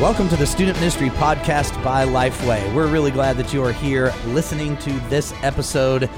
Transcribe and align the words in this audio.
Welcome 0.00 0.30
to 0.30 0.36
the 0.36 0.46
Student 0.46 0.78
Ministry 0.78 1.10
Podcast 1.10 1.84
by 1.84 2.06
Lifeway. 2.06 2.74
We're 2.74 2.86
really 2.86 3.10
glad 3.10 3.36
that 3.36 3.52
you 3.52 3.62
are 3.62 3.70
here 3.70 4.14
listening 4.28 4.78
to 4.78 4.90
this 5.10 5.34
episode. 5.42 6.08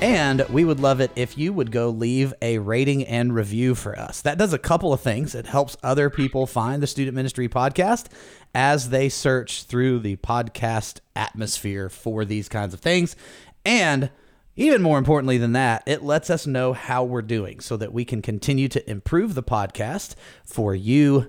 And 0.00 0.42
we 0.48 0.64
would 0.64 0.78
love 0.78 1.00
it 1.00 1.10
if 1.16 1.36
you 1.36 1.52
would 1.52 1.72
go 1.72 1.88
leave 1.88 2.32
a 2.40 2.58
rating 2.58 3.04
and 3.04 3.34
review 3.34 3.74
for 3.74 3.98
us. 3.98 4.22
That 4.22 4.38
does 4.38 4.52
a 4.52 4.58
couple 4.58 4.92
of 4.92 5.00
things. 5.00 5.34
It 5.34 5.46
helps 5.46 5.76
other 5.82 6.08
people 6.08 6.46
find 6.46 6.80
the 6.80 6.86
Student 6.86 7.16
Ministry 7.16 7.48
Podcast 7.48 8.06
as 8.54 8.90
they 8.90 9.08
search 9.08 9.64
through 9.64 9.98
the 9.98 10.14
podcast 10.18 11.00
atmosphere 11.16 11.88
for 11.88 12.24
these 12.24 12.48
kinds 12.48 12.72
of 12.72 12.78
things. 12.78 13.16
And 13.64 14.10
even 14.54 14.82
more 14.82 14.98
importantly 14.98 15.38
than 15.38 15.54
that, 15.54 15.82
it 15.84 16.04
lets 16.04 16.30
us 16.30 16.46
know 16.46 16.74
how 16.74 17.02
we're 17.02 17.22
doing 17.22 17.58
so 17.58 17.76
that 17.76 17.92
we 17.92 18.04
can 18.04 18.22
continue 18.22 18.68
to 18.68 18.88
improve 18.88 19.34
the 19.34 19.42
podcast 19.42 20.14
for 20.44 20.76
you, 20.76 21.28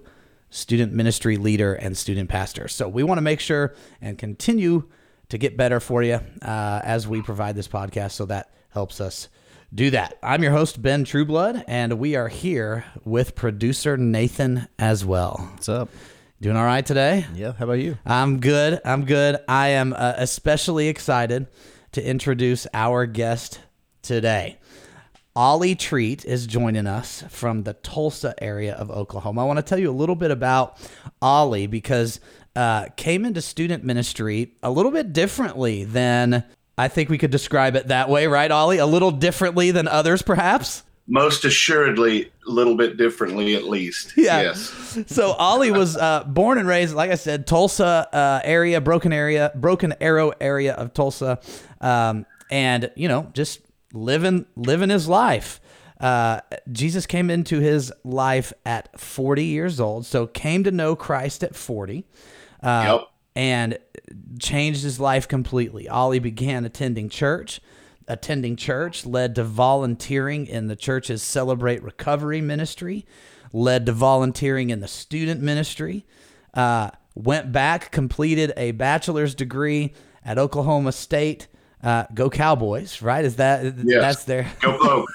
student 0.54 0.94
ministry 0.94 1.36
leader, 1.36 1.74
and 1.74 1.98
student 1.98 2.30
pastor. 2.30 2.68
So 2.68 2.88
we 2.88 3.02
want 3.02 3.18
to 3.18 3.24
make 3.24 3.40
sure 3.40 3.74
and 4.00 4.18
continue 4.18 4.88
to 5.30 5.38
get 5.40 5.58
better 5.58 5.80
for 5.80 6.04
you 6.04 6.20
uh, 6.44 6.82
as 6.84 7.08
we 7.08 7.24
provide 7.24 7.56
this 7.56 7.68
podcast. 7.68 8.12
So 8.12 8.26
that 8.28 8.54
helps 8.70 9.02
us 9.02 9.30
do 9.74 9.90
that. 9.90 10.20
I'm 10.22 10.44
your 10.44 10.52
host, 10.52 10.80
Ben 10.80 11.06
Trueblood, 11.06 11.64
and 11.68 11.94
we 11.94 12.16
are 12.16 12.28
here 12.28 12.86
with 13.04 13.34
producer 13.34 13.98
Nathan 13.98 14.68
as 14.78 15.04
well. 15.04 15.50
What's 15.54 15.70
up? 15.70 15.90
Doing 16.40 16.56
all 16.56 16.66
right 16.66 16.86
today? 16.86 17.26
Yeah. 17.34 17.54
How 17.54 17.66
about 17.66 17.80
you? 17.80 17.98
I'm 18.06 18.40
good. 18.40 18.80
I'm 18.86 19.06
good. 19.06 19.38
I 19.48 19.70
am 19.70 19.94
uh, 19.94 20.14
especially 20.18 20.88
excited 20.88 21.48
to 21.94 22.08
introduce 22.08 22.68
our 22.76 23.08
guest 23.08 23.60
today. 24.04 24.60
Ollie 25.36 25.74
Treat 25.74 26.26
is 26.26 26.46
joining 26.46 26.86
us 26.86 27.24
from 27.30 27.64
the 27.64 27.74
Tulsa 27.74 28.36
area 28.38 28.76
of 28.76 28.92
Oklahoma. 28.92 29.42
I 29.42 29.46
want 29.46 29.58
to 29.58 29.64
tell 29.64 29.80
you 29.80 29.90
a 29.90 29.92
little 29.92 30.16
bit 30.16 30.30
about 30.30 30.78
Ollie 31.24 31.66
because 31.66 32.20
uh, 32.56 32.90
came 32.98 33.26
into 33.26 33.42
student 33.42 33.84
ministry 33.84 34.54
a 34.62 34.70
little 34.70 34.92
bit 34.92 35.12
differently 35.12 35.86
than 35.86 36.44
I 36.78 36.88
think 36.88 37.10
we 37.10 37.18
could 37.18 37.32
describe 37.32 37.76
it 37.76 37.88
that 37.88 38.10
way, 38.10 38.28
right, 38.28 38.52
Ollie? 38.52 38.78
A 38.78 38.86
little 38.86 39.10
differently 39.10 39.72
than 39.72 39.88
others, 39.88 40.22
perhaps. 40.22 40.84
Most 41.08 41.46
assuredly, 41.46 42.32
a 42.48 42.52
little 42.52 42.78
bit 42.78 42.98
differently, 42.98 43.56
at 43.56 43.64
least. 43.64 44.14
Yeah. 44.18 44.42
Yes. 44.42 45.04
So 45.08 45.32
Ollie 45.32 45.72
was 45.72 45.98
uh, 45.98 46.26
born 46.26 46.60
and 46.60 46.68
raised, 46.68 46.94
like 46.94 47.10
I 47.10 47.16
said, 47.16 47.48
Tulsa 47.48 48.08
uh, 48.14 48.42
area, 48.44 48.80
Broken 48.80 49.12
area, 49.12 49.52
Broken 49.56 49.96
Arrow 50.00 50.32
area 50.40 50.74
of 50.74 50.94
Tulsa, 50.94 51.40
um, 51.82 52.28
and 52.52 52.92
you 52.96 53.08
know, 53.08 53.32
just 53.34 53.62
living 53.94 54.46
living 54.56 54.90
his 54.90 55.08
life. 55.08 55.62
Uh, 56.00 56.42
Jesus 56.72 57.06
came 57.06 57.30
into 57.30 57.60
his 57.60 57.94
life 58.04 58.52
at 58.66 59.00
40 59.00 59.46
years 59.46 59.80
old, 59.80 60.06
so 60.06 60.28
came 60.28 60.64
to 60.66 60.72
know 60.72 60.96
Christ 60.96 61.44
at 61.44 61.56
40. 61.56 62.06
Uh, 62.62 62.98
Yep. 63.00 63.08
and 63.36 63.78
changed 64.40 64.84
his 64.84 65.00
life 65.00 65.28
completely. 65.28 65.88
Ollie 65.88 66.20
began 66.20 66.66
attending 66.66 67.10
church. 67.10 67.62
Attending 68.08 68.58
church 68.58 69.06
led 69.06 69.34
to 69.36 69.44
volunteering 69.46 70.46
in 70.46 70.68
the 70.68 70.76
church's 70.76 71.24
Celebrate 71.24 71.82
Recovery 71.82 72.42
ministry, 72.42 73.06
led 73.54 73.86
to 73.86 73.94
volunteering 73.94 74.70
in 74.72 74.82
the 74.82 74.88
student 74.90 75.42
ministry, 75.42 76.06
uh, 76.54 76.90
went 77.16 77.52
back, 77.54 77.92
completed 77.92 78.52
a 78.58 78.72
bachelor's 78.72 79.34
degree 79.34 79.94
at 80.26 80.38
Oklahoma 80.38 80.92
State. 80.92 81.48
Uh, 81.84 82.06
go 82.14 82.30
Cowboys, 82.30 83.02
right? 83.02 83.26
Is 83.26 83.36
that 83.36 83.64
Yes. 83.84 84.02
that's 84.02 84.24
their 84.24 84.50
Go 84.62 84.78
Pokes. 84.78 85.14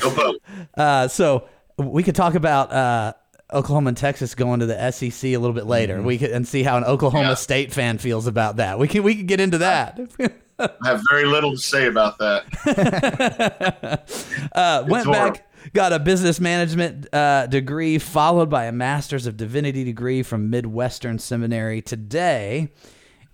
Go 0.00 0.10
Pokes. 0.10 0.38
uh, 0.76 1.08
so 1.08 1.48
we 1.76 2.02
could 2.04 2.14
talk 2.14 2.34
about 2.36 2.72
uh, 2.72 3.12
Oklahoma 3.52 3.88
and 3.88 3.96
Texas 3.96 4.34
going 4.36 4.60
to 4.60 4.66
the 4.66 4.90
SEC 4.92 5.24
a 5.30 5.36
little 5.36 5.52
bit 5.52 5.66
later. 5.66 6.00
We 6.00 6.18
could 6.18 6.30
and 6.30 6.46
see 6.46 6.62
how 6.62 6.76
an 6.76 6.84
Oklahoma 6.84 7.30
Yeah. 7.30 7.34
State 7.34 7.72
fan 7.72 7.98
feels 7.98 8.26
about 8.28 8.56
that. 8.56 8.78
We 8.78 8.86
can 8.88 9.02
we 9.02 9.14
can 9.16 9.26
get 9.26 9.40
into 9.40 9.58
that. 9.58 9.98
I 10.58 10.70
have 10.84 11.02
very 11.10 11.26
little 11.26 11.50
to 11.52 11.58
say 11.58 11.86
about 11.86 12.16
that. 12.18 12.44
uh, 14.54 14.84
went 14.88 15.04
horrible. 15.06 15.32
back, 15.34 15.46
got 15.74 15.92
a 15.92 15.98
business 15.98 16.40
management 16.40 17.12
uh, 17.14 17.46
degree, 17.46 17.98
followed 17.98 18.48
by 18.48 18.64
a 18.64 18.72
master's 18.72 19.26
of 19.26 19.36
divinity 19.36 19.84
degree 19.84 20.22
from 20.22 20.48
Midwestern 20.50 21.18
Seminary. 21.18 21.82
Today, 21.82 22.72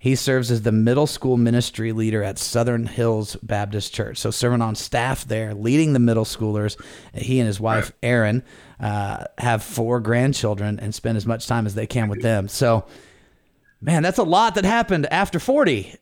he 0.03 0.15
serves 0.15 0.51
as 0.51 0.63
the 0.63 0.71
middle 0.73 1.07
school 1.07 1.37
ministry 1.37 1.93
leader 1.93 2.23
at 2.23 2.37
Southern 2.37 2.87
Hills 2.87 3.37
Baptist 3.41 3.93
Church. 3.93 4.17
So, 4.17 4.31
serving 4.31 4.61
on 4.61 4.75
staff 4.75 5.23
there, 5.23 5.53
leading 5.53 5.93
the 5.93 5.99
middle 5.99 6.25
schoolers. 6.25 6.75
He 7.13 7.39
and 7.39 7.47
his 7.47 7.57
wife, 7.57 7.93
Erin, 8.03 8.43
uh, 8.81 9.23
have 9.37 9.63
four 9.63 10.01
grandchildren 10.01 10.77
and 10.77 10.93
spend 10.93 11.15
as 11.15 11.25
much 11.25 11.47
time 11.47 11.65
as 11.65 11.73
they 11.73 11.87
can 11.87 12.09
with 12.09 12.21
them. 12.21 12.49
So, 12.49 12.83
man, 13.79 14.03
that's 14.03 14.17
a 14.17 14.23
lot 14.23 14.55
that 14.55 14.65
happened 14.65 15.05
after 15.05 15.39
40. 15.39 15.95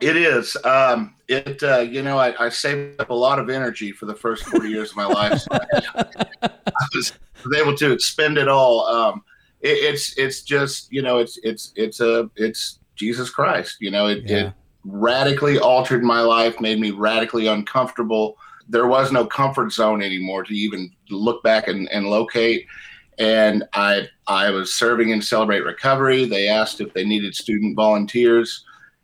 It 0.00 0.16
is. 0.16 0.56
Um, 0.64 1.14
it. 1.28 1.62
Uh, 1.62 1.80
you 1.80 2.00
know, 2.00 2.16
I, 2.16 2.46
I 2.46 2.48
saved 2.48 2.98
up 2.98 3.10
a 3.10 3.14
lot 3.14 3.38
of 3.38 3.50
energy 3.50 3.92
for 3.92 4.06
the 4.06 4.14
first 4.14 4.44
forty 4.44 4.70
years 4.70 4.92
of 4.92 4.96
my 4.96 5.06
life. 5.06 5.40
So 5.40 5.48
I 6.42 6.86
was, 6.94 7.12
was 7.44 7.58
able 7.58 7.76
to 7.76 7.92
expend 7.92 8.38
it 8.38 8.48
all. 8.48 8.86
Um, 8.86 9.22
it, 9.60 9.92
it's. 9.92 10.16
It's 10.16 10.40
just. 10.40 10.90
You 10.90 11.02
know. 11.02 11.18
It's. 11.18 11.38
It's. 11.42 11.72
It's 11.74 12.00
a. 12.00 12.30
It's 12.36 12.78
Jesus 12.98 13.30
Christ. 13.30 13.76
You 13.80 13.90
know. 13.90 14.08
It. 14.08 14.24
Yeah. 14.26 14.48
It 14.48 14.52
radically 14.84 15.58
altered 15.58 16.02
my 16.02 16.20
life. 16.20 16.60
Made 16.60 16.80
me 16.80 16.90
radically 16.90 17.46
uncomfortable. 17.46 18.36
There 18.68 18.86
was 18.86 19.12
no 19.12 19.24
comfort 19.24 19.72
zone 19.72 20.02
anymore 20.02 20.44
to 20.44 20.54
even 20.54 20.90
look 21.10 21.42
back 21.42 21.68
and, 21.68 21.88
and 21.90 22.06
locate. 22.06 22.66
And 23.18 23.64
I. 23.72 24.08
I 24.26 24.50
was 24.50 24.74
serving 24.74 25.08
in 25.08 25.22
Celebrate 25.22 25.60
Recovery. 25.60 26.26
They 26.26 26.48
asked 26.48 26.82
if 26.82 26.92
they 26.92 27.04
needed 27.04 27.34
student 27.34 27.76
volunteers 27.76 28.62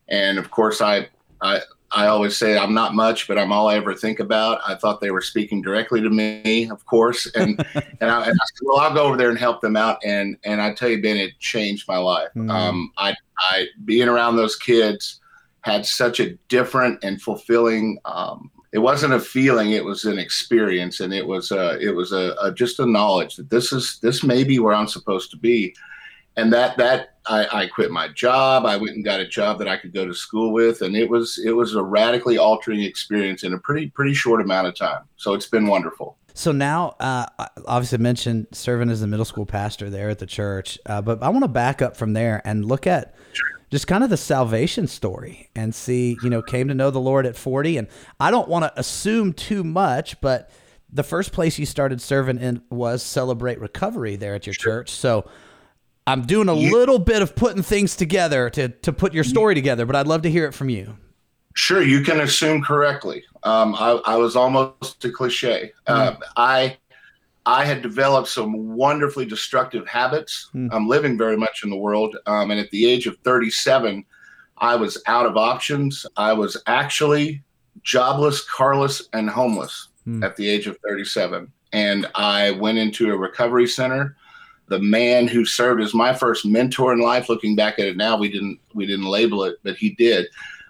and 0.09 0.39
of 0.39 0.51
course 0.51 0.81
I, 0.81 1.09
I 1.41 1.61
i 1.95 2.07
always 2.07 2.37
say 2.37 2.59
i'm 2.59 2.75
not 2.75 2.95
much 2.95 3.29
but 3.29 3.39
i'm 3.39 3.53
all 3.53 3.69
i 3.69 3.77
ever 3.77 3.95
think 3.95 4.21
about. 4.21 4.61
I 4.67 4.75
thought 4.75 5.01
they 5.01 5.11
were 5.11 5.21
speaking 5.21 5.63
directly 5.63 6.01
to 6.01 6.11
me 6.11 6.69
of 6.71 6.85
course. 6.87 7.27
And 7.35 7.65
and, 8.01 8.11
I, 8.11 8.25
and 8.27 8.39
I 8.41 8.47
said 8.55 8.63
well 8.63 8.81
i'll 8.81 8.95
go 8.95 9.05
over 9.05 9.17
there 9.17 9.31
and 9.31 9.39
help 9.39 9.61
them 9.61 9.77
out. 9.77 9.99
And 10.05 10.37
and 10.45 10.61
i 10.61 10.73
tell 10.73 10.89
you 10.89 11.01
ben 11.03 11.17
it 11.17 11.39
changed 11.41 11.87
my 11.89 11.99
life. 11.99 12.29
Mhm. 12.37 12.51
um 12.51 12.93
i 12.99 13.15
i 13.39 13.67
being 13.85 14.09
around 14.09 14.37
those 14.37 14.57
kids 14.57 15.21
had 15.63 15.87
such 15.87 16.21
a 16.21 16.35
different 16.49 17.03
and 17.05 17.23
fulfilling 17.23 17.99
um 18.05 18.51
it 18.73 18.79
wasn't 18.79 19.15
a 19.15 19.21
feeling 19.21 19.71
it 19.71 19.85
was 19.85 20.05
an 20.05 20.19
experience. 20.19 20.99
And 20.99 21.15
it 21.15 21.25
was 21.27 21.53
uh 21.53 21.79
it 21.81 21.95
was 21.95 22.11
a, 22.13 22.35
a 22.43 22.53
just 22.53 22.81
a 22.81 22.87
knowledge 22.87 23.37
that 23.37 23.49
this 23.49 23.73
is 23.73 23.99
this 24.03 24.25
may 24.25 24.43
be 24.43 24.59
where 24.59 24.75
i'm 24.75 24.89
supposed 24.89 25.31
to 25.31 25.37
be 25.37 25.75
and 26.37 26.53
that 26.53 26.77
that 26.79 27.15
I, 27.27 27.63
I 27.63 27.67
quit 27.67 27.91
my 27.91 28.09
job. 28.09 28.67
I 28.67 28.77
went 28.77 28.97
and 28.97 29.05
got 29.05 29.21
a 29.21 29.27
job 29.27 29.59
that 29.59 29.69
I 29.69 29.77
could 29.77 29.93
go 29.93 30.07
to 30.07 30.15
school 30.15 30.53
with, 30.53 30.83
and 30.83 30.97
it 30.97 31.09
was 31.09 31.41
it 31.45 31.53
was 31.53 31.75
a 31.75 31.83
radically 31.83 32.39
altering 32.39 32.83
experience 32.83 33.45
in 33.45 33.53
a 33.53 33.59
pretty 33.59 33.89
pretty 33.91 34.15
short 34.15 34.41
amount 34.41 34.67
of 34.67 34.75
time. 34.75 35.03
So 35.17 35.35
it's 35.35 35.47
been 35.47 35.67
wonderful. 35.67 36.17
So 36.37 36.51
now, 36.51 36.97
uh, 36.99 37.27
I 37.39 37.49
obviously 37.67 37.99
mentioned 37.99 38.49
serving 38.51 38.91
as 38.91 39.01
the 39.01 39.07
middle 39.07 39.25
school 39.25 39.47
pastor 39.47 39.89
there 39.89 40.11
at 40.11 40.19
the 40.19 40.27
church, 40.27 40.79
uh, 40.85 41.01
but 41.01 41.23
I 41.23 41.29
want 41.29 41.45
to 41.45 41.49
back 41.49 41.81
up 41.81 41.97
from 41.97 42.13
there 42.13 42.43
and 42.45 42.65
look 42.65 42.89
at 42.89 43.15
just 43.71 43.87
kind 43.87 44.03
of 44.03 44.11
the 44.11 44.17
salvation 44.17 44.89
story 44.89 45.51
and 45.55 45.75
see, 45.75 46.17
you 46.23 46.31
know, 46.31 46.43
came 46.43 46.69
to 46.69 46.75
know 46.75 46.91
the 46.91 47.01
Lord 47.01 47.25
at 47.25 47.37
40. 47.37 47.79
And 47.79 47.89
I 48.19 48.33
don't 48.33 48.49
want 48.49 48.65
to 48.65 48.73
assume 48.79 49.33
too 49.33 49.63
much, 49.63 50.21
but 50.21 50.51
the 50.93 51.03
first 51.03 51.33
place 51.33 51.59
you 51.59 51.67
started 51.67 52.01
serving 52.01 52.39
in 52.39 52.63
was 52.71 53.03
Celebrate 53.03 53.61
Recovery 53.61 54.17
there 54.17 54.35
at 54.35 54.47
your 54.47 54.55
church. 54.55 54.91
So 54.91 55.29
I'm 56.07 56.23
doing 56.23 56.49
a 56.49 56.55
You- 56.55 56.73
little 56.77 56.99
bit 56.99 57.23
of 57.23 57.35
putting 57.35 57.63
things 57.63 57.97
together 57.97 58.51
to, 58.51 58.69
to 58.69 58.93
put 58.93 59.15
your 59.15 59.25
story 59.25 59.55
together, 59.55 59.87
but 59.87 59.97
I'd 59.97 60.07
love 60.07 60.23
to 60.23 60.31
hear 60.31 60.45
it 60.47 60.53
from 60.53 60.69
you. 60.69 60.97
Sure, 61.55 61.83
you 61.83 62.03
can 62.03 62.21
assume 62.21 62.63
correctly. 62.63 63.25
Um, 63.45 63.75
I, 63.77 64.01
I 64.05 64.17
was 64.17 64.35
almost 64.37 65.05
a 65.05 65.11
cliche. 65.11 65.73
Uh, 65.87 66.15
I 66.37 66.77
I 67.47 67.65
had 67.67 67.83
developed 67.83 68.29
some 68.29 68.75
wonderfully 68.75 69.27
destructive 69.27 69.87
habits. 69.87 70.49
Hmm. 70.53 70.69
I'm 70.73 70.89
living 70.89 71.19
very 71.19 71.37
much 71.37 71.63
in 71.63 71.69
the 71.71 71.77
world, 71.77 72.17
um, 72.27 72.51
and 72.51 72.59
at 72.59 72.71
the 72.71 72.87
age 72.91 73.07
of 73.07 73.19
37, 73.19 74.03
I 74.59 74.75
was 74.77 75.01
out 75.07 75.27
of 75.27 75.37
options. 75.37 76.07
I 76.17 76.33
was 76.33 76.57
actually 76.67 77.43
jobless, 77.83 78.41
carless, 78.49 79.09
and 79.13 79.29
homeless 79.31 79.89
Hmm. 80.05 80.25
at 80.25 80.37
the 80.37 80.49
age 80.49 80.67
of 80.67 80.77
37, 80.87 81.53
and 81.73 82.07
I 82.15 82.51
went 82.53 82.79
into 82.79 83.13
a 83.13 83.17
recovery 83.17 83.67
center. 83.69 84.17
The 84.69 84.79
man 84.79 85.27
who 85.27 85.45
served 85.45 85.83
as 85.83 85.95
my 85.95 86.15
first 86.15 86.47
mentor 86.47 86.93
in 86.93 87.01
life, 87.01 87.29
looking 87.29 87.55
back 87.55 87.79
at 87.79 87.87
it 87.87 87.97
now, 87.97 88.17
we 88.17 88.31
didn't 88.31 88.59
we 88.73 88.87
didn't 88.87 89.07
label 89.07 89.45
it, 89.45 89.57
but 89.63 89.77
he 89.77 89.91
did 89.91 90.27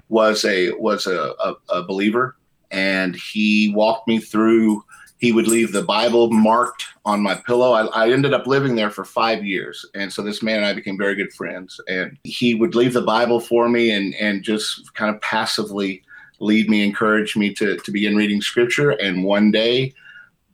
was 0.08 0.44
a 0.44 0.72
was 0.72 1.06
a, 1.06 1.34
a, 1.40 1.54
a 1.68 1.82
believer. 1.82 2.36
And 2.70 3.14
he 3.14 3.72
walked 3.74 4.08
me 4.08 4.18
through 4.18 4.84
he 5.18 5.32
would 5.32 5.48
leave 5.48 5.72
the 5.72 5.82
bible 5.82 6.30
marked 6.30 6.84
on 7.06 7.22
my 7.22 7.34
pillow. 7.34 7.72
I, 7.72 7.86
I 7.86 8.10
ended 8.10 8.34
up 8.34 8.46
living 8.46 8.74
there 8.74 8.90
for 8.90 9.04
five 9.04 9.44
years. 9.44 9.86
And 9.94 10.12
so 10.12 10.20
this 10.22 10.42
man 10.42 10.58
and 10.58 10.66
i 10.66 10.74
became 10.74 10.98
very 10.98 11.14
good 11.14 11.32
friends. 11.32 11.80
And 11.88 12.18
he 12.24 12.54
would 12.54 12.74
leave 12.74 12.92
the 12.92 13.00
bible 13.00 13.40
for 13.40 13.68
me 13.68 13.90
and 13.90 14.14
and 14.16 14.42
just 14.42 14.92
kind 14.94 15.14
of 15.14 15.20
passively 15.22 16.02
lead 16.40 16.68
me 16.68 16.82
encourage 16.82 17.36
me 17.36 17.54
to 17.54 17.76
to 17.76 17.90
begin 17.90 18.16
reading 18.16 18.42
scripture. 18.42 18.90
And 18.90 19.24
one 19.24 19.50
day 19.50 19.94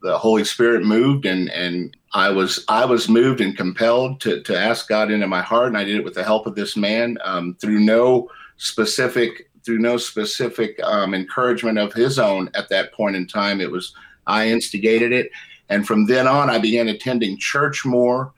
the 0.03 0.17
Holy 0.17 0.45
Spirit 0.45 0.85
moved, 0.85 1.27
and 1.27 1.51
and 1.51 1.97
I 2.13 2.31
was 2.31 2.65
I 2.69 2.85
was 2.85 3.09
moved 3.09 3.41
and 3.41 3.57
compelled 3.57 4.21
to 4.23 4.43
to 4.43 4.59
ask 4.59 4.89
God 4.89 5.11
into 5.11 5.27
my 5.27 5.43
heart, 5.43 5.69
and 5.69 5.77
I 5.77 5.85
did 5.85 5.97
it 5.97 6.05
with 6.05 6.15
the 6.15 6.25
help 6.25 6.47
of 6.47 6.55
this 6.55 6.77
man 6.77 7.19
um, 7.23 7.57
through 7.61 7.81
no 7.81 8.29
specific 8.57 9.51
through 9.65 9.79
no 9.79 9.97
specific 9.97 10.81
um, 10.83 11.15
encouragement 11.15 11.79
of 11.79 11.93
his 11.93 12.19
own 12.19 12.51
at 12.55 12.69
that 12.71 12.93
point 12.93 13.17
in 13.17 13.27
time. 13.27 13.61
It 13.61 13.71
was 13.71 13.95
I 14.27 14.49
instigated 14.49 15.13
it, 15.13 15.31
and 15.69 15.87
from 15.87 16.07
then 16.07 16.27
on, 16.27 16.51
I 16.51 16.59
began 16.59 16.89
attending 16.89 17.39
church 17.39 17.85
more. 17.85 18.33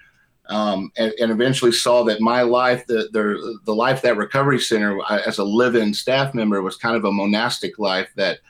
Um, 0.48 0.90
and, 0.96 1.12
and, 1.20 1.30
eventually 1.30 1.70
saw 1.70 2.02
that 2.02 2.20
my 2.20 2.42
life, 2.42 2.84
the, 2.86 3.08
the 3.12 3.60
the 3.64 3.74
life 3.74 4.02
that 4.02 4.16
recovery 4.16 4.58
center 4.58 4.98
as 5.08 5.38
a 5.38 5.44
live-in 5.44 5.94
staff 5.94 6.34
member 6.34 6.60
was 6.60 6.76
kind 6.76 6.96
of 6.96 7.04
a 7.04 7.12
monastic 7.12 7.78
life 7.78 8.10
that 8.16 8.40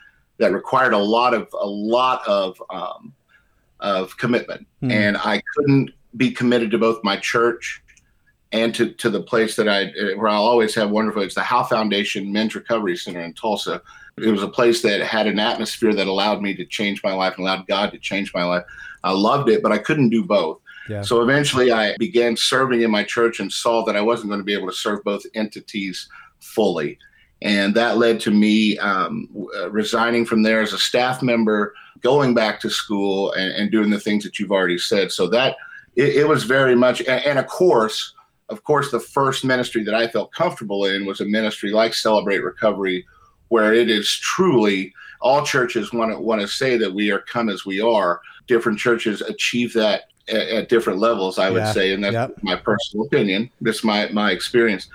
that 0.43 0.51
required 0.51 0.93
a 0.93 0.97
lot 0.97 1.33
of 1.33 1.47
a 1.53 1.65
lot 1.65 2.27
of 2.27 2.61
um, 2.69 3.13
of 3.79 4.17
commitment, 4.17 4.67
mm. 4.81 4.91
and 4.91 5.17
I 5.17 5.41
couldn't 5.55 5.91
be 6.17 6.31
committed 6.31 6.69
to 6.71 6.77
both 6.77 7.03
my 7.03 7.17
church 7.17 7.81
and 8.51 8.75
to, 8.75 8.91
to 8.93 9.09
the 9.09 9.23
place 9.23 9.55
that 9.55 9.67
I 9.67 9.91
where 10.15 10.27
I'll 10.27 10.43
always 10.43 10.75
have 10.75 10.91
wonderful. 10.91 11.21
It's 11.21 11.35
the 11.35 11.41
Howe 11.41 11.63
Foundation 11.63 12.31
Men's 12.31 12.55
Recovery 12.55 12.97
Center 12.97 13.21
in 13.21 13.33
Tulsa. 13.33 13.81
It 14.17 14.29
was 14.29 14.43
a 14.43 14.47
place 14.47 14.81
that 14.83 15.01
had 15.01 15.25
an 15.25 15.39
atmosphere 15.39 15.93
that 15.93 16.07
allowed 16.07 16.41
me 16.41 16.53
to 16.55 16.65
change 16.65 17.01
my 17.03 17.13
life 17.13 17.35
and 17.37 17.47
allowed 17.47 17.65
God 17.65 17.91
to 17.91 17.97
change 17.97 18.31
my 18.33 18.43
life. 18.43 18.63
I 19.03 19.11
loved 19.11 19.49
it, 19.49 19.63
but 19.63 19.71
I 19.71 19.79
couldn't 19.79 20.09
do 20.09 20.23
both. 20.23 20.59
Yeah. 20.87 21.01
So 21.01 21.21
eventually, 21.21 21.71
I 21.71 21.95
began 21.97 22.35
serving 22.35 22.81
in 22.81 22.91
my 22.91 23.03
church 23.03 23.39
and 23.39 23.51
saw 23.51 23.83
that 23.85 23.95
I 23.95 24.01
wasn't 24.01 24.29
going 24.29 24.41
to 24.41 24.45
be 24.45 24.53
able 24.53 24.67
to 24.67 24.75
serve 24.75 25.03
both 25.03 25.25
entities 25.33 26.09
fully 26.41 26.99
and 27.43 27.75
that 27.75 27.97
led 27.97 28.21
to 28.21 28.31
me 28.31 28.77
um, 28.79 29.27
uh, 29.57 29.69
resigning 29.69 30.25
from 30.25 30.43
there 30.43 30.61
as 30.61 30.71
a 30.71 30.77
staff 30.77 31.21
member, 31.21 31.75
going 31.99 32.33
back 32.33 32.59
to 32.61 32.69
school, 32.69 33.33
and, 33.33 33.51
and 33.51 33.71
doing 33.71 33.89
the 33.89 33.99
things 33.99 34.23
that 34.23 34.39
you've 34.39 34.51
already 34.51 34.77
said. 34.77 35.11
So 35.11 35.27
that 35.27 35.57
it, 35.95 36.15
it 36.15 36.27
was 36.27 36.45
very 36.45 36.73
much, 36.73 37.01
and, 37.01 37.23
and, 37.25 37.37
of 37.37 37.47
course, 37.47 38.13
of 38.47 38.63
course, 38.63 38.91
the 38.91 38.99
first 38.99 39.43
ministry 39.43 39.83
that 39.83 39.93
I 39.93 40.07
felt 40.07 40.31
comfortable 40.31 40.85
in 40.85 41.05
was 41.05 41.19
a 41.19 41.25
ministry 41.25 41.71
like 41.71 41.93
Celebrate 41.93 42.39
Recovery, 42.39 43.05
where 43.49 43.73
it 43.73 43.89
is 43.89 44.09
truly 44.09 44.93
all 45.19 45.45
churches 45.45 45.91
want 45.91 46.11
to 46.11 46.19
want 46.19 46.41
to 46.41 46.47
say 46.47 46.77
that 46.77 46.93
we 46.93 47.11
are 47.11 47.19
come 47.19 47.49
as 47.49 47.65
we 47.65 47.81
are. 47.81 48.21
Different 48.47 48.79
churches 48.79 49.21
achieve 49.21 49.73
that 49.73 50.03
at, 50.29 50.47
at 50.47 50.69
different 50.69 50.99
levels, 50.99 51.39
I 51.39 51.49
would 51.49 51.63
yeah. 51.63 51.71
say, 51.73 51.93
and 51.93 52.03
that's 52.03 52.41
my 52.41 52.55
personal 52.55 53.05
opinion. 53.05 53.49
This 53.59 53.83
my 53.83 54.07
my 54.09 54.31
experience 54.31 54.87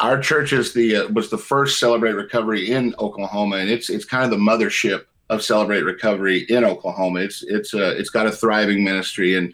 our 0.00 0.20
church 0.20 0.52
is 0.52 0.72
the 0.72 0.96
uh, 0.96 1.08
was 1.08 1.30
the 1.30 1.38
first 1.38 1.78
Celebrate 1.78 2.12
Recovery 2.12 2.70
in 2.70 2.94
Oklahoma, 2.98 3.56
and 3.56 3.70
it's 3.70 3.88
it's 3.90 4.04
kind 4.04 4.24
of 4.24 4.30
the 4.30 4.36
mothership 4.36 5.04
of 5.30 5.42
Celebrate 5.42 5.82
Recovery 5.82 6.46
in 6.48 6.64
Oklahoma. 6.64 7.20
It's 7.20 7.42
it's 7.42 7.74
a 7.74 7.88
uh, 7.88 7.90
it's 7.92 8.10
got 8.10 8.26
a 8.26 8.32
thriving 8.32 8.84
ministry, 8.84 9.36
and 9.36 9.52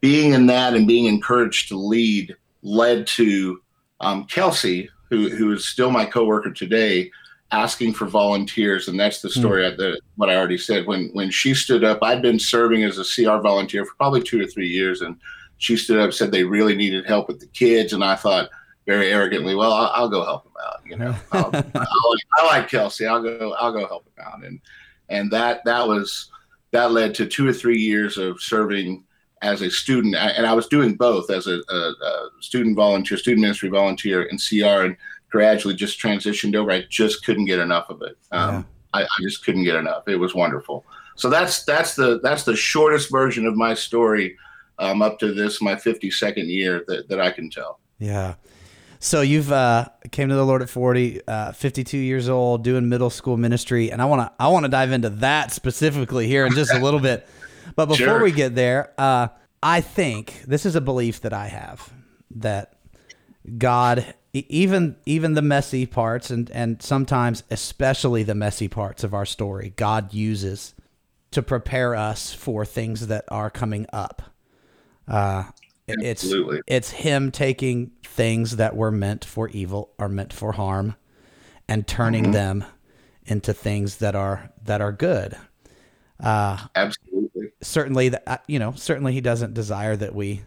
being 0.00 0.32
in 0.32 0.46
that 0.46 0.74
and 0.74 0.86
being 0.86 1.06
encouraged 1.06 1.68
to 1.68 1.76
lead 1.76 2.34
led 2.62 3.06
to 3.08 3.60
um, 4.00 4.24
Kelsey, 4.24 4.88
who 5.10 5.28
who 5.28 5.52
is 5.52 5.66
still 5.66 5.90
my 5.90 6.06
coworker 6.06 6.50
today, 6.50 7.10
asking 7.50 7.92
for 7.92 8.06
volunteers, 8.06 8.88
and 8.88 8.98
that's 8.98 9.20
the 9.20 9.28
hmm. 9.28 9.40
story 9.40 9.62
mm. 9.62 9.76
that 9.76 10.00
what 10.16 10.30
I 10.30 10.36
already 10.36 10.58
said. 10.58 10.86
When 10.86 11.10
when 11.12 11.30
she 11.30 11.52
stood 11.52 11.84
up, 11.84 11.98
I'd 12.02 12.22
been 12.22 12.38
serving 12.38 12.82
as 12.82 12.98
a 12.98 13.04
CR 13.04 13.42
volunteer 13.42 13.84
for 13.84 13.94
probably 13.96 14.22
two 14.22 14.40
or 14.40 14.46
three 14.46 14.68
years, 14.68 15.02
and 15.02 15.16
she 15.58 15.76
stood 15.76 16.00
up 16.00 16.14
said 16.14 16.32
they 16.32 16.44
really 16.44 16.74
needed 16.74 17.04
help 17.04 17.28
with 17.28 17.40
the 17.40 17.46
kids, 17.48 17.92
and 17.92 18.02
I 18.02 18.16
thought 18.16 18.48
very 18.92 19.10
arrogantly, 19.10 19.54
well, 19.54 19.72
I'll, 19.72 19.90
I'll 19.94 20.08
go 20.08 20.24
help 20.24 20.44
him 20.44 20.52
out. 20.62 20.80
You 20.84 20.96
know, 20.96 21.16
i 21.32 22.46
like 22.46 22.68
Kelsey. 22.68 23.06
I'll 23.06 23.22
go. 23.22 23.54
I'll 23.58 23.72
go 23.72 23.86
help 23.86 24.06
him 24.06 24.24
out. 24.24 24.44
And 24.44 24.60
and 25.08 25.30
that 25.30 25.64
that 25.64 25.86
was 25.88 26.30
that 26.72 26.92
led 26.92 27.14
to 27.14 27.26
two 27.26 27.48
or 27.48 27.52
three 27.52 27.78
years 27.78 28.18
of 28.18 28.40
serving 28.40 29.04
as 29.40 29.62
a 29.62 29.70
student, 29.70 30.14
and 30.14 30.46
I 30.46 30.52
was 30.52 30.68
doing 30.68 30.94
both 30.94 31.30
as 31.30 31.46
a, 31.46 31.60
a, 31.68 31.74
a 31.74 32.28
student 32.40 32.76
volunteer, 32.76 33.18
student 33.18 33.40
ministry 33.40 33.68
volunteer 33.70 34.22
in 34.22 34.38
CR, 34.38 34.84
and 34.84 34.96
gradually 35.30 35.74
just 35.74 36.00
transitioned 36.00 36.54
over. 36.54 36.70
I 36.70 36.84
just 36.88 37.24
couldn't 37.24 37.46
get 37.46 37.58
enough 37.58 37.88
of 37.88 38.02
it. 38.02 38.16
Um, 38.30 38.66
yeah. 38.94 39.00
I, 39.00 39.02
I 39.02 39.22
just 39.22 39.44
couldn't 39.44 39.64
get 39.64 39.76
enough. 39.76 40.06
It 40.06 40.16
was 40.16 40.34
wonderful. 40.34 40.84
So 41.16 41.30
that's 41.30 41.64
that's 41.64 41.94
the 41.94 42.20
that's 42.22 42.44
the 42.44 42.56
shortest 42.56 43.10
version 43.10 43.46
of 43.46 43.56
my 43.56 43.74
story 43.74 44.36
um, 44.78 45.00
up 45.02 45.18
to 45.20 45.32
this 45.32 45.62
my 45.62 45.74
52nd 45.74 46.46
year 46.46 46.84
that, 46.88 47.08
that 47.08 47.20
I 47.20 47.30
can 47.30 47.48
tell. 47.48 47.80
Yeah. 47.98 48.34
So 49.04 49.20
you've 49.20 49.50
uh, 49.50 49.88
came 50.12 50.28
to 50.28 50.36
the 50.36 50.46
Lord 50.46 50.62
at 50.62 50.70
40, 50.70 51.26
uh, 51.26 51.50
52 51.50 51.98
years 51.98 52.28
old, 52.28 52.62
doing 52.62 52.88
middle 52.88 53.10
school 53.10 53.36
ministry, 53.36 53.90
and 53.90 54.00
I 54.00 54.04
want 54.04 54.20
to 54.20 54.32
I 54.38 54.46
want 54.46 54.64
to 54.64 54.70
dive 54.70 54.92
into 54.92 55.10
that 55.10 55.50
specifically 55.50 56.28
here 56.28 56.46
in 56.46 56.52
just 56.54 56.72
a 56.72 56.78
little 56.78 57.00
bit. 57.00 57.28
But 57.74 57.86
before 57.86 58.06
sure. 58.06 58.22
we 58.22 58.32
get 58.32 58.54
there, 58.54 58.92
uh, 58.98 59.28
I 59.62 59.80
think 59.80 60.42
this 60.46 60.66
is 60.66 60.74
a 60.74 60.80
belief 60.80 61.20
that 61.22 61.32
I 61.32 61.46
have 61.46 61.90
that 62.36 62.74
God, 63.56 64.14
even 64.34 64.96
even 65.06 65.34
the 65.34 65.42
messy 65.42 65.86
parts, 65.86 66.30
and 66.30 66.50
and 66.50 66.82
sometimes 66.82 67.44
especially 67.50 68.24
the 68.24 68.34
messy 68.34 68.68
parts 68.68 69.04
of 69.04 69.14
our 69.14 69.24
story, 69.24 69.72
God 69.76 70.12
uses 70.12 70.74
to 71.30 71.42
prepare 71.42 71.94
us 71.94 72.32
for 72.32 72.64
things 72.64 73.06
that 73.06 73.24
are 73.28 73.48
coming 73.48 73.86
up. 73.92 74.22
Uh, 75.08 75.44
Absolutely. 75.88 76.58
It's 76.66 76.66
it's 76.66 76.90
him 76.90 77.30
taking 77.30 77.90
things 78.04 78.56
that 78.56 78.76
were 78.76 78.90
meant 78.90 79.24
for 79.24 79.48
evil 79.48 79.92
or 79.98 80.08
meant 80.08 80.32
for 80.32 80.52
harm 80.52 80.96
and 81.68 81.86
turning 81.86 82.24
mm-hmm. 82.24 82.32
them 82.32 82.64
into 83.24 83.52
things 83.52 83.96
that 83.96 84.14
are 84.14 84.50
that 84.64 84.80
are 84.80 84.92
good. 84.92 85.36
Uh, 86.20 86.58
Absolutely. 86.74 87.48
Certainly, 87.62 88.10
that 88.10 88.22
uh, 88.26 88.38
you 88.46 88.58
know, 88.58 88.72
certainly 88.72 89.12
he 89.12 89.20
doesn't 89.20 89.54
desire 89.54 89.96
that 89.96 90.14
we 90.14 90.42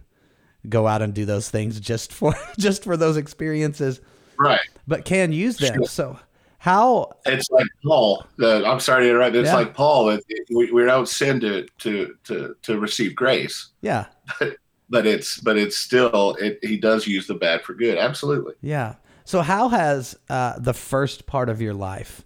go 0.68 0.88
out 0.88 1.02
and 1.02 1.14
do 1.14 1.26
those 1.26 1.50
things 1.50 1.80
just 1.80 2.14
for 2.14 2.34
just 2.58 2.84
for 2.84 2.98
those 2.98 3.18
experiences. 3.18 4.02
Right. 4.38 4.60
But 4.88 5.06
can 5.06 5.32
use 5.32 5.58
them. 5.58 5.76
Sure. 5.76 5.86
So 5.88 6.20
how 6.58 7.12
it's 7.26 7.50
like 7.52 7.68
Paul. 7.86 8.26
Uh, 8.40 8.64
I'm 8.66 8.80
sorry 8.80 9.04
to 9.04 9.10
interrupt. 9.10 9.36
It's 9.36 9.48
yeah. 9.48 9.56
like 9.56 9.74
Paul. 9.74 10.10
It, 10.10 10.24
it, 10.28 10.48
we, 10.50 10.72
we 10.72 10.84
don't 10.86 11.08
sin 11.08 11.40
to 11.42 11.68
to 11.80 12.16
to 12.26 12.56
to 12.64 12.80
receive 12.80 13.16
grace. 13.16 13.70
Yeah. 13.82 14.06
but 14.40 14.58
it's 14.92 15.40
but 15.40 15.58
it's 15.58 15.78
still 15.78 16.36
it, 16.40 16.60
he 16.62 16.78
does 16.78 17.08
use 17.08 17.28
the 17.28 17.34
bad 17.34 17.64
for 17.64 17.74
good. 17.74 17.98
Absolutely. 17.98 18.54
Yeah. 18.62 18.96
So 19.24 19.42
how 19.42 19.70
has 19.70 20.18
uh, 20.30 20.60
the 20.60 20.74
first 20.74 21.26
part 21.26 21.50
of 21.50 21.62
your 21.62 21.74
life 21.74 22.24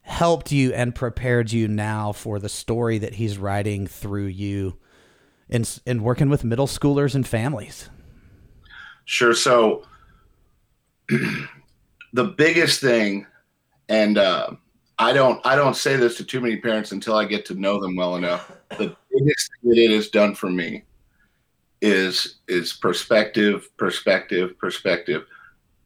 helped 0.00 0.50
you 0.50 0.72
and 0.72 0.94
prepared 0.94 1.52
you 1.52 1.68
now 1.68 2.12
for 2.12 2.40
the 2.40 2.48
story 2.48 2.98
that 2.98 3.14
he's 3.14 3.38
writing 3.38 3.86
through 3.86 4.26
you 4.26 4.76
in 5.48 5.64
in 5.86 6.02
working 6.02 6.28
with 6.28 6.44
middle 6.44 6.66
schoolers 6.66 7.14
and 7.14 7.26
families? 7.26 7.88
Sure. 9.04 9.34
So 9.34 9.84
the 12.12 12.24
biggest 12.24 12.80
thing 12.80 13.26
and 13.88 14.18
uh, 14.18 14.50
i 14.98 15.12
don't 15.12 15.44
i 15.44 15.56
don't 15.56 15.76
say 15.76 15.96
this 15.96 16.16
to 16.16 16.24
too 16.24 16.40
many 16.40 16.56
parents 16.56 16.92
until 16.92 17.16
i 17.16 17.24
get 17.24 17.44
to 17.46 17.54
know 17.54 17.80
them 17.80 17.96
well 17.96 18.16
enough. 18.16 18.50
The 18.70 18.96
biggest 19.10 19.50
thing 19.60 19.70
that 19.70 19.78
it 19.78 19.90
has 19.90 20.08
done 20.08 20.34
for 20.34 20.50
me 20.50 20.84
is 21.82 22.36
is 22.48 22.72
perspective, 22.72 23.68
perspective, 23.76 24.56
perspective. 24.58 25.26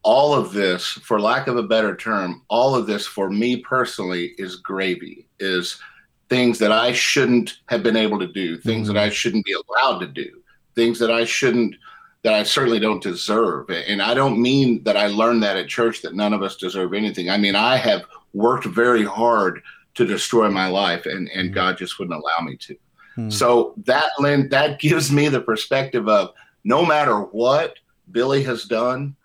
All 0.03 0.33
of 0.33 0.53
this, 0.53 0.87
for 0.87 1.19
lack 1.19 1.47
of 1.47 1.57
a 1.57 1.63
better 1.63 1.95
term, 1.97 2.43
all 2.47 2.75
of 2.75 2.87
this 2.87 3.05
for 3.05 3.29
me 3.29 3.57
personally 3.57 4.33
is 4.37 4.57
gravy. 4.57 5.27
Is 5.39 5.81
things 6.29 6.59
that 6.59 6.71
I 6.71 6.93
shouldn't 6.93 7.57
have 7.67 7.83
been 7.83 7.97
able 7.97 8.19
to 8.19 8.27
do, 8.27 8.57
things 8.57 8.87
mm-hmm. 8.87 8.95
that 8.95 9.03
I 9.03 9.09
shouldn't 9.09 9.45
be 9.45 9.55
allowed 9.69 9.99
to 9.99 10.07
do, 10.07 10.41
things 10.75 10.99
that 10.99 11.11
I 11.11 11.25
shouldn't 11.25 11.75
that 12.23 12.33
I 12.33 12.43
certainly 12.43 12.79
don't 12.79 13.01
deserve. 13.01 13.69
And 13.69 14.01
I 14.01 14.13
don't 14.13 14.41
mean 14.41 14.83
that 14.83 14.97
I 14.97 15.07
learned 15.07 15.43
that 15.43 15.55
at 15.55 15.67
church 15.67 16.01
that 16.01 16.15
none 16.15 16.33
of 16.33 16.41
us 16.41 16.57
deserve 16.57 16.93
anything. 16.93 17.29
I 17.29 17.37
mean, 17.37 17.55
I 17.55 17.77
have 17.77 18.05
worked 18.33 18.65
very 18.65 19.05
hard 19.05 19.61
to 19.95 20.05
destroy 20.05 20.49
my 20.49 20.67
life 20.67 21.05
and, 21.05 21.29
and 21.29 21.47
mm-hmm. 21.47 21.55
God 21.55 21.77
just 21.77 21.97
wouldn't 21.97 22.19
allow 22.19 22.45
me 22.45 22.57
to. 22.57 22.75
Hmm. 23.17 23.31
So 23.31 23.73
that 23.85 24.11
Lynn, 24.19 24.47
that 24.49 24.79
gives 24.79 25.11
me 25.11 25.27
the 25.27 25.41
perspective 25.41 26.07
of 26.07 26.33
no 26.63 26.85
matter 26.85 27.21
what 27.21 27.77
Billy 28.11 28.43
has 28.43 28.65
done, 28.65 29.15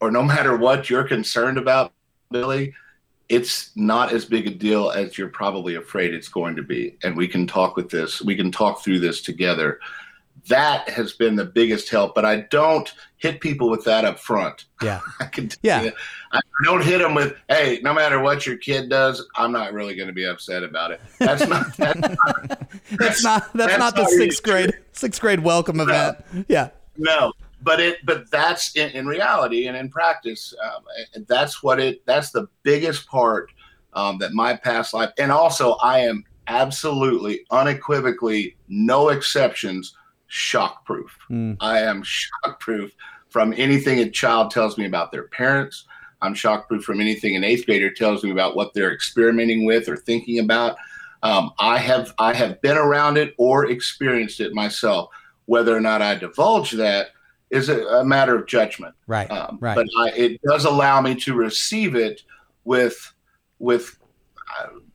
or 0.00 0.10
no 0.10 0.22
matter 0.22 0.56
what 0.56 0.88
you're 0.88 1.06
concerned 1.06 1.58
about, 1.58 1.92
Billy, 2.30 2.72
it's 3.28 3.70
not 3.76 4.12
as 4.12 4.24
big 4.24 4.46
a 4.46 4.50
deal 4.50 4.90
as 4.90 5.18
you're 5.18 5.28
probably 5.28 5.74
afraid 5.74 6.14
it's 6.14 6.28
going 6.28 6.54
to 6.54 6.62
be. 6.62 6.96
And 7.02 7.16
we 7.16 7.26
can 7.26 7.46
talk 7.46 7.76
with 7.76 7.90
this, 7.90 8.22
we 8.22 8.36
can 8.36 8.52
talk 8.52 8.82
through 8.82 9.00
this 9.00 9.22
together 9.22 9.80
that 10.48 10.88
has 10.88 11.12
been 11.12 11.36
the 11.36 11.44
biggest 11.44 11.88
help. 11.88 12.14
But 12.14 12.24
I 12.24 12.42
don't 12.50 12.92
hit 13.18 13.40
people 13.40 13.70
with 13.70 13.84
that 13.84 14.04
up 14.04 14.18
front. 14.18 14.64
Yeah. 14.82 15.00
I 15.20 15.26
can 15.26 15.50
yeah. 15.62 15.82
You, 15.82 15.92
I 16.32 16.40
don't 16.64 16.82
hit 16.82 16.98
them 16.98 17.14
with, 17.14 17.36
hey, 17.48 17.80
no 17.82 17.94
matter 17.94 18.20
what 18.20 18.46
your 18.46 18.56
kid 18.56 18.88
does, 18.88 19.26
I'm 19.36 19.52
not 19.52 19.72
really 19.72 19.94
going 19.94 20.08
to 20.08 20.12
be 20.14 20.24
upset 20.24 20.62
about 20.62 20.90
it. 20.90 21.00
That's 21.18 21.46
not 21.46 21.76
that's 21.76 22.00
not 22.00 22.18
that's, 22.98 23.24
not, 23.24 23.52
that's, 23.52 23.52
that's 23.52 23.78
not 23.78 23.96
the 23.96 24.06
sixth 24.06 24.42
grade 24.42 24.72
sixth 24.92 25.20
grade 25.20 25.40
welcome 25.40 25.76
no. 25.76 25.84
event. 25.84 26.46
Yeah. 26.48 26.70
No. 26.96 27.32
But 27.64 27.78
it, 27.78 28.04
but 28.04 28.28
that's 28.30 28.74
in, 28.74 28.90
in 28.90 29.06
reality 29.06 29.68
and 29.68 29.76
in 29.76 29.88
practice. 29.88 30.52
Um, 30.64 30.82
that's 31.28 31.62
what 31.62 31.78
it. 31.78 32.04
That's 32.06 32.30
the 32.30 32.48
biggest 32.64 33.06
part 33.06 33.52
um, 33.92 34.18
that 34.18 34.32
my 34.32 34.56
past 34.56 34.92
life, 34.92 35.10
and 35.16 35.30
also 35.30 35.74
I 35.74 36.00
am 36.00 36.24
absolutely, 36.48 37.44
unequivocally, 37.50 38.56
no 38.68 39.10
exceptions, 39.10 39.94
shock 40.32 40.86
proof. 40.86 41.14
Mm. 41.30 41.58
I 41.60 41.80
am 41.80 42.02
shock 42.02 42.58
proof 42.58 42.90
from 43.28 43.52
anything 43.54 43.98
a 43.98 44.08
child 44.08 44.50
tells 44.50 44.78
me 44.78 44.86
about 44.86 45.12
their 45.12 45.24
parents. 45.24 45.84
I'm 46.22 46.32
shock 46.32 46.68
proof 46.68 46.84
from 46.84 47.02
anything 47.02 47.36
an 47.36 47.44
eighth 47.44 47.66
grader 47.66 47.90
tells 47.90 48.24
me 48.24 48.30
about 48.30 48.56
what 48.56 48.72
they're 48.72 48.94
experimenting 48.94 49.66
with 49.66 49.88
or 49.88 49.96
thinking 49.96 50.38
about. 50.38 50.76
Um, 51.22 51.50
I 51.58 51.76
have 51.76 52.14
I 52.18 52.32
have 52.32 52.62
been 52.62 52.78
around 52.78 53.18
it 53.18 53.34
or 53.36 53.66
experienced 53.66 54.40
it 54.40 54.54
myself. 54.54 55.10
Whether 55.44 55.76
or 55.76 55.80
not 55.80 56.00
I 56.00 56.14
divulge 56.14 56.72
that 56.72 57.08
is 57.50 57.68
a, 57.68 57.84
a 57.88 58.04
matter 58.04 58.34
of 58.34 58.46
judgment. 58.46 58.94
Right. 59.06 59.30
Um, 59.30 59.58
right. 59.60 59.74
But 59.74 59.86
I, 59.98 60.10
it 60.12 60.40
does 60.42 60.64
allow 60.64 61.02
me 61.02 61.14
to 61.16 61.34
receive 61.34 61.94
it 61.94 62.22
with 62.64 63.12
with 63.58 63.98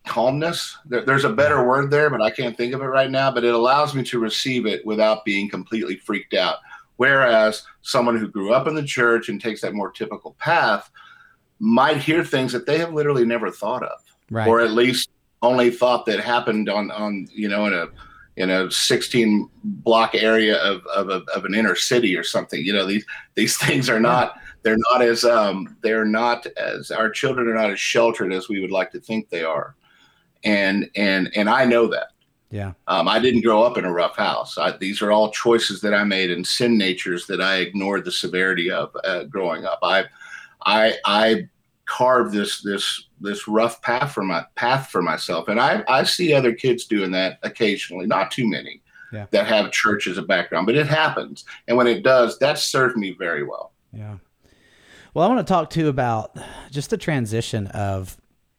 calmness. 0.07 0.77
There, 0.85 1.03
there's 1.03 1.25
a 1.25 1.29
better 1.33 1.65
word 1.65 1.91
there, 1.91 2.09
but 2.09 2.21
I 2.21 2.31
can't 2.31 2.55
think 2.55 2.73
of 2.73 2.81
it 2.81 2.85
right 2.85 3.11
now. 3.11 3.31
But 3.31 3.43
it 3.43 3.53
allows 3.53 3.93
me 3.93 4.03
to 4.05 4.19
receive 4.19 4.65
it 4.65 4.85
without 4.85 5.25
being 5.25 5.49
completely 5.49 5.97
freaked 5.97 6.33
out. 6.33 6.57
Whereas 6.95 7.63
someone 7.81 8.17
who 8.17 8.27
grew 8.27 8.53
up 8.53 8.67
in 8.67 8.75
the 8.75 8.83
church 8.83 9.29
and 9.29 9.39
takes 9.39 9.61
that 9.61 9.73
more 9.73 9.91
typical 9.91 10.35
path 10.39 10.89
might 11.59 11.97
hear 11.97 12.23
things 12.23 12.51
that 12.53 12.65
they 12.65 12.79
have 12.79 12.93
literally 12.93 13.25
never 13.25 13.51
thought 13.51 13.83
of, 13.83 13.99
right. 14.31 14.47
or 14.47 14.61
at 14.61 14.71
least 14.71 15.09
only 15.43 15.69
thought 15.69 16.05
that 16.07 16.19
happened 16.19 16.69
on 16.69 16.89
on 16.89 17.27
you 17.31 17.47
know 17.47 17.67
in 17.67 17.73
a 17.73 17.87
in 18.37 18.51
a 18.51 18.69
16 18.69 19.49
block 19.63 20.13
area 20.13 20.57
of, 20.57 20.85
of, 20.85 21.09
of 21.09 21.43
an 21.43 21.55
inner 21.55 21.75
city 21.75 22.15
or 22.15 22.23
something. 22.23 22.63
You 22.63 22.73
know, 22.73 22.85
these 22.85 23.05
these 23.35 23.57
things 23.65 23.89
are 23.89 23.99
not 23.99 24.39
they're 24.63 24.77
not 24.91 25.01
as 25.01 25.23
um, 25.23 25.75
they're 25.81 26.05
not 26.05 26.45
as 26.57 26.91
our 26.91 27.09
children 27.09 27.47
are 27.47 27.55
not 27.55 27.71
as 27.71 27.79
sheltered 27.79 28.33
as 28.33 28.49
we 28.49 28.59
would 28.59 28.71
like 28.71 28.91
to 28.91 28.99
think 28.99 29.29
they 29.29 29.43
are, 29.43 29.75
and 30.43 30.89
and 30.95 31.29
and 31.35 31.49
I 31.49 31.65
know 31.65 31.87
that. 31.87 32.07
Yeah. 32.49 32.73
Um, 32.87 33.07
I 33.07 33.19
didn't 33.19 33.41
grow 33.41 33.63
up 33.63 33.77
in 33.77 33.83
a 33.83 33.91
rough 33.91 34.15
house. 34.15 34.57
I, 34.57 34.75
these 34.77 35.01
are 35.01 35.11
all 35.11 35.31
choices 35.31 35.81
that 35.81 35.93
I 35.93 36.03
made 36.05 36.31
and 36.31 36.47
sin 36.47 36.77
natures 36.77 37.27
that 37.27 37.41
I 37.41 37.57
ignored 37.57 38.05
the 38.05 38.11
severity 38.11 38.71
of 38.71 38.95
uh, 39.03 39.23
growing 39.25 39.65
up. 39.65 39.79
I 39.83 40.05
I 40.65 40.93
I 41.05 41.49
carved 41.85 42.33
this 42.33 42.61
this 42.61 43.05
this 43.19 43.47
rough 43.47 43.81
path 43.81 44.13
for 44.13 44.23
my 44.23 44.45
path 44.55 44.89
for 44.89 45.01
myself, 45.01 45.49
and 45.49 45.59
I 45.59 45.83
I 45.87 46.03
see 46.03 46.33
other 46.33 46.53
kids 46.53 46.85
doing 46.85 47.11
that 47.11 47.39
occasionally, 47.43 48.05
not 48.05 48.31
too 48.31 48.47
many, 48.47 48.81
yeah. 49.11 49.25
that 49.31 49.47
have 49.47 49.71
church 49.71 50.07
as 50.07 50.17
a 50.17 50.21
background, 50.21 50.67
but 50.67 50.75
it 50.75 50.87
happens, 50.87 51.43
and 51.67 51.75
when 51.75 51.87
it 51.87 52.01
does, 52.01 52.39
that 52.39 52.59
served 52.59 52.95
me 52.95 53.11
very 53.11 53.43
well. 53.43 53.73
Yeah. 53.91 54.17
Well, 55.13 55.25
I 55.25 55.33
want 55.33 55.45
to 55.45 55.51
talk 55.51 55.69
too 55.69 55.87
about 55.87 56.37
just 56.69 56.91
the 56.91 56.97
transition 56.97 57.67
of 57.67 58.17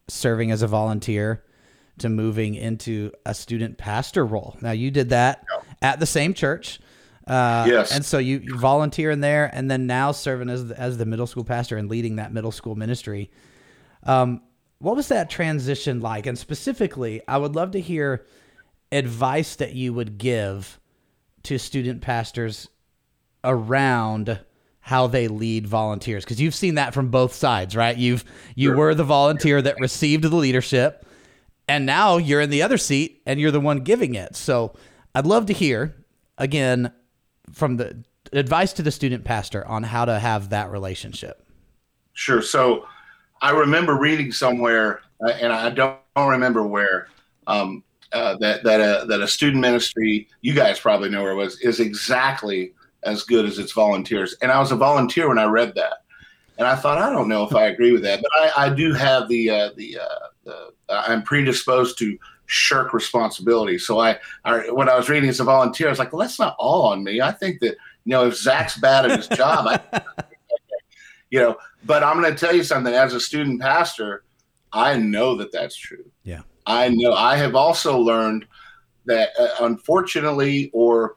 serving 0.09 0.51
as 0.51 0.63
a 0.63 0.67
volunteer 0.67 1.45
to 2.01 2.09
moving 2.09 2.55
into 2.55 3.13
a 3.27 3.35
student 3.35 3.79
pastor 3.79 4.25
role. 4.25 4.57
Now, 4.61 4.73
you 4.73 4.91
did 4.91 5.11
that 5.11 5.45
yeah. 5.51 5.63
at 5.83 6.01
the 6.01 6.07
same 6.07 6.35
church. 6.35 6.81
Uh, 7.27 7.67
yes. 7.69 7.93
And 7.93 8.05
so 8.05 8.19
you, 8.19 8.39
you 8.39 8.59
volunteer 8.59 9.11
in 9.11 9.21
there, 9.21 9.51
and 9.53 9.71
then 9.71 9.87
now 9.87 10.13
serving 10.13 10.49
as 10.49 10.69
the, 10.69 10.81
as 10.81 10.97
the 10.97 11.05
middle 11.05 11.27
school 11.27 11.45
pastor 11.45 11.77
and 11.77 11.91
leading 11.91 12.17
that 12.17 12.33
middle 12.33 12.53
school 12.53 12.75
ministry. 12.75 13.31
Um, 14.05 14.43
what 14.79 14.97
was 14.97 15.09
that 15.09 15.29
transition 15.29 16.01
like? 16.01 16.27
And 16.27 16.39
specifically, 16.39 17.21
I 17.29 17.37
would 17.37 17.55
love 17.55 17.73
to 17.73 17.81
hear 17.81 18.25
advice 18.93 19.57
that 19.57 19.75
you 19.75 19.93
would 19.93 20.19
give 20.19 20.81
to 21.45 21.59
student 21.59 22.01
pastors 22.01 22.69
around 23.45 24.41
how 24.81 25.07
they 25.07 25.29
lead 25.29 25.67
volunteers 25.67 26.25
because 26.25 26.41
you've 26.41 26.55
seen 26.55 26.77
that 26.77 26.95
from 26.95 27.11
both 27.11 27.35
sides 27.35 27.77
right 27.77 27.99
you've 27.99 28.25
you 28.55 28.71
sure. 28.71 28.77
were 28.77 28.95
the 28.95 29.05
volunteer 29.05 29.61
that 29.61 29.79
received 29.81 30.25
the 30.25 30.35
leadership 30.35 31.05
and 31.69 31.87
now 31.87 32.17
you're 32.17 32.41
in 32.41 32.51
the 32.51 32.63
other 32.63 32.79
seat 32.79 33.23
and 33.27 33.39
you're 33.39 33.51
the 33.51 33.61
one 33.61 33.81
giving 33.81 34.15
it 34.15 34.35
so 34.35 34.75
i'd 35.15 35.27
love 35.27 35.47
to 35.47 35.53
hear 35.53 35.95
again 36.39 36.93
from 37.53 37.77
the 37.77 38.05
advice 38.33 38.73
to 38.75 38.83
the 38.83 38.91
student 38.91 39.25
pastor 39.25 39.67
on 39.67 39.83
how 39.83 40.05
to 40.05 40.19
have 40.19 40.51
that 40.51 40.71
relationship? 40.71 41.45
Sure. 42.13 42.43
So 42.43 42.87
I 43.43 43.51
remember 43.51 43.95
reading 43.97 44.33
somewhere, 44.33 45.01
uh, 45.25 45.33
and 45.41 45.53
I 45.53 45.71
don't, 45.71 45.99
remember 46.17 46.67
where, 46.67 47.07
um, 47.47 47.85
uh, 48.13 48.37
that 48.39 48.65
that 48.65 48.81
a, 48.81 49.07
that 49.07 49.21
a 49.21 49.29
student 49.29 49.61
ministry, 49.61 50.27
you 50.41 50.53
guys 50.53 50.81
probably 50.81 51.11
know 51.11 51.23
where 51.23 51.31
it 51.31 51.37
was, 51.37 51.61
is 51.61 51.79
exactly 51.79 52.73
as 53.05 53.23
good 53.23 53.45
as 53.45 53.61
its 53.61 53.71
volunteers. 53.71 54.35
And 54.43 54.51
I 54.51 54.59
was 54.59 54.73
a 54.73 54.77
volunteer 54.77 55.29
when 55.29 55.39
I 55.39 55.45
read 55.45 55.77
that, 55.77 55.99
and 56.59 56.67
I 56.67 56.75
thought 56.75 56.99
I 56.99 57.11
don't 57.11 57.29
know 57.29 57.45
if 57.45 57.55
I 57.55 57.69
agree 57.69 57.93
with 57.93 58.03
that, 58.03 58.21
but 58.21 58.31
I, 58.35 58.67
I 58.67 58.75
do 58.75 58.93
have 58.93 59.29
the 59.29 59.49
uh, 59.49 59.71
the, 59.77 59.99
uh, 59.99 60.27
the 60.45 60.73
I'm 60.89 61.23
predisposed 61.23 61.97
to 61.99 62.19
shirk 62.47 62.93
responsibility. 62.93 63.79
So 63.79 64.01
I, 64.01 64.19
I, 64.45 64.71
when 64.71 64.89
I 64.89 64.97
was 64.97 65.09
reading 65.09 65.29
as 65.29 65.39
a 65.39 65.45
volunteer, 65.45 65.87
I 65.87 65.91
was 65.91 65.99
like, 65.99 66.13
well, 66.13 66.21
that's 66.21 66.39
not 66.39 66.57
all 66.59 66.87
on 66.87 67.05
me. 67.05 67.21
I 67.21 67.31
think 67.31 67.61
that 67.61 67.77
you 68.05 68.11
know 68.11 68.27
if 68.27 68.37
Zach's 68.37 68.77
bad 68.77 69.09
at 69.09 69.19
his 69.19 69.29
job, 69.29 69.67
I, 69.69 70.03
you 71.31 71.39
know. 71.39 71.57
But 71.85 72.03
I'm 72.03 72.21
going 72.21 72.35
to 72.35 72.39
tell 72.39 72.55
you 72.55 72.65
something. 72.65 72.93
As 72.93 73.15
a 73.15 73.21
student 73.21 73.61
pastor, 73.61 74.25
I 74.73 74.99
know 74.99 75.37
that 75.37 75.53
that's 75.53 75.77
true. 75.77 76.11
Yeah, 76.25 76.43
I 76.67 76.89
know. 76.89 77.15
I 77.15 77.37
have 77.37 77.55
also 77.55 77.97
learned 77.99 78.47
that, 79.07 79.31
uh, 79.39 79.65
unfortunately, 79.65 80.71
or 80.75 81.17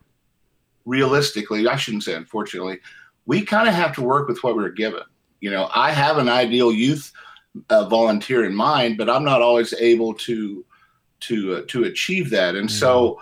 realistically, 0.86 1.68
I 1.68 1.78
shouldn't 1.78 2.04
say 2.04 2.14
unfortunately, 2.14 2.80
we 3.26 3.42
kind 3.42 3.68
of 3.68 3.74
have 3.74 3.96
to 3.96 4.04
work 4.04 4.28
with 4.28 4.44
what 4.44 4.56
we're 4.56 4.70
given. 4.70 5.02
You 5.42 5.52
know, 5.52 5.70
I 5.74 5.92
have 5.92 6.18
an 6.18 6.30
ideal 6.30 6.72
youth 6.72 7.12
uh, 7.70 7.86
volunteer 7.86 8.46
in 8.46 8.56
mind, 8.56 8.98
but 8.98 9.10
I'm 9.10 9.24
not 9.24 9.42
always 9.42 9.74
able 9.74 10.14
to 10.16 10.66
to 11.22 11.56
uh, 11.56 11.62
to 11.68 11.84
achieve 11.84 12.30
that. 12.30 12.56
And 12.56 12.70
mm-hmm. 12.70 12.78
so, 12.78 13.22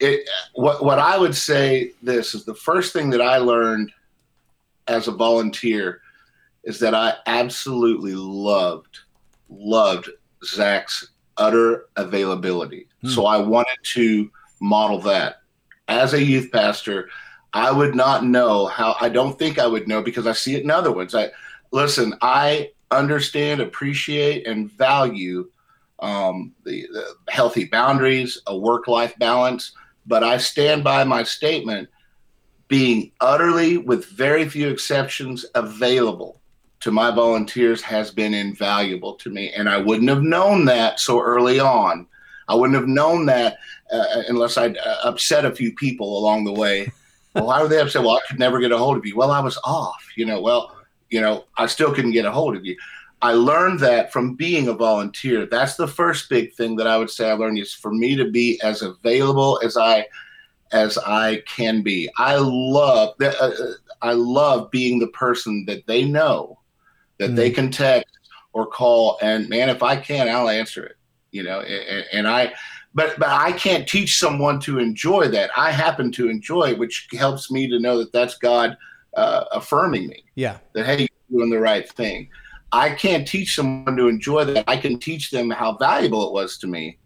it 0.00 0.28
what 0.54 0.84
what 0.84 0.98
I 0.98 1.16
would 1.16 1.36
say 1.36 1.92
this 2.02 2.34
is 2.34 2.44
the 2.44 2.54
first 2.54 2.92
thing 2.92 3.10
that 3.10 3.20
I 3.20 3.36
learned 3.36 3.92
as 4.88 5.06
a 5.06 5.12
volunteer 5.12 6.00
is 6.64 6.78
that 6.80 6.94
I 6.94 7.14
absolutely 7.26 8.14
loved 8.14 8.98
loved 9.48 10.08
Zach's 10.44 11.08
utter 11.36 11.86
availability. 11.96 12.88
Mm-hmm. 13.02 13.14
So 13.14 13.26
I 13.26 13.38
wanted 13.38 13.78
to 13.94 14.30
model 14.60 14.98
that 15.00 15.40
as 15.88 16.14
a 16.14 16.22
youth 16.22 16.50
pastor. 16.52 17.08
I 17.52 17.70
would 17.70 17.94
not 17.94 18.24
know 18.24 18.66
how. 18.66 18.96
I 19.00 19.08
don't 19.08 19.38
think 19.38 19.58
I 19.58 19.66
would 19.66 19.88
know 19.88 20.02
because 20.02 20.26
I 20.26 20.32
see 20.32 20.54
it 20.54 20.62
in 20.62 20.70
other 20.70 20.92
ones. 20.92 21.14
I 21.14 21.30
listen. 21.70 22.14
I 22.22 22.70
understand, 22.90 23.60
appreciate, 23.60 24.46
and 24.46 24.70
value 24.70 25.50
um, 26.00 26.52
the, 26.64 26.86
the 26.92 27.14
healthy 27.28 27.64
boundaries, 27.64 28.40
a 28.46 28.56
work 28.56 28.88
life 28.88 29.18
balance. 29.18 29.72
But 30.06 30.24
I 30.24 30.38
stand 30.38 30.82
by 30.82 31.04
my 31.04 31.22
statement 31.22 31.88
being 32.68 33.12
utterly, 33.20 33.76
with 33.76 34.06
very 34.06 34.48
few 34.48 34.68
exceptions, 34.68 35.44
available 35.54 36.40
to 36.80 36.90
my 36.90 37.10
volunteers 37.10 37.80
has 37.82 38.10
been 38.10 38.34
invaluable 38.34 39.14
to 39.14 39.30
me. 39.30 39.52
And 39.52 39.68
I 39.68 39.76
wouldn't 39.76 40.08
have 40.08 40.22
known 40.22 40.64
that 40.64 40.98
so 40.98 41.20
early 41.22 41.60
on. 41.60 42.08
I 42.48 42.56
wouldn't 42.56 42.78
have 42.78 42.88
known 42.88 43.26
that 43.26 43.58
uh, 43.92 44.22
unless 44.28 44.56
I'd 44.56 44.78
uh, 44.78 44.96
upset 45.04 45.44
a 45.44 45.54
few 45.54 45.72
people 45.74 46.18
along 46.18 46.44
the 46.44 46.52
way. 46.52 46.90
Well, 47.34 47.46
why 47.46 47.62
were 47.62 47.68
they 47.68 47.80
upset? 47.80 48.02
Well, 48.02 48.16
I 48.16 48.20
could 48.28 48.38
never 48.38 48.60
get 48.60 48.72
a 48.72 48.78
hold 48.78 48.96
of 48.96 49.06
you. 49.06 49.16
Well, 49.16 49.30
I 49.30 49.40
was 49.40 49.58
off, 49.64 50.04
you 50.16 50.26
know. 50.26 50.40
Well, 50.40 50.76
you 51.10 51.20
know, 51.20 51.44
I 51.56 51.66
still 51.66 51.94
couldn't 51.94 52.12
get 52.12 52.24
a 52.24 52.30
hold 52.30 52.56
of 52.56 52.64
you. 52.64 52.76
I 53.22 53.32
learned 53.32 53.78
that 53.80 54.12
from 54.12 54.34
being 54.34 54.66
a 54.66 54.72
volunteer. 54.72 55.46
That's 55.46 55.76
the 55.76 55.86
first 55.86 56.28
big 56.28 56.52
thing 56.54 56.74
that 56.76 56.88
I 56.88 56.98
would 56.98 57.10
say 57.10 57.30
I 57.30 57.34
learned 57.34 57.58
is 57.58 57.72
for 57.72 57.92
me 57.94 58.16
to 58.16 58.30
be 58.30 58.60
as 58.62 58.82
available 58.82 59.60
as 59.62 59.76
I 59.76 60.06
as 60.72 60.98
I 60.98 61.42
can 61.46 61.82
be. 61.82 62.10
I 62.16 62.36
love 62.38 63.14
that. 63.18 63.40
Uh, 63.40 63.50
uh, 63.62 63.72
I 64.00 64.12
love 64.14 64.70
being 64.72 64.98
the 64.98 65.08
person 65.08 65.64
that 65.66 65.86
they 65.86 66.04
know 66.04 66.58
that 67.18 67.30
mm. 67.30 67.36
they 67.36 67.50
can 67.50 67.70
text 67.70 68.08
or 68.52 68.66
call, 68.66 69.18
and 69.22 69.48
man, 69.48 69.68
if 69.68 69.82
I 69.82 69.96
can, 69.96 70.28
I'll 70.28 70.48
answer 70.48 70.84
it. 70.84 70.96
You 71.30 71.44
know, 71.44 71.60
and, 71.60 72.04
and 72.12 72.28
I, 72.28 72.52
but 72.94 73.18
but 73.18 73.28
I 73.28 73.52
can't 73.52 73.88
teach 73.88 74.18
someone 74.18 74.60
to 74.60 74.78
enjoy 74.78 75.28
that. 75.28 75.50
I 75.56 75.70
happen 75.70 76.12
to 76.12 76.28
enjoy 76.28 76.70
it, 76.70 76.78
which 76.78 77.08
helps 77.12 77.50
me 77.50 77.68
to 77.68 77.78
know 77.78 77.98
that 77.98 78.12
that's 78.12 78.36
God 78.38 78.76
uh, 79.16 79.44
affirming 79.52 80.08
me. 80.08 80.24
Yeah, 80.34 80.58
that 80.74 80.86
hey, 80.86 81.08
you're 81.30 81.40
doing 81.40 81.50
the 81.50 81.60
right 81.60 81.88
thing. 81.88 82.28
I 82.72 82.90
can't 82.90 83.28
teach 83.28 83.54
someone 83.54 83.96
to 83.96 84.08
enjoy 84.08 84.46
that. 84.46 84.64
I 84.66 84.78
can 84.78 84.98
teach 84.98 85.30
them 85.30 85.50
how 85.50 85.76
valuable 85.76 86.26
it 86.26 86.32
was 86.32 86.56
to 86.58 86.66
me, 86.66 86.98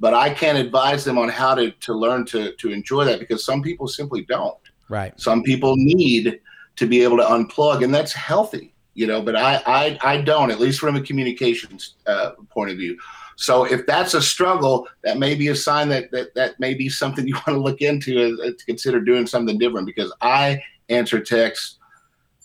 but 0.00 0.14
I 0.14 0.30
can't 0.32 0.56
advise 0.56 1.04
them 1.04 1.18
on 1.18 1.28
how 1.28 1.54
to, 1.54 1.70
to 1.72 1.92
learn 1.92 2.24
to, 2.26 2.52
to 2.56 2.70
enjoy 2.70 3.04
that 3.04 3.20
because 3.20 3.44
some 3.44 3.62
people 3.62 3.86
simply 3.86 4.22
don't. 4.22 4.56
Right. 4.88 5.18
Some 5.20 5.42
people 5.42 5.74
need 5.76 6.40
to 6.76 6.86
be 6.86 7.02
able 7.02 7.18
to 7.18 7.24
unplug, 7.24 7.84
and 7.84 7.94
that's 7.94 8.14
healthy, 8.14 8.74
you 8.94 9.06
know, 9.06 9.20
but 9.20 9.36
I, 9.36 9.62
I, 9.66 9.98
I 10.02 10.20
don't, 10.22 10.50
at 10.50 10.58
least 10.58 10.80
from 10.80 10.96
a 10.96 11.02
communications 11.02 11.96
uh, 12.06 12.30
point 12.48 12.70
of 12.70 12.78
view. 12.78 12.98
So 13.36 13.64
if 13.64 13.86
that's 13.86 14.14
a 14.14 14.22
struggle, 14.22 14.88
that 15.02 15.18
may 15.18 15.34
be 15.34 15.48
a 15.48 15.56
sign 15.56 15.88
that 15.90 16.10
that, 16.12 16.34
that 16.34 16.60
may 16.60 16.74
be 16.74 16.88
something 16.88 17.26
you 17.28 17.34
want 17.34 17.46
to 17.48 17.58
look 17.58 17.80
into 17.80 18.38
uh, 18.42 18.46
to 18.46 18.64
consider 18.66 19.00
doing 19.00 19.26
something 19.26 19.58
different 19.58 19.86
because 19.86 20.12
I 20.20 20.62
answer 20.88 21.20
texts 21.20 21.78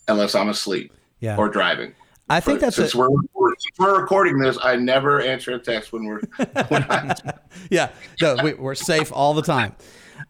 unless 0.07 0.35
I'm 0.35 0.49
asleep 0.49 0.93
yeah. 1.19 1.37
or 1.37 1.49
driving. 1.49 1.93
I 2.31 2.39
think 2.39 2.59
But 2.59 2.67
that's 2.67 2.75
since 2.75 2.93
a, 2.93 2.97
we're, 2.97 3.09
we're, 3.33 3.53
we're 3.79 3.99
recording 3.99 4.37
this. 4.37 4.57
I 4.61 4.75
never 4.75 5.19
answer 5.19 5.55
a 5.55 5.59
text 5.59 5.91
when 5.91 6.05
we're. 6.05 6.21
When 6.67 6.83
I, 6.89 7.15
yeah, 7.71 7.89
no, 8.21 8.37
we, 8.43 8.53
we're 8.53 8.75
safe 8.75 9.11
all 9.11 9.33
the 9.33 9.41
time. 9.41 9.75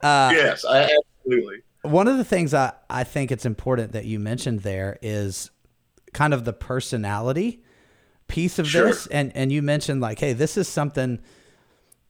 Uh, 0.02 0.32
yes, 0.34 0.64
I 0.64 0.90
absolutely. 1.26 1.58
One 1.82 2.08
of 2.08 2.18
the 2.18 2.24
things 2.24 2.54
I, 2.54 2.74
I 2.90 3.04
think 3.04 3.32
it's 3.32 3.46
important 3.46 3.92
that 3.94 4.06
you 4.06 4.18
mentioned 4.18 4.62
there 4.62 4.98
is 5.02 5.52
kind 6.14 6.34
of 6.34 6.46
the 6.46 6.54
personality 6.54 7.64
piece 8.30 8.58
of 8.60 8.68
Sure. 8.68 8.86
this. 8.88 9.08
And, 9.08 9.36
and 9.36 9.52
you 9.52 9.62
mentioned, 9.62 10.00
like, 10.00 10.20
hey, 10.20 10.32
this 10.34 10.56
is 10.56 10.68
something 10.70 11.20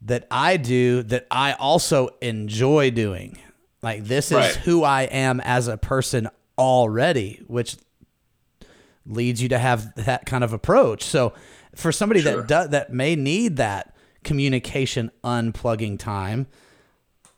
that 0.04 0.28
I 0.30 0.58
do 0.58 1.02
that 1.04 1.26
I 1.32 1.54
also 1.54 2.10
enjoy 2.22 2.92
doing. 2.92 3.38
Like, 3.82 4.04
this 4.06 4.28
is 4.28 4.38
Right. 4.38 4.56
who 4.58 4.84
I 4.84 5.04
am 5.04 5.40
as 5.42 5.68
a 5.68 5.78
person 5.78 6.30
already, 6.58 7.42
which 7.48 7.78
leads 9.06 9.42
you 9.42 9.50
to 9.50 9.58
have 9.58 9.94
that 9.96 10.26
kind 10.26 10.44
of 10.44 10.54
approach. 10.54 11.04
So, 11.04 11.34
for 11.76 11.92
somebody 11.92 12.22
Sure. 12.22 12.38
that 12.38 12.48
does, 12.48 12.70
that 12.70 12.94
may 12.94 13.16
need 13.16 13.58
that 13.58 13.96
communication 14.24 15.12
unplugging 15.24 15.98
time, 15.98 16.48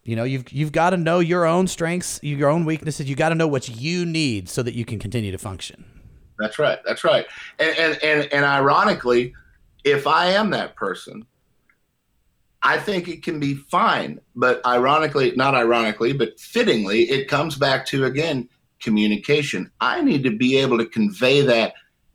you 0.04 0.16
know, 0.16 0.24
you've 0.24 0.52
you've 0.52 0.72
got 0.72 0.92
to 0.92 0.98
know 0.98 1.20
your 1.20 1.46
own 1.46 1.68
strengths, 1.68 2.20
your 2.24 2.50
own 2.50 2.66
weaknesses. 2.66 3.08
You 3.08 3.16
got 3.16 3.30
to 3.30 3.36
know 3.36 3.48
what 3.48 3.70
you 3.70 4.06
need 4.06 4.50
so 4.50 4.64
that 4.64 4.74
you 4.74 4.84
can 4.84 4.98
continue 5.00 5.32
to 5.32 5.38
function. 5.38 5.86
That's 6.42 6.60
right. 6.60 6.80
That's 6.86 7.04
right. 7.04 7.26
And, 7.60 7.78
and 7.78 8.04
and 8.04 8.34
and 8.34 8.46
ironically, 8.46 9.34
if 9.84 10.08
I 10.08 10.28
am 10.28 10.50
that 10.52 10.76
person, 10.76 11.26
I 12.64 12.78
think 12.78 13.08
it 13.08 13.24
can 13.24 13.40
be 13.40 13.56
fine. 13.56 14.20
But 14.36 14.66
ironically, 14.66 15.34
not 15.36 15.56
ironically, 15.56 16.14
but 16.14 16.40
fittingly, 16.40 17.04
it 17.10 17.28
comes 17.28 17.56
back 17.56 17.86
to 17.88 18.06
again 18.06 18.50
communication. 18.82 19.72
I 19.80 20.02
need 20.02 20.24
to 20.24 20.32
be 20.36 20.58
able 20.58 20.78
to 20.80 20.86
convey 20.86 21.42
that 21.42 21.74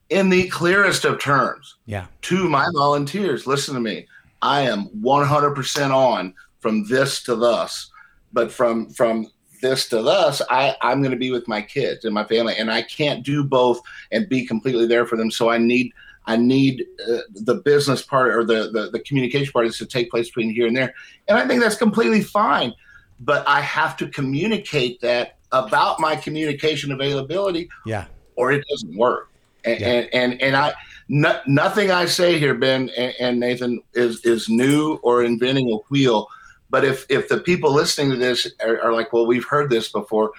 in 0.08 0.28
the 0.28 0.48
clearest 0.48 1.04
of 1.04 1.20
terms 1.20 1.76
Yeah. 1.86 2.06
to 2.22 2.48
my 2.48 2.66
volunteers. 2.74 3.46
Listen 3.46 3.74
to 3.74 3.80
me. 3.80 4.06
I 4.42 4.62
am 4.62 4.86
100% 5.02 5.90
on 5.92 6.34
from 6.60 6.86
this 6.88 7.22
to 7.24 7.34
thus, 7.36 7.90
but 8.32 8.52
from 8.52 8.90
from 8.90 9.28
this 9.70 9.88
to 9.88 10.02
thus, 10.02 10.40
I 10.50 10.76
I'm 10.82 11.00
going 11.02 11.12
to 11.18 11.24
be 11.26 11.30
with 11.30 11.46
my 11.48 11.62
kids 11.62 12.04
and 12.04 12.14
my 12.14 12.24
family, 12.24 12.54
and 12.58 12.70
I 12.70 12.82
can't 12.82 13.24
do 13.24 13.44
both 13.44 13.80
and 14.12 14.28
be 14.28 14.46
completely 14.46 14.86
there 14.86 15.06
for 15.06 15.16
them. 15.16 15.30
So 15.30 15.50
I 15.50 15.58
need 15.58 15.92
I 16.26 16.36
need 16.36 16.84
uh, 17.08 17.18
the 17.50 17.56
business 17.56 18.02
part 18.02 18.34
or 18.34 18.44
the, 18.44 18.70
the 18.72 18.90
the 18.90 19.00
communication 19.00 19.52
part 19.52 19.66
is 19.66 19.78
to 19.78 19.86
take 19.86 20.10
place 20.10 20.28
between 20.28 20.50
here 20.54 20.66
and 20.66 20.76
there, 20.76 20.94
and 21.28 21.38
I 21.38 21.46
think 21.46 21.60
that's 21.62 21.76
completely 21.76 22.22
fine. 22.22 22.72
But 23.20 23.46
I 23.48 23.60
have 23.62 23.96
to 23.98 24.08
communicate 24.08 25.00
that 25.00 25.36
about 25.52 26.00
my 26.00 26.16
communication 26.16 26.92
availability 26.92 27.68
Yeah. 27.86 28.04
or 28.34 28.52
it 28.52 28.62
doesn't 28.70 28.94
work. 28.96 29.30
And 29.64 29.80
Yeah. 29.80 29.88
and, 29.88 30.14
and 30.14 30.42
and 30.42 30.56
I 30.56 30.74
no, 31.08 31.40
nothing 31.46 31.90
I 31.90 32.06
say 32.06 32.38
here, 32.38 32.54
Ben 32.54 32.90
and, 32.96 33.14
and 33.20 33.40
Nathan, 33.40 33.80
is 33.94 34.24
is 34.24 34.48
new 34.48 34.98
or 35.02 35.22
inventing 35.24 35.70
a 35.72 35.76
wheel. 35.88 36.28
But 36.70 36.84
if 36.84 37.06
if 37.08 37.28
the 37.28 37.38
people 37.38 37.72
listening 37.72 38.10
to 38.10 38.16
this 38.16 38.50
are, 38.64 38.80
are 38.80 38.92
like, 38.92 39.12
well, 39.12 39.26
we've 39.26 39.44
heard 39.44 39.70
this 39.70 39.90
before, 39.90 40.32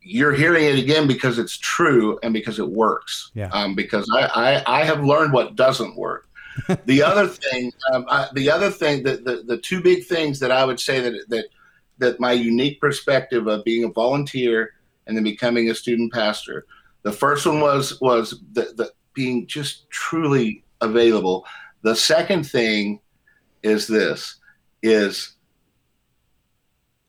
you're 0.00 0.32
hearing 0.32 0.64
it 0.64 0.78
again 0.78 1.06
because 1.06 1.38
it's 1.38 1.58
true 1.58 2.18
and 2.22 2.32
because 2.32 2.58
it 2.58 2.68
works. 2.68 3.30
Yeah. 3.34 3.48
Um, 3.52 3.74
because 3.74 4.08
I, 4.12 4.62
I 4.66 4.80
I 4.80 4.84
have 4.84 5.04
learned 5.04 5.32
what 5.32 5.56
doesn't 5.56 5.96
work. 5.96 6.28
the 6.84 7.02
other 7.02 7.28
thing, 7.28 7.72
um, 7.92 8.04
I, 8.08 8.28
the 8.34 8.50
other 8.50 8.70
thing, 8.70 9.02
that 9.04 9.24
the, 9.24 9.42
the 9.46 9.56
two 9.56 9.80
big 9.80 10.04
things 10.04 10.38
that 10.40 10.50
I 10.50 10.64
would 10.64 10.78
say 10.78 11.00
that 11.00 11.28
that 11.28 11.46
that 11.98 12.20
my 12.20 12.32
unique 12.32 12.80
perspective 12.80 13.46
of 13.46 13.64
being 13.64 13.84
a 13.84 13.88
volunteer 13.88 14.74
and 15.06 15.16
then 15.16 15.24
becoming 15.24 15.70
a 15.70 15.74
student 15.74 16.12
pastor. 16.12 16.66
The 17.02 17.12
first 17.12 17.46
one 17.46 17.60
was 17.60 18.00
was 18.00 18.40
the, 18.52 18.72
the 18.76 18.92
being 19.14 19.46
just 19.46 19.88
truly 19.90 20.64
available. 20.80 21.46
The 21.82 21.96
second 21.96 22.44
thing 22.44 23.00
is 23.62 23.86
this 23.86 24.36
is 24.82 25.36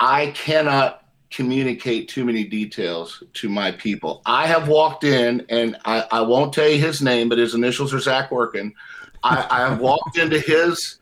I 0.04 0.32
cannot 0.32 1.06
communicate 1.32 2.10
too 2.10 2.26
many 2.26 2.44
details 2.44 3.24
to 3.36 3.48
my 3.48 3.72
people. 3.72 4.22
I 4.26 4.48
have 4.48 4.68
walked 4.68 5.06
in 5.06 5.46
and 5.48 5.78
I, 5.86 6.06
I 6.12 6.22
won't 6.22 6.54
tell 6.54 6.68
you 6.68 6.78
his 6.78 7.02
name, 7.02 7.30
but 7.30 7.38
his 7.38 7.56
initials 7.56 7.94
are 7.94 8.02
Zach 8.02 8.30
Workin. 8.30 8.74
I, 9.24 9.48
I 9.50 9.60
have 9.62 9.80
walked 9.80 10.18
into 10.18 10.40
his 10.42 11.00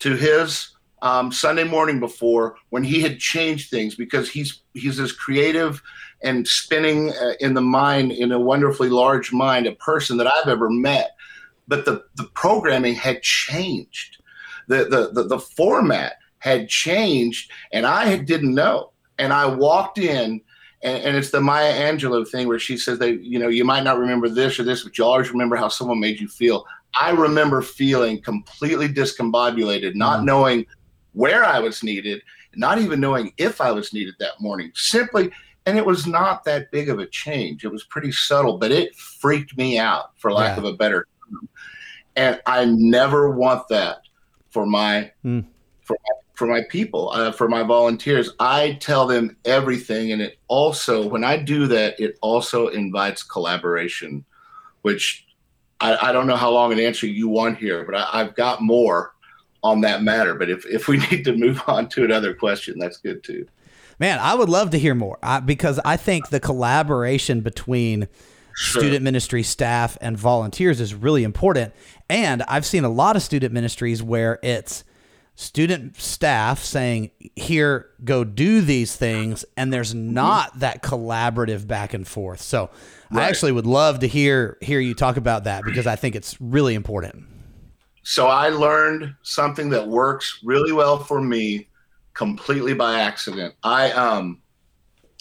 to 0.00 0.16
his 0.16 0.70
um, 1.00 1.30
Sunday 1.30 1.62
morning 1.62 2.00
before 2.00 2.56
when 2.70 2.82
he 2.82 3.00
had 3.00 3.20
changed 3.20 3.70
things 3.70 3.94
because 3.94 4.28
he's 4.28 4.62
he's 4.74 4.98
as 4.98 5.12
creative 5.12 5.80
and 6.24 6.46
spinning 6.46 7.12
uh, 7.12 7.34
in 7.38 7.54
the 7.54 7.60
mind 7.60 8.10
in 8.10 8.32
a 8.32 8.40
wonderfully 8.40 8.88
large 8.88 9.32
mind 9.32 9.68
a 9.68 9.72
person 9.76 10.16
that 10.16 10.26
I've 10.26 10.48
ever 10.48 10.68
met. 10.68 11.12
But 11.68 11.84
the 11.84 12.02
the 12.16 12.28
programming 12.34 12.96
had 12.96 13.22
changed, 13.22 14.16
the 14.66 14.86
the 14.86 15.10
the, 15.12 15.28
the 15.28 15.38
format 15.38 16.14
had 16.40 16.68
changed, 16.68 17.50
and 17.72 17.86
I 17.86 18.16
didn't 18.16 18.54
know. 18.54 18.90
And 19.18 19.32
I 19.32 19.46
walked 19.46 19.98
in. 19.98 20.40
And, 20.82 21.04
and 21.04 21.16
it's 21.16 21.30
the 21.30 21.42
Maya 21.42 21.74
Angelou 21.92 22.26
thing 22.26 22.48
where 22.48 22.58
she 22.58 22.78
says 22.78 22.98
that 23.00 23.22
you 23.22 23.38
know 23.38 23.48
you 23.48 23.64
might 23.66 23.84
not 23.84 23.98
remember 23.98 24.28
this 24.30 24.58
or 24.58 24.64
this, 24.64 24.82
but 24.82 24.96
you 24.96 25.04
always 25.04 25.30
remember 25.30 25.54
how 25.56 25.68
someone 25.68 26.00
made 26.00 26.18
you 26.18 26.26
feel. 26.26 26.64
I 26.98 27.10
remember 27.10 27.60
feeling 27.60 28.20
completely 28.22 28.88
discombobulated, 28.88 29.94
not 29.94 30.20
Mhm. 30.20 30.24
knowing 30.24 30.66
where 31.12 31.44
I 31.44 31.58
was 31.58 31.82
needed, 31.82 32.22
not 32.56 32.78
even 32.78 32.98
knowing 32.98 33.32
if 33.36 33.60
I 33.60 33.70
was 33.72 33.92
needed 33.92 34.14
that 34.20 34.40
morning. 34.40 34.72
Simply, 34.74 35.30
and 35.66 35.76
it 35.76 35.84
was 35.84 36.06
not 36.06 36.44
that 36.44 36.70
big 36.72 36.88
of 36.88 36.98
a 36.98 37.06
change. 37.06 37.62
It 37.62 37.70
was 37.70 37.84
pretty 37.84 38.10
subtle, 38.12 38.56
but 38.56 38.72
it 38.72 38.96
freaked 38.96 39.58
me 39.58 39.78
out, 39.78 40.12
for 40.16 40.32
lack 40.32 40.56
Yeah. 40.56 40.62
of 40.62 40.64
a 40.64 40.76
better 40.78 41.06
term. 41.30 41.48
And 42.16 42.40
I 42.46 42.64
never 42.64 43.30
want 43.30 43.68
that 43.68 43.98
for 44.48 44.64
my 44.64 45.12
Mm. 45.24 45.44
for 45.84 45.96
my, 46.08 46.14
for 46.40 46.46
my 46.46 46.62
people, 46.62 47.10
uh, 47.12 47.30
for 47.30 47.50
my 47.50 47.62
volunteers. 47.62 48.30
I 48.40 48.78
tell 48.80 49.06
them 49.06 49.36
everything, 49.44 50.12
and 50.12 50.22
it 50.22 50.38
also 50.48 51.06
when 51.06 51.22
I 51.22 51.36
do 51.36 51.66
that, 51.66 52.00
it 52.00 52.16
also 52.22 52.68
invites 52.68 53.22
collaboration, 53.22 54.24
which 54.80 55.26
I, 55.82 56.08
I 56.08 56.12
don't 56.12 56.26
know 56.26 56.36
how 56.36 56.50
long 56.50 56.72
an 56.72 56.80
answer 56.80 57.06
you 57.06 57.28
want 57.28 57.58
here, 57.58 57.84
but 57.84 57.94
I, 57.94 58.08
I've 58.10 58.34
got 58.34 58.62
more 58.62 59.12
on 59.62 59.82
that 59.82 60.02
matter. 60.02 60.34
But 60.34 60.48
if, 60.48 60.64
if 60.64 60.88
we 60.88 60.96
need 61.10 61.26
to 61.26 61.36
move 61.36 61.62
on 61.66 61.90
to 61.90 62.06
another 62.06 62.32
question, 62.32 62.78
that's 62.78 62.96
good 62.96 63.22
too. 63.22 63.46
Man, 63.98 64.18
I 64.18 64.34
would 64.34 64.48
love 64.48 64.70
to 64.70 64.78
hear 64.78 64.94
more 64.94 65.18
I, 65.22 65.40
because 65.40 65.78
I 65.84 65.98
think 65.98 66.30
the 66.30 66.40
collaboration 66.40 67.42
between 67.42 68.08
Sure. 68.56 68.82
student 68.82 69.04
ministry 69.04 69.42
staff 69.42 69.96
and 70.00 70.18
volunteers 70.18 70.80
is 70.80 70.92
really 70.92 71.22
important. 71.22 71.72
And 72.10 72.42
I've 72.42 72.66
seen 72.66 72.84
a 72.84 72.88
lot 72.88 73.14
of 73.14 73.22
student 73.22 73.54
ministries 73.54 74.02
where 74.02 74.38
it's 74.42 74.82
student 75.40 75.96
staff 75.96 76.62
saying, 76.62 77.10
"Here, 77.34 77.86
go 78.04 78.24
do 78.24 78.60
these 78.60 78.94
things," 78.94 79.44
and 79.56 79.72
there's 79.72 79.94
not 79.94 80.60
that 80.60 80.82
collaborative 80.82 81.66
back 81.66 81.94
and 81.94 82.06
forth. 82.06 82.40
So, 82.40 82.70
I 83.12 83.28
actually 83.28 83.52
would 83.52 83.66
love 83.66 84.00
to 84.00 84.06
hear 84.06 84.58
hear 84.60 84.80
you 84.80 84.94
talk 84.94 85.16
about 85.16 85.44
that 85.44 85.64
because 85.64 85.86
I 85.86 85.96
think 85.96 86.14
it's 86.14 86.40
really 86.40 86.74
important. 86.74 87.26
So 88.02 88.28
I 88.28 88.48
learned 88.48 89.14
something 89.22 89.70
that 89.70 89.86
works 89.86 90.40
really 90.44 90.72
well 90.72 90.98
for 90.98 91.20
me 91.20 91.68
completely 92.14 92.74
by 92.74 93.00
accident. 93.00 93.54
I 93.62 93.90
um 93.92 94.40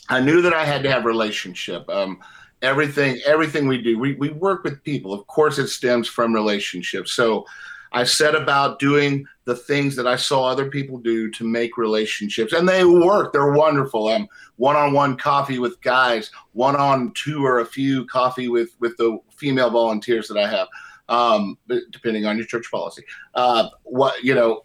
I 0.09 0.19
knew 0.19 0.41
that 0.41 0.53
I 0.53 0.65
had 0.65 0.83
to 0.83 0.91
have 0.91 1.05
relationship. 1.05 1.89
Um 1.89 2.19
everything 2.61 3.19
everything 3.25 3.67
we 3.67 3.81
do, 3.81 3.97
we, 3.97 4.15
we 4.15 4.29
work 4.29 4.63
with 4.63 4.83
people. 4.83 5.13
Of 5.13 5.25
course 5.27 5.57
it 5.57 5.67
stems 5.67 6.07
from 6.07 6.33
relationships. 6.33 7.13
So 7.13 7.45
I 7.91 8.03
set 8.03 8.35
about 8.35 8.79
doing 8.79 9.25
the 9.45 9.55
things 9.55 9.95
that 9.95 10.07
I 10.07 10.15
saw 10.15 10.45
other 10.45 10.69
people 10.69 10.97
do 10.97 11.31
to 11.31 11.43
make 11.43 11.77
relationships, 11.77 12.53
and 12.53 12.67
they 12.67 12.85
work. 12.85 13.33
They're 13.33 13.53
wonderful. 13.53 14.07
Um, 14.07 14.27
one-on-one 14.57 15.17
coffee 15.17 15.59
with 15.59 15.81
guys, 15.81 16.31
one-on-two 16.53 17.43
or 17.43 17.59
a 17.59 17.65
few 17.65 18.05
coffee 18.05 18.47
with 18.47 18.75
with 18.79 18.95
the 18.97 19.19
female 19.31 19.69
volunteers 19.69 20.27
that 20.27 20.37
I 20.37 20.47
have 20.47 20.67
um, 21.09 21.57
depending 21.91 22.25
on 22.25 22.37
your 22.37 22.45
church 22.45 22.71
policy. 22.71 23.03
Uh, 23.33 23.69
what 23.83 24.23
you 24.23 24.33
know, 24.33 24.63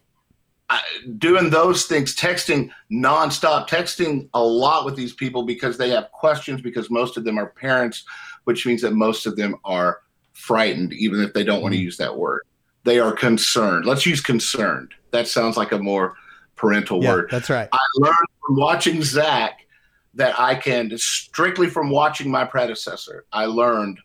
I, 0.71 0.83
doing 1.19 1.51
those 1.51 1.87
things, 1.87 2.15
texting 2.15 2.71
nonstop, 2.93 3.69
texting 3.69 4.29
a 4.35 4.43
lot 4.43 4.85
with 4.85 4.95
these 4.95 5.15
people 5.15 5.43
because 5.43 5.77
they 5.77 5.91
have 5.91 6.13
questions. 6.13 6.61
Because 6.61 6.91
most 6.91 7.17
of 7.17 7.25
them 7.25 7.39
are 7.39 7.51
parents, 7.51 8.05
which 8.45 8.67
means 8.67 8.83
that 8.83 8.93
most 8.93 9.27
of 9.27 9.37
them 9.37 9.57
are 9.65 10.01
frightened, 10.33 10.93
even 10.93 11.21
if 11.21 11.33
they 11.33 11.45
don't 11.45 11.63
want 11.63 11.75
to 11.75 11.81
use 11.81 11.97
that 11.97 12.17
word. 12.17 12.43
They 12.85 12.99
are 12.99 13.13
concerned. 13.13 13.87
Let's 13.87 14.07
use 14.07 14.21
concerned. 14.21 14.93
That 15.11 15.27
sounds 15.27 15.57
like 15.57 15.73
a 15.73 15.79
more 15.79 16.15
parental 16.57 17.03
Yeah, 17.03 17.15
word. 17.15 17.29
that's 17.31 17.51
right. 17.51 17.69
I 17.73 17.79
learned 17.97 18.17
from 18.47 18.57
watching 18.57 19.03
Zach 19.03 19.67
that 20.15 20.39
I 20.39 20.55
can 20.55 20.97
strictly 20.99 21.69
from 21.69 21.91
watching 21.91 22.31
my 22.31 22.45
predecessor. 22.45 23.25
I 23.33 23.47
learned 23.47 23.99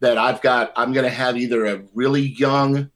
that 0.00 0.16
I've 0.16 0.40
got 0.42 0.72
I'm 0.76 0.92
going 0.92 1.04
to 1.04 1.10
have 1.14 1.36
either 1.36 1.66
a 1.66 1.82
really 1.92 2.22
young, 2.38 2.90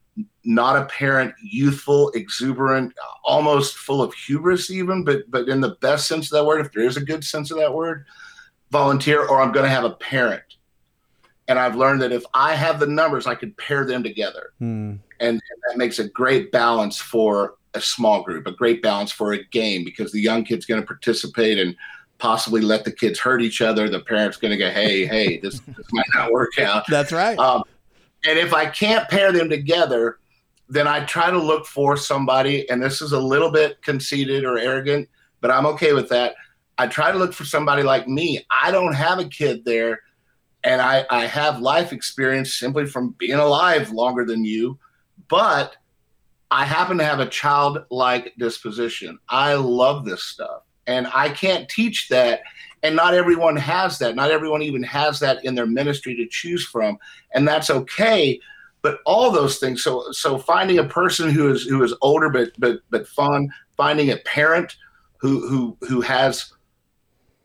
not 0.45 0.77
apparent, 0.77 1.35
youthful, 1.43 2.11
exuberant, 2.11 2.95
almost 3.25 3.77
full 3.77 4.01
of 4.03 4.15
hubris, 4.15 4.71
even, 4.71 5.05
but 5.05 5.31
but 5.31 5.49
in 5.49 5.61
the 5.61 5.77
best 5.81 6.07
sense 6.07 6.27
of 6.33 6.39
that 6.39 6.45
word, 6.47 6.65
if 6.65 6.73
there 6.73 6.85
is 6.85 6.97
a 6.97 7.05
good 7.05 7.25
sense 7.25 7.51
of 7.51 7.59
that 7.59 7.75
word, 7.75 8.07
volunteer, 8.71 9.27
or 9.27 9.41
I'm 9.41 9.53
going 9.53 9.65
to 9.65 9.71
have 9.71 9.85
a 9.85 9.91
parent. 9.91 10.43
And 11.49 11.59
I've 11.59 11.77
learned 11.77 12.03
that 12.03 12.13
if 12.13 12.25
I 12.35 12.55
have 12.55 12.79
the 12.79 12.87
numbers, 12.87 13.27
I 13.27 13.35
could 13.35 13.57
pair 13.57 13.87
them 13.87 14.03
together. 14.03 14.53
Mm. 14.61 14.99
And, 15.21 15.33
and 15.33 15.63
that 15.69 15.79
makes 15.79 15.99
a 15.99 16.09
great 16.09 16.53
balance 16.53 16.99
for 16.99 17.55
a 17.75 17.81
small 17.81 18.23
group, 18.23 18.47
a 18.47 18.53
great 18.53 18.83
balance 18.83 19.13
for 19.13 19.33
a 19.33 19.45
game 19.45 19.85
because 19.85 20.13
the 20.13 20.21
young 20.21 20.45
kid's 20.45 20.67
going 20.67 20.81
to 20.81 20.87
participate 20.87 21.59
and 21.59 21.77
possibly 22.19 22.61
let 22.61 22.85
the 22.85 22.93
kids 22.93 23.19
hurt 23.19 23.43
each 23.43 23.61
other. 23.61 23.89
The 23.89 24.01
parents 24.01 24.37
going 24.37 24.51
to 24.53 24.57
go, 24.57 24.71
hey, 24.71 25.07
hey, 25.07 25.39
this, 25.39 25.61
this 25.77 25.87
might 25.93 26.07
not 26.15 26.33
work 26.33 26.59
out. 26.59 26.85
That's 26.89 27.13
right. 27.13 27.39
Um, 27.39 27.63
and 28.27 28.39
if 28.39 28.53
I 28.53 28.67
can't 28.67 29.09
pair 29.09 29.33
them 29.33 29.49
together, 29.49 30.19
then 30.69 30.87
I 30.87 31.05
try 31.05 31.31
to 31.31 31.39
look 31.39 31.67
for 31.67 31.97
somebody, 31.97 32.69
and 32.69 32.83
this 32.83 33.01
is 33.01 33.13
a 33.13 33.21
little 33.21 33.51
bit 33.51 33.81
conceited 33.83 34.45
or 34.45 34.59
arrogant, 34.59 35.09
but 35.41 35.51
I'm 35.51 35.67
okay 35.67 35.93
with 35.93 36.09
that. 36.11 36.35
I 36.77 36.87
try 36.87 37.11
to 37.11 37.19
look 37.19 37.33
for 37.33 37.45
somebody 37.45 37.83
like 37.83 38.07
me. 38.07 38.45
I 38.51 38.71
don't 38.71 38.93
have 38.93 39.19
a 39.19 39.25
kid 39.25 39.65
there, 39.65 40.01
and 40.65 40.83
I, 40.83 41.07
I 41.11 41.27
have 41.27 41.61
life 41.61 41.93
experience 41.93 42.55
simply 42.55 42.87
from 42.87 43.15
being 43.19 43.39
alive 43.39 43.91
longer 43.91 44.25
than 44.25 44.45
you, 44.45 44.79
but 45.29 45.77
I 46.51 46.65
happen 46.65 46.99
to 46.99 47.05
have 47.05 47.21
a 47.21 47.27
childlike 47.27 48.35
disposition. 48.39 49.19
I 49.29 49.55
love 49.55 50.05
this 50.05 50.25
stuff, 50.25 50.63
and 50.87 51.07
I 51.13 51.29
can't 51.31 51.69
teach 51.69 52.09
that. 52.09 52.43
And 52.85 52.95
not 52.95 53.13
everyone 53.13 53.57
has 53.57 53.99
that. 53.99 54.15
Not 54.15 54.31
everyone 54.31 54.63
even 54.63 54.85
has 54.85 55.19
that 55.21 55.45
in 55.45 55.57
their 55.57 55.67
ministry 55.67 56.15
to 56.15 56.27
choose 56.29 56.65
from, 56.65 56.99
and 57.35 57.47
that's 57.47 57.71
okay 57.71 58.41
but 58.83 59.01
all 59.05 59.31
those 59.31 59.59
things. 59.59 59.83
So 59.83 60.11
so 60.13 60.39
finding 60.39 60.79
a 60.79 60.85
person 60.85 61.31
who 61.31 61.51
is 61.51 61.65
who 61.65 61.83
is 61.83 61.95
older 62.01 62.29
but 62.29 62.53
but 62.59 62.81
but 62.91 63.07
fun, 63.09 63.51
finding 63.77 64.11
a 64.11 64.17
parent 64.19 64.77
who 65.19 65.47
who 65.49 65.77
who 65.87 66.01
has 66.01 66.53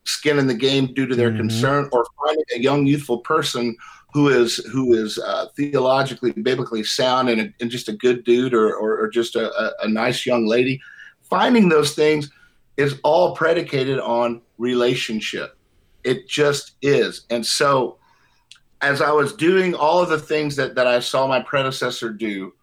skin 0.05 0.37
in 0.37 0.47
the 0.47 0.53
game 0.53 0.93
due 0.93 1.05
to 1.05 1.15
their 1.15 1.29
mm-hmm. 1.29 1.39
concern, 1.39 1.89
or 1.91 2.05
finding 2.23 2.45
a 2.55 2.59
young 2.59 2.85
youthful 2.85 3.19
person 3.19 3.75
who 4.13 4.29
is 4.29 4.57
who 4.71 4.93
is 4.93 5.17
uh, 5.17 5.47
theologically 5.55 6.31
biblically 6.31 6.83
sound 6.83 7.29
and, 7.29 7.41
a, 7.41 7.53
and, 7.59 7.71
just 7.71 7.89
a 7.89 7.93
good 7.93 8.23
dude 8.23 8.53
or 8.53 8.75
or, 8.75 8.99
or 8.99 9.07
just 9.09 9.35
a, 9.35 9.73
a, 9.81 9.87
nice 9.87 10.25
young 10.25 10.45
lady. 10.45 10.79
Finding 11.29 11.69
those 11.69 11.95
things 11.95 12.29
is 12.77 12.99
all 13.03 13.35
predicated 13.35 13.99
on 13.99 14.41
relationship. 14.57 15.57
It 16.03 16.27
just 16.27 16.73
is, 16.81 17.25
and 17.29 17.45
so 17.45 17.97
as 18.83 19.01
I 19.01 19.11
was 19.11 19.33
doing 19.33 19.73
all 19.73 20.03
of 20.03 20.09
the 20.09 20.19
things 20.19 20.57
that, 20.57 20.75
that 20.75 20.87
I 20.87 20.99
saw 20.99 21.25
my 21.25 21.39
predecessor 21.39 22.09
do, 22.11 22.53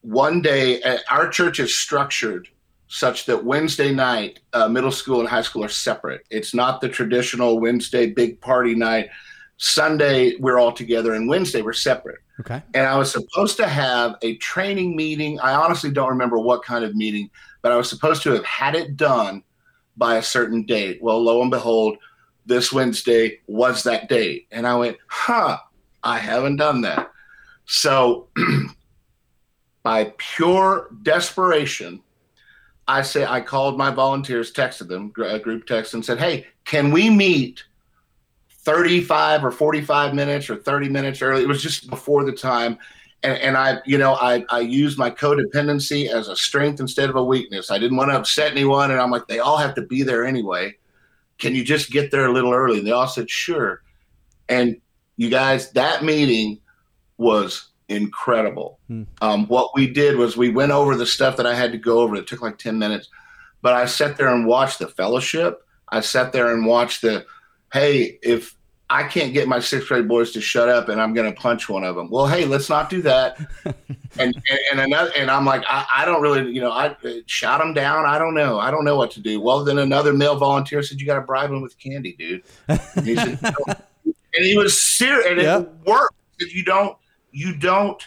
one 0.00 0.42
day 0.42 0.82
uh, 0.82 0.98
our 1.08 1.28
church 1.28 1.60
is 1.60 1.76
structured 1.76 2.48
such 2.88 3.24
that 3.26 3.44
Wednesday 3.44 3.92
night, 3.92 4.40
uh, 4.52 4.68
middle 4.68 4.90
school 4.90 5.20
and 5.20 5.28
high 5.28 5.42
school 5.42 5.64
are 5.64 5.68
separate. 5.68 6.22
It's 6.30 6.54
not 6.54 6.80
the 6.80 6.88
traditional 6.88 7.60
Wednesday 7.60 8.10
big 8.10 8.40
party 8.40 8.74
night. 8.74 9.08
Sunday, 9.58 10.36
we're 10.38 10.58
all 10.58 10.72
together, 10.72 11.14
and 11.14 11.28
Wednesday, 11.28 11.62
we're 11.62 11.72
separate. 11.72 12.18
Okay. 12.40 12.62
And 12.74 12.86
I 12.86 12.96
was 12.98 13.10
supposed 13.10 13.56
to 13.56 13.66
have 13.66 14.16
a 14.22 14.36
training 14.36 14.94
meeting. 14.94 15.40
I 15.40 15.54
honestly 15.54 15.90
don't 15.90 16.10
remember 16.10 16.38
what 16.38 16.62
kind 16.62 16.84
of 16.84 16.94
meeting, 16.94 17.30
but 17.62 17.72
I 17.72 17.76
was 17.76 17.88
supposed 17.88 18.22
to 18.24 18.32
have 18.32 18.44
had 18.44 18.74
it 18.74 18.96
done 18.96 19.42
by 19.96 20.16
a 20.16 20.22
certain 20.22 20.64
date. 20.64 21.02
Well, 21.02 21.22
lo 21.22 21.40
and 21.40 21.50
behold, 21.50 21.96
this 22.44 22.72
Wednesday 22.72 23.40
was 23.46 23.82
that 23.84 24.08
date. 24.08 24.46
And 24.50 24.66
I 24.66 24.76
went, 24.76 24.98
huh, 25.06 25.58
I 26.02 26.18
haven't 26.18 26.56
done 26.56 26.82
that. 26.82 27.10
So, 27.64 28.28
by 29.82 30.12
pure 30.18 30.88
desperation, 31.02 32.02
I 32.88 33.02
say 33.02 33.24
I 33.24 33.40
called 33.40 33.76
my 33.76 33.90
volunteers, 33.90 34.52
texted 34.52 34.88
them, 34.88 35.12
a 35.24 35.38
group 35.38 35.66
text, 35.66 35.94
and 35.94 36.04
said, 36.04 36.18
"Hey, 36.18 36.46
can 36.64 36.92
we 36.92 37.10
meet 37.10 37.64
35 38.66 39.44
or 39.44 39.50
45 39.50 40.14
minutes 40.14 40.50
or 40.50 40.56
30 40.56 40.90
minutes 40.90 41.22
early?" 41.22 41.42
It 41.42 41.48
was 41.48 41.62
just 41.62 41.88
before 41.88 42.24
the 42.24 42.32
time, 42.32 42.76
and, 43.22 43.38
and 43.38 43.56
I, 43.56 43.78
you 43.86 43.96
know, 43.96 44.14
I 44.14 44.44
I 44.50 44.60
used 44.60 44.98
my 44.98 45.10
codependency 45.10 46.08
as 46.08 46.28
a 46.28 46.36
strength 46.36 46.80
instead 46.80 47.08
of 47.08 47.16
a 47.16 47.24
weakness. 47.24 47.70
I 47.70 47.78
didn't 47.78 47.96
want 47.96 48.10
to 48.10 48.18
upset 48.18 48.52
anyone, 48.52 48.90
and 48.90 49.00
I'm 49.00 49.10
like, 49.10 49.26
they 49.26 49.38
all 49.38 49.56
have 49.56 49.74
to 49.76 49.82
be 49.82 50.02
there 50.02 50.26
anyway 50.26 50.74
can 51.38 51.54
you 51.54 51.64
just 51.64 51.90
get 51.90 52.10
there 52.10 52.26
a 52.26 52.32
little 52.32 52.52
early? 52.52 52.78
And 52.78 52.86
they 52.86 52.92
all 52.92 53.08
said, 53.08 53.30
sure. 53.30 53.82
And 54.48 54.80
you 55.16 55.30
guys, 55.30 55.70
that 55.72 56.04
meeting 56.04 56.60
was 57.18 57.68
incredible. 57.88 58.78
Hmm. 58.88 59.02
Um, 59.20 59.46
what 59.48 59.70
we 59.74 59.86
did 59.86 60.16
was 60.16 60.36
we 60.36 60.50
went 60.50 60.72
over 60.72 60.96
the 60.96 61.06
stuff 61.06 61.36
that 61.36 61.46
I 61.46 61.54
had 61.54 61.72
to 61.72 61.78
go 61.78 62.00
over. 62.00 62.16
It 62.16 62.26
took 62.26 62.42
like 62.42 62.58
10 62.58 62.78
minutes, 62.78 63.08
but 63.62 63.74
I 63.74 63.86
sat 63.86 64.16
there 64.16 64.28
and 64.28 64.46
watched 64.46 64.78
the 64.78 64.88
fellowship. 64.88 65.62
I 65.88 66.00
sat 66.00 66.32
there 66.32 66.52
and 66.52 66.66
watched 66.66 67.02
the, 67.02 67.26
hey, 67.72 68.18
if 68.22 68.55
I 68.88 69.02
can't 69.02 69.32
get 69.32 69.48
my 69.48 69.58
sixth 69.58 69.88
grade 69.88 70.06
boys 70.06 70.30
to 70.32 70.40
shut 70.40 70.68
up 70.68 70.88
and 70.88 71.00
I'm 71.00 71.12
going 71.12 71.32
to 71.32 71.38
punch 71.38 71.68
one 71.68 71.82
of 71.82 71.96
them. 71.96 72.08
Well, 72.08 72.28
hey, 72.28 72.44
let's 72.44 72.68
not 72.68 72.88
do 72.88 73.02
that. 73.02 73.36
and, 73.64 73.74
and, 74.18 74.60
and 74.70 74.80
another, 74.80 75.10
and 75.16 75.28
I'm 75.28 75.44
like, 75.44 75.64
I, 75.66 75.86
I 75.96 76.04
don't 76.04 76.22
really, 76.22 76.52
you 76.52 76.60
know, 76.60 76.70
I 76.70 76.88
uh, 76.90 77.14
shot 77.26 77.58
them 77.58 77.74
down. 77.74 78.06
I 78.06 78.16
don't 78.18 78.34
know. 78.34 78.60
I 78.60 78.70
don't 78.70 78.84
know 78.84 78.96
what 78.96 79.10
to 79.12 79.20
do. 79.20 79.40
Well, 79.40 79.64
then 79.64 79.78
another 79.78 80.12
male 80.12 80.36
volunteer 80.36 80.82
said, 80.82 81.00
you 81.00 81.06
got 81.06 81.16
to 81.16 81.22
bribe 81.22 81.50
him 81.50 81.62
with 81.62 81.76
candy, 81.78 82.14
dude. 82.16 82.44
And 82.68 83.06
he 83.06 83.16
said, 83.16 83.40
and 84.04 84.44
he 84.44 84.56
was 84.56 84.80
serious 84.80 85.26
and 85.30 85.40
yep. 85.40 85.62
it 85.62 85.68
worked. 85.84 86.14
If 86.38 86.54
you 86.54 86.64
don't, 86.64 86.96
you 87.32 87.56
don't, 87.56 88.00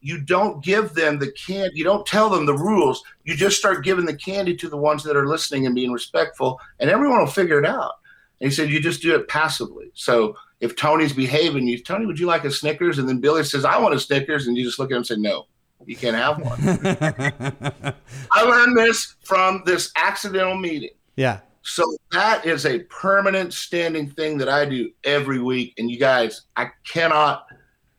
you 0.00 0.20
don't 0.20 0.62
give 0.62 0.92
them 0.94 1.20
the 1.20 1.30
candy. 1.32 1.78
You 1.78 1.84
don't 1.84 2.04
tell 2.04 2.28
them 2.30 2.46
the 2.46 2.54
rules. 2.54 3.02
You 3.24 3.36
just 3.36 3.58
start 3.58 3.84
giving 3.84 4.06
the 4.06 4.16
candy 4.16 4.56
to 4.56 4.68
the 4.68 4.76
ones 4.76 5.04
that 5.04 5.16
are 5.16 5.28
listening 5.28 5.66
and 5.66 5.74
being 5.74 5.92
respectful 5.92 6.60
and 6.80 6.90
everyone 6.90 7.20
will 7.20 7.26
figure 7.26 7.60
it 7.60 7.66
out. 7.66 7.92
And 8.40 8.50
he 8.50 8.54
said, 8.54 8.70
you 8.70 8.80
just 8.80 9.02
do 9.02 9.14
it 9.14 9.28
passively. 9.28 9.90
So 9.94 10.36
if 10.60 10.76
Tony's 10.76 11.12
behaving, 11.12 11.66
you, 11.66 11.82
Tony, 11.82 12.06
would 12.06 12.18
you 12.18 12.26
like 12.26 12.44
a 12.44 12.50
Snickers? 12.50 12.98
And 12.98 13.08
then 13.08 13.20
Billy 13.20 13.44
says, 13.44 13.64
I 13.64 13.78
want 13.78 13.94
a 13.94 14.00
Snickers. 14.00 14.46
And 14.46 14.56
you 14.56 14.64
just 14.64 14.78
look 14.78 14.90
at 14.90 14.94
him 14.94 14.98
and 14.98 15.06
say, 15.06 15.16
no, 15.16 15.46
you 15.84 15.96
can't 15.96 16.16
have 16.16 16.38
one. 16.38 16.58
I 18.32 18.42
learned 18.42 18.76
this 18.76 19.16
from 19.24 19.62
this 19.64 19.90
accidental 19.96 20.56
meeting. 20.56 20.90
Yeah. 21.16 21.40
So 21.62 21.96
that 22.12 22.46
is 22.46 22.64
a 22.64 22.80
permanent 22.84 23.52
standing 23.52 24.10
thing 24.10 24.38
that 24.38 24.48
I 24.48 24.64
do 24.66 24.90
every 25.04 25.40
week. 25.40 25.74
And 25.78 25.90
you 25.90 25.98
guys, 25.98 26.42
I 26.56 26.70
cannot, 26.86 27.46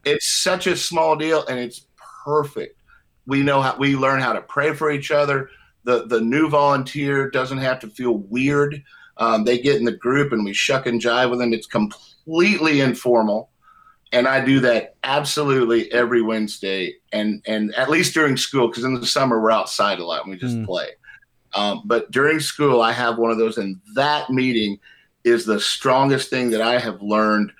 it's 0.05 0.29
such 0.41 0.67
a 0.67 0.77
small 0.77 1.15
deal 1.15 1.45
and 1.47 1.59
it's 1.59 1.87
perfect. 2.23 2.79
We 3.25 3.43
know 3.43 3.61
how 3.61 3.75
we 3.77 3.95
learn 3.95 4.21
how 4.21 4.33
to 4.33 4.41
pray 4.41 4.73
for 4.73 4.89
each 4.89 5.11
other. 5.11 5.49
The 5.83 6.05
the 6.07 6.21
new 6.21 6.49
volunteer 6.49 7.29
doesn't 7.29 7.57
have 7.57 7.79
to 7.81 7.89
feel 7.89 8.17
weird 8.17 8.83
um, 9.19 9.43
they 9.43 9.59
get 9.59 9.75
in 9.77 9.85
the 9.85 9.91
group 9.91 10.31
and 10.31 10.45
we 10.45 10.53
shuck 10.53 10.85
and 10.85 11.01
jive 11.01 11.29
with 11.29 11.39
them. 11.39 11.53
It's 11.53 11.67
completely 11.67 12.81
informal. 12.81 13.49
And 14.13 14.27
I 14.27 14.43
do 14.43 14.61
that 14.61 14.95
absolutely 15.03 15.91
every 15.91 16.21
Wednesday, 16.21 16.95
and 17.11 17.41
and 17.45 17.75
at 17.75 17.89
least 17.89 18.13
during 18.13 18.37
school, 18.37 18.69
because 18.69 18.85
in 18.85 18.93
the 18.93 19.05
summer 19.05 19.41
we're 19.41 19.51
outside 19.51 19.99
a 19.99 20.05
lot 20.05 20.21
and 20.23 20.31
we 20.31 20.37
just 20.37 20.55
mm. 20.55 20.65
play. 20.65 20.91
Um, 21.55 21.81
but 21.85 22.09
during 22.11 22.39
school, 22.39 22.81
I 22.81 22.93
have 22.93 23.17
one 23.17 23.31
of 23.31 23.37
those, 23.37 23.57
and 23.57 23.81
that 23.95 24.29
meeting 24.29 24.79
is 25.23 25.45
the 25.45 25.59
strongest 25.59 26.29
thing 26.29 26.49
that 26.51 26.61
I 26.61 26.79
have 26.79 27.01
learned 27.01 27.51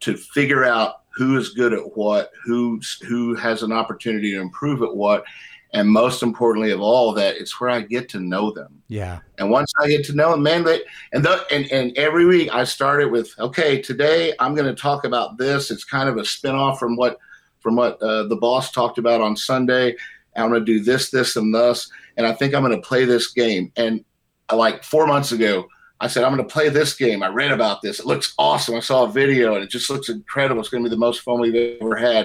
to 0.00 0.16
figure 0.16 0.64
out 0.64 1.02
who 1.14 1.36
is 1.36 1.50
good 1.50 1.72
at 1.72 1.96
what, 1.96 2.32
who 2.44 2.80
who 3.06 3.36
has 3.36 3.62
an 3.62 3.70
opportunity 3.70 4.32
to 4.32 4.40
improve 4.40 4.82
at 4.82 4.96
what, 4.96 5.24
and 5.72 5.88
most 5.88 6.22
importantly 6.22 6.70
of 6.70 6.80
all 6.80 7.12
that 7.12 7.36
it's 7.36 7.60
where 7.60 7.70
i 7.70 7.80
get 7.80 8.08
to 8.08 8.20
know 8.20 8.50
them 8.50 8.82
yeah 8.88 9.18
and 9.38 9.50
once 9.50 9.72
i 9.80 9.88
get 9.88 10.04
to 10.04 10.14
know 10.14 10.32
them 10.32 10.42
man 10.42 10.64
they, 10.64 10.80
and, 11.12 11.24
the, 11.24 11.44
and 11.50 11.70
and 11.72 11.96
every 11.96 12.26
week 12.26 12.52
i 12.52 12.64
started 12.64 13.10
with 13.10 13.34
okay 13.38 13.80
today 13.80 14.32
i'm 14.38 14.54
going 14.54 14.66
to 14.66 14.80
talk 14.80 15.04
about 15.04 15.38
this 15.38 15.70
it's 15.70 15.84
kind 15.84 16.08
of 16.08 16.16
a 16.16 16.24
spin-off 16.24 16.78
from 16.78 16.96
what 16.96 17.18
from 17.60 17.76
what 17.76 18.00
uh, 18.02 18.24
the 18.24 18.36
boss 18.36 18.72
talked 18.72 18.98
about 18.98 19.20
on 19.20 19.36
sunday 19.36 19.94
i'm 20.36 20.48
going 20.48 20.60
to 20.60 20.66
do 20.66 20.82
this 20.82 21.10
this 21.10 21.36
and 21.36 21.54
this 21.54 21.90
and 22.16 22.26
i 22.26 22.32
think 22.32 22.54
i'm 22.54 22.62
going 22.62 22.74
to 22.74 22.86
play 22.86 23.04
this 23.04 23.32
game 23.32 23.72
and 23.76 24.04
uh, 24.50 24.56
like 24.56 24.84
four 24.84 25.06
months 25.06 25.32
ago 25.32 25.66
I 26.02 26.08
said, 26.08 26.24
I'm 26.24 26.34
going 26.34 26.46
to 26.46 26.52
play 26.52 26.68
this 26.68 26.94
game. 26.94 27.22
I 27.22 27.28
read 27.28 27.52
about 27.52 27.80
this. 27.80 28.00
It 28.00 28.06
looks 28.06 28.34
awesome. 28.36 28.74
I 28.74 28.80
saw 28.80 29.04
a 29.04 29.08
video 29.08 29.54
and 29.54 29.62
it 29.62 29.70
just 29.70 29.88
looks 29.88 30.08
incredible. 30.08 30.60
It's 30.60 30.68
going 30.68 30.82
to 30.82 30.90
be 30.90 30.92
the 30.92 30.98
most 30.98 31.20
fun 31.20 31.38
we've 31.38 31.78
ever 31.80 31.94
had. 31.94 32.24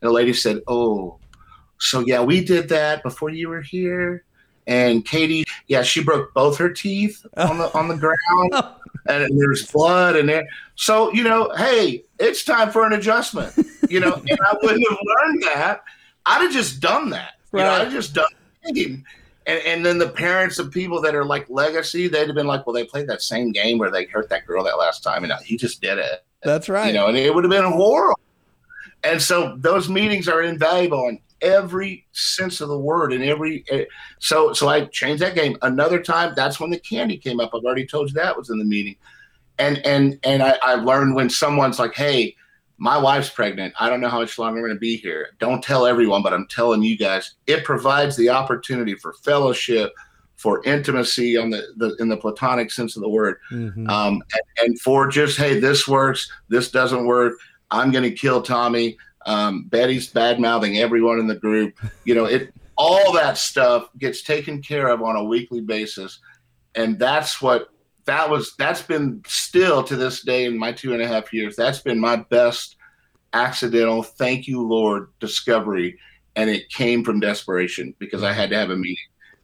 And 0.00 0.08
the 0.08 0.10
lady 0.10 0.32
said, 0.32 0.62
Oh, 0.66 1.19
so 1.80 2.00
yeah, 2.06 2.20
we 2.20 2.44
did 2.44 2.68
that 2.68 3.02
before 3.02 3.30
you 3.30 3.48
were 3.48 3.62
here. 3.62 4.24
And 4.66 5.04
Katie, 5.04 5.44
yeah, 5.66 5.82
she 5.82 6.02
broke 6.02 6.32
both 6.34 6.56
her 6.58 6.70
teeth 6.70 7.26
on 7.36 7.58
the 7.58 7.74
on 7.76 7.88
the 7.88 7.96
ground, 7.96 8.76
and 9.06 9.40
there's 9.40 9.70
blood 9.70 10.14
in 10.14 10.26
there. 10.26 10.46
So 10.76 11.12
you 11.12 11.24
know, 11.24 11.50
hey, 11.56 12.04
it's 12.18 12.44
time 12.44 12.70
for 12.70 12.86
an 12.86 12.92
adjustment. 12.92 13.54
You 13.88 14.00
know, 14.00 14.14
and 14.28 14.38
I 14.46 14.54
wouldn't 14.62 14.88
have 14.88 14.98
learned 15.02 15.42
that. 15.42 15.82
I'd 16.26 16.42
have 16.42 16.52
just 16.52 16.80
done 16.80 17.10
that. 17.10 17.34
Right. 17.50 17.62
You 17.62 17.66
know, 17.66 17.86
I'd 17.86 17.90
just 17.90 18.14
done 18.14 18.28
it. 18.64 19.00
And, 19.46 19.58
and 19.64 19.84
then 19.84 19.98
the 19.98 20.08
parents 20.08 20.58
of 20.58 20.70
people 20.70 21.00
that 21.00 21.14
are 21.14 21.24
like 21.24 21.48
legacy, 21.48 22.06
they'd 22.06 22.26
have 22.26 22.36
been 22.36 22.46
like, 22.46 22.66
well, 22.66 22.74
they 22.74 22.84
played 22.84 23.08
that 23.08 23.22
same 23.22 23.50
game 23.50 23.78
where 23.78 23.90
they 23.90 24.04
hurt 24.04 24.28
that 24.28 24.46
girl 24.46 24.62
that 24.64 24.78
last 24.78 25.02
time, 25.02 25.24
and 25.24 25.32
he 25.44 25.56
just 25.56 25.80
did 25.80 25.98
it. 25.98 26.24
That's 26.42 26.68
right. 26.68 26.88
You 26.88 26.92
know, 26.92 27.08
and 27.08 27.16
it 27.16 27.34
would 27.34 27.42
have 27.42 27.50
been 27.50 27.64
horrible. 27.64 28.20
And 29.02 29.20
so 29.20 29.56
those 29.56 29.88
meetings 29.88 30.28
are 30.28 30.42
invaluable. 30.42 31.08
And 31.08 31.18
every 31.42 32.06
sense 32.12 32.60
of 32.60 32.68
the 32.68 32.78
word 32.78 33.12
and 33.12 33.24
every 33.24 33.64
eh, 33.70 33.84
so 34.18 34.52
so 34.52 34.68
I 34.68 34.86
changed 34.86 35.22
that 35.22 35.34
game. 35.34 35.56
Another 35.62 36.02
time, 36.02 36.32
that's 36.36 36.60
when 36.60 36.70
the 36.70 36.78
candy 36.78 37.16
came 37.16 37.40
up. 37.40 37.50
I've 37.54 37.64
already 37.64 37.86
told 37.86 38.08
you 38.08 38.14
that 38.14 38.36
was 38.36 38.50
in 38.50 38.58
the 38.58 38.64
meeting, 38.64 38.96
and 39.58 39.78
and 39.86 40.18
and 40.24 40.42
I, 40.42 40.58
I 40.62 40.74
learned 40.74 41.14
when 41.14 41.30
someone's 41.30 41.78
like, 41.78 41.94
"Hey, 41.94 42.36
my 42.80 42.96
wife's 42.96 43.28
pregnant. 43.28 43.74
I 43.78 43.90
don't 43.90 44.00
know 44.00 44.08
how 44.08 44.20
much 44.20 44.38
longer 44.38 44.58
I'm 44.58 44.64
going 44.64 44.74
to 44.74 44.80
be 44.80 44.96
here. 44.96 45.28
Don't 45.38 45.62
tell 45.62 45.86
everyone, 45.86 46.22
but 46.22 46.32
I'm 46.32 46.46
telling 46.46 46.82
you 46.82 46.96
guys. 46.96 47.34
It 47.46 47.62
provides 47.62 48.16
the 48.16 48.30
opportunity 48.30 48.94
for 48.94 49.12
fellowship, 49.12 49.92
for 50.36 50.64
intimacy 50.64 51.36
on 51.36 51.50
the, 51.50 51.62
the 51.76 51.94
in 52.00 52.08
the 52.08 52.16
platonic 52.16 52.70
sense 52.70 52.96
of 52.96 53.02
the 53.02 53.08
word, 53.08 53.36
mm-hmm. 53.52 53.86
um, 53.88 54.22
and, 54.32 54.66
and, 54.66 54.80
for 54.80 55.08
just 55.08 55.36
hey, 55.36 55.60
this 55.60 55.86
works, 55.86 56.32
this 56.48 56.70
doesn't 56.70 57.04
work. 57.04 57.34
I'm 57.70 57.92
going 57.92 58.04
to 58.04 58.10
kill 58.10 58.40
Tommy. 58.40 58.96
Um, 59.26 59.64
Betty's 59.64 60.08
bad 60.08 60.40
mouthing 60.40 60.78
everyone 60.78 61.18
in 61.18 61.26
the 61.26 61.34
group. 61.34 61.78
You 62.04 62.14
know, 62.14 62.24
it 62.24 62.54
all 62.76 63.12
that 63.12 63.36
stuff 63.36 63.88
gets 63.98 64.22
taken 64.22 64.62
care 64.62 64.88
of 64.88 65.02
on 65.02 65.16
a 65.16 65.24
weekly 65.24 65.60
basis, 65.60 66.20
and 66.74 66.98
that's 66.98 67.42
what 67.42 67.68
that 68.06 68.28
was 68.28 68.54
that's 68.56 68.82
been 68.82 69.22
still 69.26 69.84
to 69.84 69.96
this 69.96 70.22
day 70.22 70.44
in 70.44 70.58
my 70.58 70.72
two 70.72 70.92
and 70.92 71.02
a 71.02 71.06
half 71.06 71.32
years 71.32 71.54
that's 71.54 71.80
been 71.80 72.00
my 72.00 72.16
best 72.16 72.76
accidental 73.32 74.02
thank 74.02 74.46
you 74.46 74.66
lord 74.66 75.08
discovery. 75.20 75.98
And 76.36 76.48
it 76.48 76.68
came 76.70 77.04
from 77.04 77.20
desperation 77.20 77.94
because 77.98 78.22
i 78.22 78.32
had 78.32 78.50
to 78.50 78.56
have 78.56 78.70
a 78.70 78.76
meeting. 78.76 78.96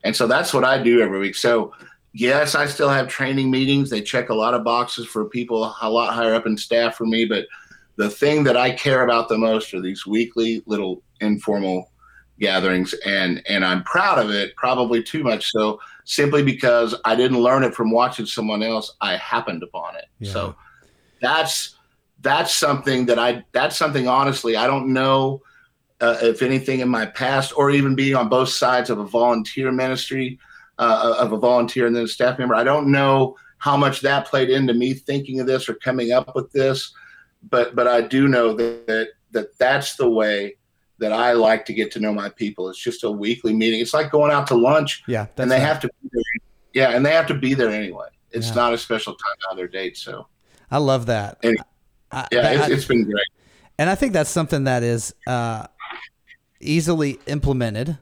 And 0.05 0.15
so 0.17 0.27
that's 0.27 0.53
what 0.55 0.65
i 0.65 0.83
do 0.83 1.01
every 1.01 1.19
week. 1.19 1.37
So 1.37 1.73
yes 2.13 2.55
i 2.55 2.67
still 2.67 2.89
have 2.89 3.09
training 3.09 3.51
meetings. 3.51 3.91
They 3.91 4.01
check 4.01 4.31
a 4.31 4.35
lot 4.35 4.55
of 4.55 4.65
boxes 4.65 5.07
for 5.07 5.27
people 5.27 5.75
a 5.81 5.91
lot 5.91 6.15
higher 6.15 6.35
up 6.35 6.47
in 6.47 6.57
staff 6.57 6.97
for 6.97 7.07
me 7.07 7.25
but 7.25 7.47
the 7.97 8.11
thing 8.11 8.45
that 8.45 8.57
i 8.57 8.71
care 8.71 9.03
about 9.03 9.29
the 9.29 9.39
most 9.39 9.73
are 9.75 9.81
these 9.81 10.07
weekly 10.07 10.63
little 10.67 11.03
informal 11.21 11.91
gatherings 12.39 12.95
and 13.05 13.43
and 13.49 13.65
i'm 13.65 13.83
proud 13.85 14.19
of 14.19 14.31
it 14.31 14.55
probably 14.57 15.03
too 15.03 15.23
much 15.23 15.51
so 15.51 15.81
simply 16.07 16.43
because 16.43 16.95
I 17.05 17.17
didn't 17.17 17.41
learn 17.41 17.65
it 17.65 17.75
from 17.75 17.91
watching 17.91 18.27
someone 18.27 18.63
else. 18.63 18.95
I 19.01 19.17
happened 19.17 19.63
upon 19.63 19.97
it. 19.97 20.07
Yeah. 20.21 20.33
So 20.33 20.57
that's 21.21 21.77
that's 22.23 22.55
something 22.55 23.07
that 23.07 23.19
I 23.19 23.45
that's 23.53 23.77
something 23.77 24.09
honestly 24.09 24.57
I 24.57 24.67
don't 24.67 24.93
know 24.93 25.43
uh, 26.01 26.17
if 26.23 26.43
anything 26.43 26.81
in 26.81 26.89
my 26.89 27.07
past 27.07 27.53
or 27.57 27.71
even 27.71 27.95
being 27.95 28.15
on 28.15 28.29
both 28.29 28.49
sides 28.49 28.89
of 28.89 28.99
a 28.99 29.05
volunteer 29.05 29.71
ministry 29.73 30.39
uh, 30.79 31.17
of 31.19 31.33
a 31.33 31.39
volunteer 31.39 31.87
and 31.87 31.97
then 31.97 32.05
a 32.05 32.09
staff 32.09 32.39
member. 32.39 32.55
I 32.55 32.65
don't 32.65 32.91
know 32.91 33.37
how 33.59 33.77
much 33.77 34.01
that 34.03 34.27
played 34.27 34.51
into 34.51 34.75
me 34.75 34.95
thinking 34.95 35.41
of 35.41 35.47
this 35.47 35.69
or 35.69 35.75
coming 35.75 36.13
up 36.13 36.35
with 36.35 36.53
this, 36.53 36.93
but 37.51 37.75
but 37.75 37.87
I 37.87 38.01
do 38.01 38.29
know 38.29 38.55
that 38.55 38.87
that, 38.87 39.09
that 39.33 39.59
that's 39.59 39.97
the 39.97 40.09
way 40.09 40.57
that 40.99 41.13
I 41.13 41.33
like 41.33 41.65
to 41.67 41.75
get 41.75 41.91
to 41.93 42.01
know 42.01 42.13
my 42.13 42.29
people. 42.31 42.69
It's 42.69 42.79
just 42.79 43.05
a 43.05 43.11
weekly 43.11 43.55
meeting. 43.55 43.81
It's 43.81 43.95
like 43.95 44.11
going 44.11 44.33
out 44.33 44.47
to 44.49 44.55
lunch. 44.55 45.03
Yeah, 45.07 45.27
and 45.37 45.51
they 45.51 45.61
have 45.61 45.81
to. 45.81 45.89
Be 45.89 46.09
there. 46.13 46.23
Yeah, 46.73 46.91
and 46.91 47.05
they 47.05 47.13
have 47.13 47.27
to 47.29 47.35
be 47.35 47.55
there 47.55 47.71
anyway. 47.71 48.09
It's 48.31 48.49
yeah. 48.49 48.55
not 48.55 48.75
a 48.75 48.79
special 48.79 49.15
time 49.15 49.51
on 49.51 49.57
their 49.57 49.69
date. 49.69 49.97
So 49.97 50.27
I 50.71 50.79
love 50.79 51.07
that. 51.07 51.39
Anyway, 51.43 51.63
I, 52.11 52.29
yeah, 52.33 52.43
that, 52.43 52.57
it's, 52.57 52.69
it's 52.69 52.85
been 52.87 53.05
great. 53.05 53.27
And 53.79 53.91
I 53.91 53.95
think 53.95 54.13
that's 54.13 54.31
something 54.31 54.65
that 54.65 54.83
is 54.83 55.15
uh, 55.27 55.67
easily 56.61 57.19
implemented. 57.27 57.99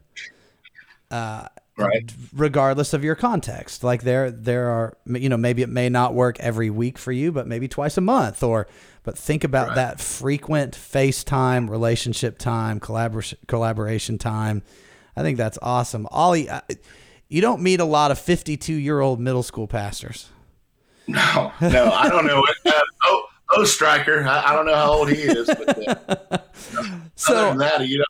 Uh, 1.10 1.46
right 1.76 2.12
regardless 2.32 2.92
of 2.92 3.02
your 3.02 3.14
context 3.14 3.82
like 3.82 4.02
there 4.02 4.30
there 4.30 4.68
are 4.68 4.96
you 5.06 5.28
know 5.28 5.36
maybe 5.36 5.62
it 5.62 5.68
may 5.68 5.88
not 5.88 6.14
work 6.14 6.38
every 6.38 6.70
week 6.70 6.96
for 6.96 7.10
you 7.10 7.32
but 7.32 7.46
maybe 7.46 7.66
twice 7.66 7.96
a 7.96 8.00
month 8.00 8.42
or 8.42 8.68
but 9.04 9.18
think 9.18 9.44
about 9.44 9.68
right. 9.68 9.74
that 9.76 10.00
frequent 10.00 10.74
FaceTime, 10.74 11.70
relationship 11.70 12.38
time, 12.38 12.80
collaboration 12.80 13.38
collaboration 13.46 14.18
time. 14.18 14.62
I 15.14 15.22
think 15.22 15.38
that's 15.38 15.58
awesome. 15.62 16.08
Ollie, 16.10 16.48
you 17.28 17.40
don't 17.40 17.62
meet 17.62 17.80
a 17.80 17.84
lot 17.84 18.10
of 18.10 18.18
52 18.18 18.72
year 18.72 19.00
old 19.00 19.20
middle 19.20 19.44
school 19.44 19.68
pastors. 19.68 20.30
No, 21.06 21.52
no, 21.60 21.90
I 21.92 22.08
don't 22.08 22.26
know. 22.26 22.40
What, 22.40 22.56
uh, 22.64 22.80
oh, 23.04 23.26
oh, 23.50 23.64
striker. 23.64 24.24
I, 24.26 24.52
I, 24.52 24.54
don't 24.54 24.64
know 24.64 24.74
how 24.74 24.90
old 24.90 25.10
he 25.10 25.16
is. 25.16 25.46
But, 25.46 26.08
uh, 26.08 26.38
so 27.14 27.36
other 27.36 27.48
than 27.50 27.58
that, 27.58 27.86
you 27.86 27.98
know, 27.98 28.04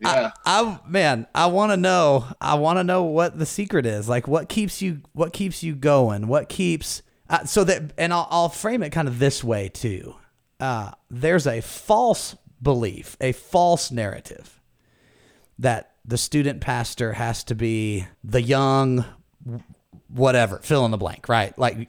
yeah. 0.00 0.32
I, 0.44 0.62
I 0.62 0.80
man, 0.88 1.28
I 1.32 1.46
want 1.46 1.70
to 1.70 1.76
know. 1.76 2.26
I 2.40 2.56
want 2.56 2.80
to 2.80 2.84
know 2.84 3.04
what 3.04 3.38
the 3.38 3.46
secret 3.46 3.86
is. 3.86 4.08
Like, 4.08 4.26
what 4.26 4.48
keeps 4.48 4.82
you? 4.82 5.02
What 5.12 5.32
keeps 5.32 5.62
you 5.62 5.76
going? 5.76 6.26
What 6.26 6.48
keeps? 6.48 7.02
Uh, 7.30 7.44
so 7.44 7.62
that, 7.64 7.92
and 7.96 8.12
I'll, 8.12 8.26
I'll 8.30 8.48
frame 8.48 8.82
it 8.82 8.90
kind 8.90 9.06
of 9.08 9.20
this 9.20 9.42
way 9.42 9.68
too 9.70 10.16
uh, 10.60 10.92
there's 11.10 11.46
a 11.46 11.60
false 11.60 12.36
belief, 12.60 13.16
a 13.20 13.32
false 13.32 13.90
narrative 13.90 14.60
that 15.58 15.92
the 16.04 16.18
student 16.18 16.60
pastor 16.60 17.14
has 17.14 17.44
to 17.44 17.54
be 17.54 18.06
the 18.22 18.42
young, 18.42 19.04
whatever, 20.08 20.58
fill 20.58 20.84
in 20.84 20.90
the 20.90 20.96
blank, 20.96 21.28
right? 21.28 21.56
Like 21.58 21.88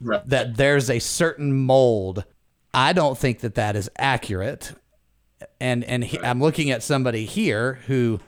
right. 0.00 0.26
that 0.28 0.56
there's 0.56 0.90
a 0.90 0.98
certain 0.98 1.52
mold. 1.52 2.24
I 2.72 2.92
don't 2.92 3.16
think 3.16 3.40
that 3.40 3.54
that 3.54 3.76
is 3.76 3.90
accurate. 3.98 4.72
And 5.60 5.84
and 5.84 6.04
he, 6.04 6.18
I'm 6.18 6.40
looking 6.40 6.70
at 6.70 6.82
somebody 6.82 7.24
here 7.24 7.80
who 7.86 8.20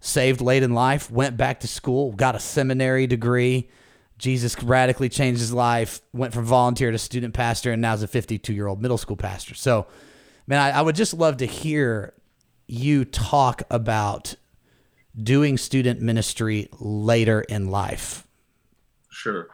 saved 0.00 0.40
late 0.40 0.62
in 0.62 0.74
life, 0.74 1.10
went 1.10 1.36
back 1.36 1.60
to 1.60 1.68
school, 1.68 2.12
got 2.12 2.34
a 2.34 2.40
seminary 2.40 3.06
degree, 3.06 3.68
Jesus 4.18 4.60
radically 4.62 5.08
changed 5.08 5.40
his 5.40 5.52
life, 5.52 6.00
went 6.12 6.34
from 6.34 6.44
volunteer 6.44 6.90
to 6.90 6.98
student 6.98 7.34
pastor, 7.34 7.72
and 7.72 7.80
now 7.80 7.94
is 7.94 8.02
a 8.02 8.08
52 8.08 8.52
year 8.52 8.66
old 8.66 8.82
middle 8.82 8.98
school 8.98 9.16
pastor. 9.16 9.54
So, 9.54 9.86
man, 10.46 10.60
I, 10.60 10.78
I, 10.78 10.82
would 10.82 10.96
just 10.96 11.14
love 11.14 11.36
to 11.38 11.46
hear 11.46 12.14
you 12.66 13.04
talk 13.04 13.62
about 13.70 14.34
doing 15.16 15.56
student 15.56 16.00
ministry 16.00 16.68
later 16.80 17.42
in 17.42 17.70
life. 17.70 18.26
Sure. 19.08 19.48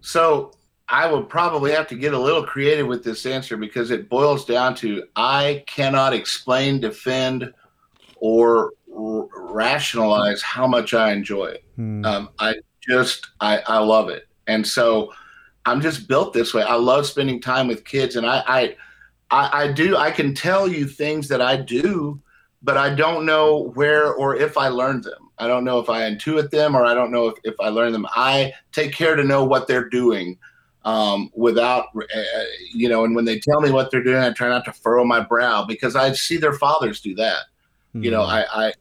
So, 0.00 0.52
I 0.88 1.12
would 1.12 1.28
probably 1.28 1.72
have 1.72 1.88
to 1.88 1.96
get 1.96 2.14
a 2.14 2.18
little 2.18 2.44
creative 2.44 2.86
with 2.86 3.02
this 3.02 3.26
answer 3.26 3.56
because 3.56 3.90
it 3.90 4.08
boils 4.08 4.44
down 4.44 4.74
to 4.76 5.02
I 5.16 5.64
cannot 5.66 6.14
explain, 6.14 6.80
defend, 6.80 7.52
or 8.16 8.72
r- 8.96 9.26
rationalize 9.34 10.42
how 10.42 10.66
much 10.66 10.94
I 10.94 11.12
enjoy 11.12 11.46
it. 11.46 11.64
Hmm. 11.74 12.04
Um, 12.04 12.28
I 12.38 12.54
just 12.88 13.28
I, 13.40 13.58
I 13.66 13.78
love 13.78 14.08
it. 14.08 14.28
And 14.46 14.66
so 14.66 15.12
I'm 15.64 15.80
just 15.80 16.08
built 16.08 16.32
this 16.32 16.54
way. 16.54 16.62
I 16.62 16.74
love 16.74 17.06
spending 17.06 17.40
time 17.40 17.68
with 17.68 17.84
kids 17.84 18.16
and 18.16 18.26
I, 18.26 18.42
I 18.46 18.76
I, 19.30 19.64
I 19.64 19.72
do 19.72 19.96
I 19.96 20.10
can 20.10 20.34
tell 20.34 20.68
you 20.68 20.86
things 20.86 21.28
that 21.28 21.42
I 21.42 21.56
do, 21.56 22.20
but 22.62 22.76
I 22.76 22.94
don't 22.94 23.26
know 23.26 23.72
where 23.74 24.12
or 24.14 24.36
if 24.36 24.56
I 24.56 24.68
learned 24.68 25.04
them. 25.04 25.30
I 25.38 25.46
don't 25.46 25.64
know 25.64 25.78
if 25.78 25.90
I 25.90 26.02
intuit 26.02 26.50
them 26.50 26.74
or 26.74 26.84
I 26.84 26.94
don't 26.94 27.10
know 27.10 27.28
if, 27.28 27.38
if 27.44 27.54
I 27.60 27.68
learn 27.68 27.92
them. 27.92 28.06
I 28.14 28.52
take 28.72 28.92
care 28.92 29.16
to 29.16 29.24
know 29.24 29.44
what 29.44 29.66
they're 29.66 29.88
doing 29.88 30.38
um, 30.84 31.30
without, 31.34 31.88
uh, 31.96 32.42
you 32.72 32.88
know, 32.88 33.04
and 33.04 33.14
when 33.14 33.24
they 33.24 33.38
tell 33.38 33.60
me 33.60 33.70
what 33.70 33.90
they're 33.90 34.02
doing, 34.02 34.22
I 34.22 34.30
try 34.30 34.48
not 34.48 34.64
to 34.66 34.72
furrow 34.72 35.04
my 35.04 35.20
brow 35.20 35.64
because 35.64 35.96
I 35.96 36.12
see 36.12 36.36
their 36.36 36.54
fathers 36.54 37.00
do 37.00 37.14
that. 37.16 37.40
Mm-hmm. 37.88 38.04
You 38.04 38.10
know, 38.12 38.24
hmm. 38.24 38.30
I, 38.30 38.46
I, 38.52 38.72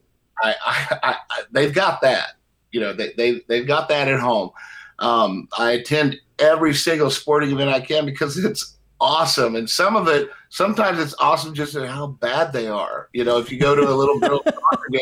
I, 0.44 0.56
I, 1.04 1.16
I, 1.30 1.42
they've 1.52 1.74
got 1.74 2.02
that 2.02 2.36
you 2.76 2.82
know 2.82 2.94
they, 2.94 3.14
they 3.18 3.42
they've 3.48 3.68
got 3.68 3.90
that 3.90 4.08
at 4.08 4.20
home. 4.20 4.52
Um, 5.00 5.50
i 5.58 5.72
attend 5.72 6.18
every 6.40 6.74
single 6.74 7.10
sporting 7.10 7.52
event 7.52 7.70
i 7.70 7.82
can 7.82 8.06
because 8.06 8.38
it's 8.38 8.76
awesome. 9.02 9.56
And 9.56 9.70
some 9.70 9.96
of 9.96 10.08
it 10.08 10.30
sometimes 10.50 11.00
it's 11.00 11.16
awesome 11.20 11.54
just 11.54 11.76
at 11.76 11.88
how 11.88 12.08
bad 12.08 12.54
they 12.54 12.68
are. 12.68 13.10
You 13.14 13.24
know 13.24 13.38
if 13.40 13.52
you 13.52 13.60
go 13.60 13.76
to 13.76 13.90
a 13.90 13.96
little 13.96 14.20
girl 14.20 14.42
soccer 14.46 14.90
game 14.92 15.02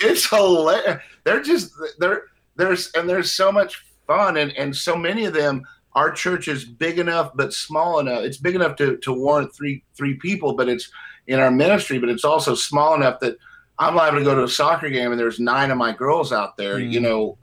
it's 0.00 0.28
hilarious. 0.28 1.02
They're 1.24 1.42
just 1.42 1.72
they're 1.98 2.24
there's 2.56 2.90
and 2.92 3.08
there's 3.08 3.32
so 3.32 3.50
much 3.50 3.84
fun. 4.06 4.36
And 4.36 4.52
and 4.52 4.74
so 4.74 4.96
many 4.96 5.24
of 5.24 5.34
them 5.34 5.62
our 5.94 6.10
church 6.10 6.48
is 6.48 6.64
big 6.64 6.98
enough 6.98 7.32
but 7.34 7.52
small 7.52 7.98
enough 7.98 8.22
it's 8.22 8.36
big 8.36 8.54
enough 8.54 8.76
to 8.76 8.96
to 8.98 9.12
warrant 9.12 9.54
three 9.54 9.82
three 9.96 10.14
people 10.14 10.54
but 10.54 10.68
it's 10.68 10.90
in 11.26 11.40
our 11.40 11.50
ministry 11.50 11.98
but 11.98 12.10
it's 12.10 12.24
also 12.24 12.54
small 12.54 12.94
enough 12.94 13.18
that 13.20 13.36
I'm 13.78 13.94
liable 13.94 14.18
to 14.18 14.24
go 14.24 14.34
to 14.34 14.44
a 14.44 14.48
soccer 14.48 14.90
game 14.90 15.12
and 15.12 15.20
there's 15.20 15.38
nine 15.38 15.70
of 15.70 15.78
my 15.78 15.92
girls 15.92 16.32
out 16.32 16.56
there, 16.56 16.78
mm. 16.78 16.90
you 16.90 17.00
know, 17.00 17.38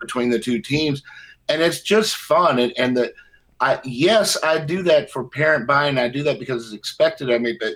between 0.00 0.30
the 0.30 0.38
two 0.38 0.60
teams, 0.60 1.02
and 1.48 1.62
it's 1.62 1.80
just 1.80 2.16
fun. 2.16 2.58
And, 2.58 2.72
and 2.78 2.96
the, 2.96 3.12
I 3.60 3.80
yes, 3.84 4.42
I 4.42 4.58
do 4.58 4.82
that 4.84 5.10
for 5.10 5.24
parent 5.24 5.66
buying. 5.66 5.98
I 5.98 6.08
do 6.08 6.22
that 6.24 6.38
because 6.38 6.66
it's 6.66 6.74
expected 6.74 7.30
of 7.30 7.42
me, 7.42 7.56
but 7.58 7.74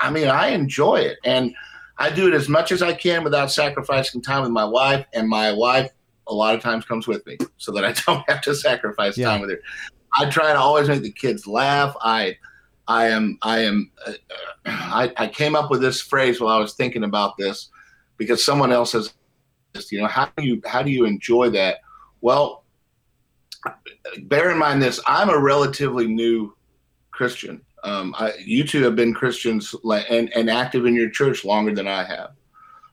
I 0.00 0.10
mean, 0.10 0.28
I 0.28 0.48
enjoy 0.48 0.96
it, 0.96 1.18
and 1.24 1.54
I 1.98 2.10
do 2.10 2.28
it 2.28 2.34
as 2.34 2.48
much 2.48 2.72
as 2.72 2.82
I 2.82 2.92
can 2.92 3.24
without 3.24 3.50
sacrificing 3.50 4.22
time 4.22 4.42
with 4.42 4.50
my 4.50 4.64
wife. 4.64 5.06
And 5.12 5.28
my 5.28 5.52
wife, 5.52 5.90
a 6.28 6.34
lot 6.34 6.54
of 6.54 6.60
times, 6.60 6.84
comes 6.84 7.06
with 7.06 7.26
me 7.26 7.38
so 7.56 7.72
that 7.72 7.84
I 7.84 7.92
don't 8.06 8.28
have 8.28 8.42
to 8.42 8.54
sacrifice 8.54 9.16
yeah. 9.16 9.30
time 9.30 9.40
with 9.40 9.50
her. 9.50 9.60
I 10.16 10.30
try 10.30 10.52
to 10.52 10.58
always 10.58 10.88
make 10.88 11.02
the 11.02 11.10
kids 11.10 11.46
laugh. 11.46 11.96
I 12.00 12.36
I 12.86 13.06
am 13.06 13.38
I 13.42 13.60
am 13.60 13.90
uh, 14.06 14.12
I, 14.66 15.12
I 15.16 15.28
came 15.28 15.56
up 15.56 15.70
with 15.70 15.80
this 15.80 16.00
phrase 16.00 16.40
while 16.40 16.56
I 16.56 16.60
was 16.60 16.74
thinking 16.74 17.04
about 17.04 17.36
this 17.36 17.70
because 18.16 18.44
someone 18.44 18.72
else 18.72 18.92
has 18.92 19.14
you 19.90 20.00
know 20.00 20.06
how 20.06 20.30
do 20.36 20.44
you 20.44 20.62
how 20.66 20.82
do 20.82 20.90
you 20.90 21.04
enjoy 21.04 21.50
that? 21.50 21.78
Well 22.20 22.64
bear 24.22 24.50
in 24.50 24.58
mind 24.58 24.82
this 24.82 25.00
i'm 25.06 25.30
a 25.30 25.38
relatively 25.38 26.06
new 26.06 26.54
christian. 27.10 27.60
Um, 27.84 28.14
I, 28.18 28.32
you 28.38 28.64
two 28.64 28.82
have 28.84 28.96
been 28.96 29.12
christians 29.12 29.74
and, 29.84 30.34
and 30.34 30.50
active 30.50 30.86
in 30.86 30.94
your 30.94 31.10
church 31.10 31.44
longer 31.44 31.74
than 31.74 31.86
i 31.86 32.02
have. 32.04 32.30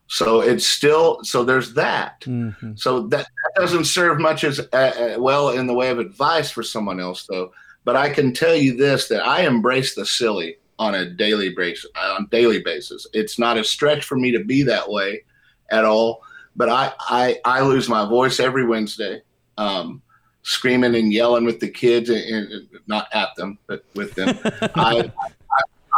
So 0.08 0.42
it's 0.42 0.68
still 0.68 1.24
so 1.24 1.46
there's 1.46 1.74
that. 1.76 2.22
Mm-hmm. 2.22 2.74
so 2.76 3.08
that, 3.08 3.26
that, 3.26 3.62
doesn't 3.62 3.86
serve 3.86 4.20
much 4.20 4.44
as 4.44 4.60
uh, 4.60 4.76
uh, 4.76 5.16
well 5.18 5.50
in 5.50 5.66
the 5.68 5.74
way 5.74 5.90
of 5.90 6.00
advice 6.00 6.52
for 6.52 6.64
someone 6.64 7.00
else 7.00 7.26
though 7.26 7.52
but 7.84 7.96
I 7.96 8.10
can 8.10 8.34
tell 8.34 8.56
you 8.56 8.76
this 8.76 9.08
that 9.08 9.26
I 9.26 9.42
embrace 9.42 9.96
the 9.96 10.06
silly 10.06 10.58
on 10.80 10.96
a 10.96 11.10
daily 11.10 11.50
basis. 11.50 11.90
On 11.96 12.28
daily 12.32 12.60
basis, 12.60 13.08
it's 13.14 13.40
not 13.40 13.58
a 13.58 13.64
stretch 13.64 14.04
for 14.04 14.16
me 14.18 14.32
to 14.32 14.44
be 14.44 14.64
that 14.64 14.90
way 14.90 15.24
at 15.70 15.86
all. 15.86 16.24
But 16.56 16.70
I 16.70 16.94
I, 17.00 17.40
I 17.46 17.62
lose 17.62 17.88
my 17.88 18.08
voice 18.08 18.40
every 18.40 18.66
Wednesday, 18.66 19.22
um, 19.58 20.02
screaming 20.44 20.96
and 20.96 21.14
yelling 21.14 21.46
with 21.46 21.60
the 21.60 21.70
kids, 21.70 22.10
and, 22.10 22.52
and 22.52 22.68
not 22.88 23.08
at 23.14 23.36
them, 23.36 23.58
but 23.68 23.86
with 23.96 24.14
them. 24.16 24.38
I, 24.76 25.12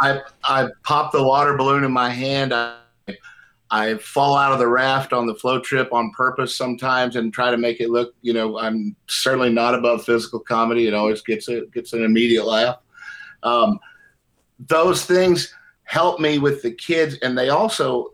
I 0.00 0.20
I 0.44 0.68
pop 0.84 1.12
the 1.12 1.22
water 1.22 1.56
balloon 1.56 1.84
in 1.84 1.92
my 1.92 2.10
hand. 2.10 2.54
I, 2.54 2.76
I 3.74 3.96
fall 3.96 4.36
out 4.36 4.52
of 4.52 4.60
the 4.60 4.68
raft 4.68 5.12
on 5.12 5.26
the 5.26 5.34
float 5.34 5.64
trip 5.64 5.92
on 5.92 6.12
purpose 6.12 6.56
sometimes 6.56 7.16
and 7.16 7.34
try 7.34 7.50
to 7.50 7.56
make 7.56 7.80
it 7.80 7.90
look, 7.90 8.14
you 8.22 8.32
know, 8.32 8.56
I'm 8.56 8.94
certainly 9.08 9.50
not 9.50 9.74
above 9.74 10.04
physical 10.04 10.38
comedy. 10.38 10.86
It 10.86 10.94
always 10.94 11.22
gets 11.22 11.48
a, 11.48 11.66
gets 11.74 11.92
an 11.92 12.04
immediate 12.04 12.46
laugh. 12.46 12.76
Um, 13.42 13.80
those 14.60 15.04
things 15.04 15.52
help 15.82 16.20
me 16.20 16.38
with 16.38 16.62
the 16.62 16.70
kids, 16.70 17.16
and 17.20 17.36
they 17.36 17.48
also, 17.48 18.12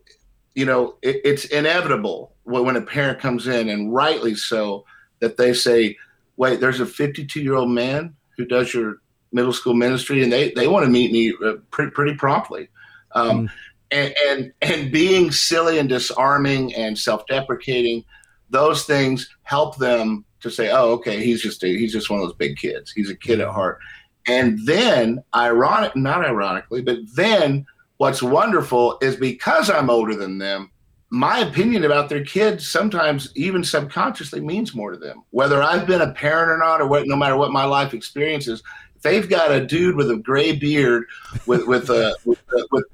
you 0.54 0.64
know, 0.64 0.94
it, 1.02 1.20
it's 1.24 1.44
inevitable 1.44 2.32
when 2.44 2.76
a 2.76 2.80
parent 2.80 3.18
comes 3.18 3.46
in, 3.46 3.68
and 3.68 3.92
rightly 3.92 4.34
so, 4.34 4.86
that 5.18 5.36
they 5.36 5.52
say, 5.52 5.94
"Wait, 6.38 6.60
there's 6.60 6.80
a 6.80 6.86
52 6.86 7.38
year 7.42 7.56
old 7.56 7.70
man 7.70 8.16
who 8.38 8.46
does 8.46 8.72
your 8.72 9.02
middle 9.30 9.52
school 9.52 9.74
ministry, 9.74 10.22
and 10.22 10.32
they 10.32 10.52
they 10.52 10.68
want 10.68 10.86
to 10.86 10.90
meet 10.90 11.12
me 11.12 11.34
uh, 11.44 11.56
pretty 11.70 11.90
pretty 11.90 12.14
promptly." 12.14 12.70
Um, 13.12 13.48
mm 13.48 13.50
and 13.92 14.52
and 14.62 14.92
being 14.92 15.30
silly 15.30 15.78
and 15.78 15.88
disarming 15.88 16.74
and 16.74 16.98
self-deprecating 16.98 18.04
those 18.50 18.84
things 18.84 19.28
help 19.42 19.76
them 19.78 20.24
to 20.40 20.50
say 20.50 20.70
oh 20.70 20.92
okay 20.92 21.22
he's 21.24 21.42
just 21.42 21.62
a, 21.64 21.66
he's 21.66 21.92
just 21.92 22.10
one 22.10 22.20
of 22.20 22.26
those 22.26 22.36
big 22.36 22.56
kids. 22.56 22.92
He's 22.92 23.10
a 23.10 23.16
kid 23.16 23.40
at 23.40 23.48
heart. 23.48 23.78
And 24.26 24.58
then 24.66 25.22
ironic 25.34 25.96
not 25.96 26.24
ironically 26.24 26.82
but 26.82 26.98
then 27.14 27.66
what's 27.96 28.22
wonderful 28.22 28.98
is 29.02 29.16
because 29.16 29.68
i'm 29.70 29.90
older 29.90 30.14
than 30.14 30.38
them 30.38 30.70
my 31.12 31.40
opinion 31.40 31.84
about 31.84 32.08
their 32.08 32.24
kids 32.24 32.68
sometimes 32.68 33.32
even 33.34 33.64
subconsciously 33.64 34.40
means 34.40 34.76
more 34.76 34.92
to 34.92 34.96
them. 34.96 35.24
Whether 35.30 35.62
i've 35.62 35.86
been 35.86 36.00
a 36.00 36.12
parent 36.12 36.50
or 36.50 36.58
not 36.58 36.80
or 36.80 36.86
what 36.86 37.06
no 37.06 37.16
matter 37.16 37.36
what 37.36 37.50
my 37.50 37.64
life 37.64 37.92
experience 37.94 38.46
is 38.46 38.62
they've 39.02 39.28
got 39.28 39.50
a 39.50 39.66
dude 39.66 39.96
with 39.96 40.10
a 40.10 40.16
gray 40.16 40.52
beard 40.52 41.04
with 41.46 41.66
with 41.66 41.90
a 41.90 42.16
with, 42.24 42.40
a, 42.52 42.66
with 42.70 42.84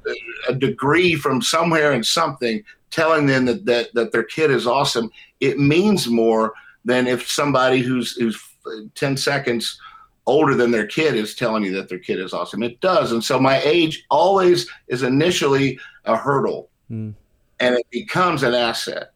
a 0.48 0.54
degree 0.54 1.14
from 1.14 1.42
somewhere 1.42 1.92
and 1.92 2.04
something 2.04 2.62
telling 2.90 3.26
them 3.26 3.44
that, 3.46 3.64
that 3.66 3.94
that 3.94 4.12
their 4.12 4.24
kid 4.24 4.50
is 4.50 4.66
awesome. 4.66 5.10
It 5.40 5.58
means 5.58 6.08
more 6.08 6.54
than 6.84 7.06
if 7.06 7.28
somebody 7.28 7.80
who's 7.80 8.16
who's 8.16 8.40
10 8.94 9.16
seconds 9.16 9.80
older 10.26 10.56
than 10.56 10.72
their 10.72 10.86
kid 10.86 11.14
is 11.14 11.36
telling 11.36 11.62
you 11.62 11.72
that 11.72 11.88
their 11.88 12.00
kid 12.00 12.18
is 12.18 12.32
awesome. 12.32 12.64
It 12.64 12.80
does. 12.80 13.12
And 13.12 13.22
so 13.22 13.38
my 13.38 13.60
age 13.62 14.04
always 14.10 14.68
is 14.88 15.04
initially 15.04 15.78
a 16.04 16.16
hurdle. 16.16 16.68
Mm. 16.90 17.14
and 17.58 17.74
it 17.74 17.86
becomes 17.90 18.42
an 18.42 18.54
asset. 18.54 19.12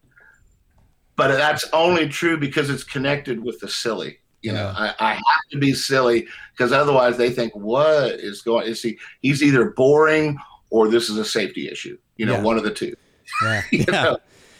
But 1.16 1.28
that's 1.28 1.68
only 1.72 2.08
true 2.08 2.38
because 2.38 2.70
it's 2.70 2.84
connected 2.84 3.42
with 3.42 3.60
the 3.60 3.68
silly 3.68 4.19
you 4.42 4.52
know, 4.52 4.72
I, 4.74 4.94
I 4.98 5.12
have 5.12 5.48
to 5.52 5.58
be 5.58 5.74
silly 5.74 6.26
because 6.52 6.72
otherwise 6.72 7.16
they 7.16 7.30
think, 7.30 7.54
what 7.54 8.12
is 8.12 8.42
going? 8.42 8.66
Is 8.66 8.82
he? 8.82 8.98
He's 9.20 9.42
either 9.42 9.70
boring 9.70 10.38
or 10.70 10.88
this 10.88 11.10
is 11.10 11.18
a 11.18 11.24
safety 11.24 11.68
issue. 11.68 11.98
You 12.16 12.26
know, 12.26 12.34
yeah. 12.34 12.42
one 12.42 12.56
of 12.56 12.64
the 12.64 12.72
two. 12.72 12.94
Yeah. 13.42 13.62
yeah. 13.72 13.84
Know? 13.88 14.16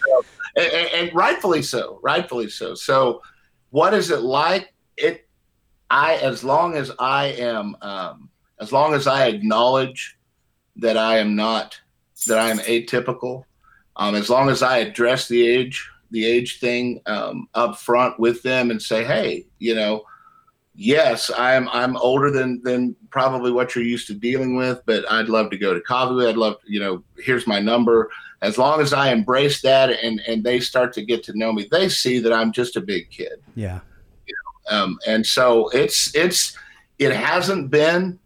So, 0.07 0.25
and, 0.57 0.91
and, 0.95 1.15
rightfully 1.15 1.63
so. 1.63 1.99
Rightfully 2.03 2.49
so. 2.49 2.75
So, 2.75 3.23
what 3.71 3.95
is 3.95 4.11
it 4.11 4.21
like? 4.21 4.73
It. 4.97 5.27
I 5.91 6.17
as 6.17 6.45
long 6.45 6.77
as 6.77 6.93
I 6.99 7.27
am, 7.27 7.77
um, 7.83 8.31
as 8.61 8.73
long 8.73 8.95
as 8.95 9.07
I 9.07 9.27
acknowledge 9.27 10.19
that 10.77 10.97
I 10.97 11.19
am 11.19 11.35
not, 11.35 11.81
that 12.27 12.39
I 12.39 12.51
am 12.51 12.59
atypical, 12.59 13.45
um, 13.97 14.15
as 14.15 14.31
long 14.31 14.51
as 14.51 14.63
I 14.63 14.79
address 14.79 15.27
the 15.27 15.47
age 15.47 15.91
the 16.11 16.25
age 16.25 16.61
thing 16.61 17.01
um, 17.07 17.49
up 17.55 17.79
front 17.79 18.19
with 18.19 18.43
them 18.43 18.71
and 18.71 18.81
say, 18.81 19.05
hey, 19.05 19.47
you 19.59 19.75
know, 19.75 20.05
yes, 20.75 21.31
I'm 21.37 21.69
I'm 21.69 21.97
older 21.97 22.31
than 22.31 22.61
than 22.63 22.97
probably 23.11 23.53
what 23.53 23.75
you're 23.75 23.85
used 23.85 24.07
to 24.09 24.15
dealing 24.15 24.57
with, 24.57 24.81
but 24.87 25.11
I'd 25.11 25.29
love 25.29 25.51
to 25.51 25.59
go 25.59 25.75
to 25.75 25.81
coffee. 25.81 26.27
I'd 26.27 26.37
love, 26.37 26.57
you 26.67 26.81
know, 26.81 27.03
here's 27.19 27.47
my 27.47 27.61
number. 27.61 28.11
As 28.43 28.57
long 28.57 28.81
as 28.81 28.93
I 28.93 29.13
embrace 29.13 29.61
that 29.63 29.91
and 29.91 30.21
and 30.27 30.43
they 30.43 30.61
start 30.61 30.93
to 30.95 31.05
get 31.05 31.23
to 31.25 31.39
know 31.39 31.53
me, 31.53 31.69
they 31.71 31.89
see 31.89 32.19
that 32.21 32.33
I'm 32.33 32.53
just 32.53 32.77
a 32.77 32.81
big 32.81 33.11
kid. 33.11 33.43
Yeah. 33.55 33.81
You 34.27 34.35
know, 34.35 34.77
um, 34.77 34.99
and 35.07 35.25
so 35.27 35.69
it's 35.69 36.15
it's 36.15 36.57
it 36.99 37.13
hasn't 37.13 37.71
been 37.71 38.19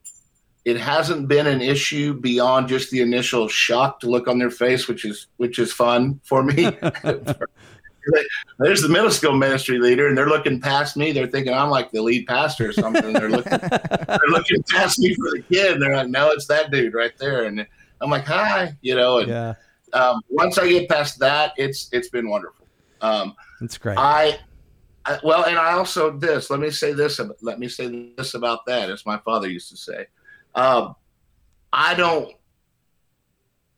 it 0.65 0.79
hasn't 0.79 1.29
been 1.29 1.47
an 1.47 1.61
issue 1.61 2.15
beyond 2.15 2.69
just 2.69 2.91
the 2.91 3.03
initial 3.03 3.49
shock 3.49 4.01
to 4.01 4.09
look 4.09 4.29
on 4.29 4.39
their 4.39 4.51
face, 4.51 4.89
which 4.89 5.05
is 5.05 5.27
which 5.37 5.59
is 5.59 5.73
fun 5.73 6.21
for 6.25 6.43
me. 6.43 6.71
there's 8.59 8.83
the 8.83 8.89
middle 8.89 9.11
school 9.11 9.33
ministry 9.33 9.79
leader, 9.79 10.09
and 10.09 10.17
they're 10.17 10.29
looking 10.29 10.61
past 10.61 10.97
me. 10.97 11.13
They're 11.13 11.27
thinking 11.27 11.53
I'm 11.53 11.71
like 11.71 11.91
the 11.91 12.03
lead 12.03 12.27
pastor 12.27 12.69
or 12.69 12.73
something. 12.73 13.13
they're 13.13 13.31
looking, 13.31 13.59
they're 14.09 14.19
looking 14.29 14.63
past 14.71 14.99
me 14.99 15.15
for 15.15 15.31
the 15.33 15.45
kid. 15.51 15.75
And 15.75 15.83
they're 15.83 15.97
like, 15.97 16.09
no, 16.09 16.31
it's 16.31 16.47
that 16.47 16.71
dude 16.71 16.95
right 16.95 17.17
there. 17.19 17.45
And 17.45 17.67
I'm 18.01 18.11
like, 18.11 18.27
hi, 18.27 18.77
you 18.81 18.95
know. 18.95 19.19
And 19.19 19.29
yeah. 19.29 19.55
um, 19.93 20.21
once 20.29 20.59
I 20.59 20.69
get 20.69 20.89
past 20.89 21.19
that, 21.21 21.53
it's 21.57 21.89
it's 21.93 22.09
been 22.09 22.29
wonderful. 22.29 22.67
Um, 23.01 23.35
That's 23.61 23.79
great. 23.79 23.99
I, 23.99 24.39
I, 25.05 25.19
well, 25.23 25.45
and 25.45 25.59
I 25.59 25.73
also 25.73 26.17
this. 26.17 26.51
Let 26.51 26.61
me 26.61 26.71
say 26.71 26.93
this. 26.93 27.21
Let 27.43 27.59
me 27.59 27.69
say 27.69 28.13
this 28.17 28.35
about 28.35 28.67
that, 28.67 28.91
as 28.91 29.05
my 29.05 29.19
father 29.19 29.49
used 29.49 29.71
to 29.71 29.77
say. 29.77 30.07
Um, 30.55 30.95
I 31.73 31.95
don't. 31.95 32.33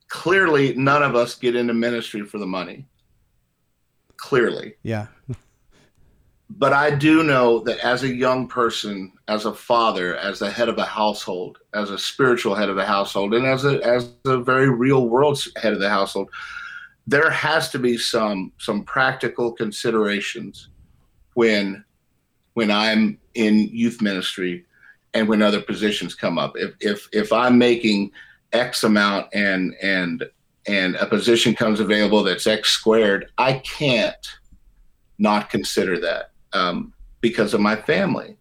Clearly, 0.08 0.72
none 0.74 1.02
of 1.02 1.16
us 1.16 1.34
get 1.34 1.56
into 1.56 1.74
ministry 1.74 2.22
for 2.22 2.38
the 2.38 2.46
money 2.46 2.86
clearly. 4.16 4.74
Yeah. 4.82 5.06
but 6.50 6.72
I 6.72 6.90
do 6.90 7.22
know 7.22 7.60
that 7.60 7.78
as 7.80 8.02
a 8.02 8.14
young 8.14 8.48
person, 8.48 9.12
as 9.28 9.44
a 9.44 9.54
father, 9.54 10.16
as 10.16 10.38
the 10.38 10.50
head 10.50 10.68
of 10.68 10.78
a 10.78 10.84
household, 10.84 11.58
as 11.74 11.90
a 11.90 11.98
spiritual 11.98 12.54
head 12.54 12.68
of 12.68 12.78
a 12.78 12.86
household, 12.86 13.34
and 13.34 13.46
as 13.46 13.64
a 13.64 13.82
as 13.84 14.10
a 14.24 14.38
very 14.38 14.70
real 14.70 15.08
world 15.08 15.42
head 15.56 15.72
of 15.72 15.80
the 15.80 15.90
household, 15.90 16.30
there 17.06 17.30
has 17.30 17.70
to 17.70 17.78
be 17.78 17.96
some 17.98 18.52
some 18.58 18.84
practical 18.84 19.52
considerations 19.52 20.68
when 21.34 21.84
when 22.54 22.70
I'm 22.70 23.18
in 23.34 23.68
youth 23.68 24.00
ministry 24.00 24.64
and 25.14 25.28
when 25.28 25.42
other 25.42 25.60
positions 25.60 26.14
come 26.14 26.38
up. 26.38 26.54
If 26.56 26.74
if 26.80 27.08
if 27.12 27.32
I'm 27.32 27.58
making 27.58 28.12
X 28.52 28.84
amount 28.84 29.28
and 29.34 29.74
and 29.82 30.24
and 30.66 30.96
a 30.96 31.06
position 31.06 31.54
comes 31.54 31.80
available 31.80 32.22
that's 32.22 32.46
X 32.46 32.70
squared, 32.70 33.30
I 33.38 33.54
can't 33.54 34.26
not 35.18 35.50
consider 35.50 35.98
that 36.00 36.30
um, 36.52 36.92
because 37.20 37.54
of 37.54 37.60
my 37.60 37.76
family. 37.76 38.36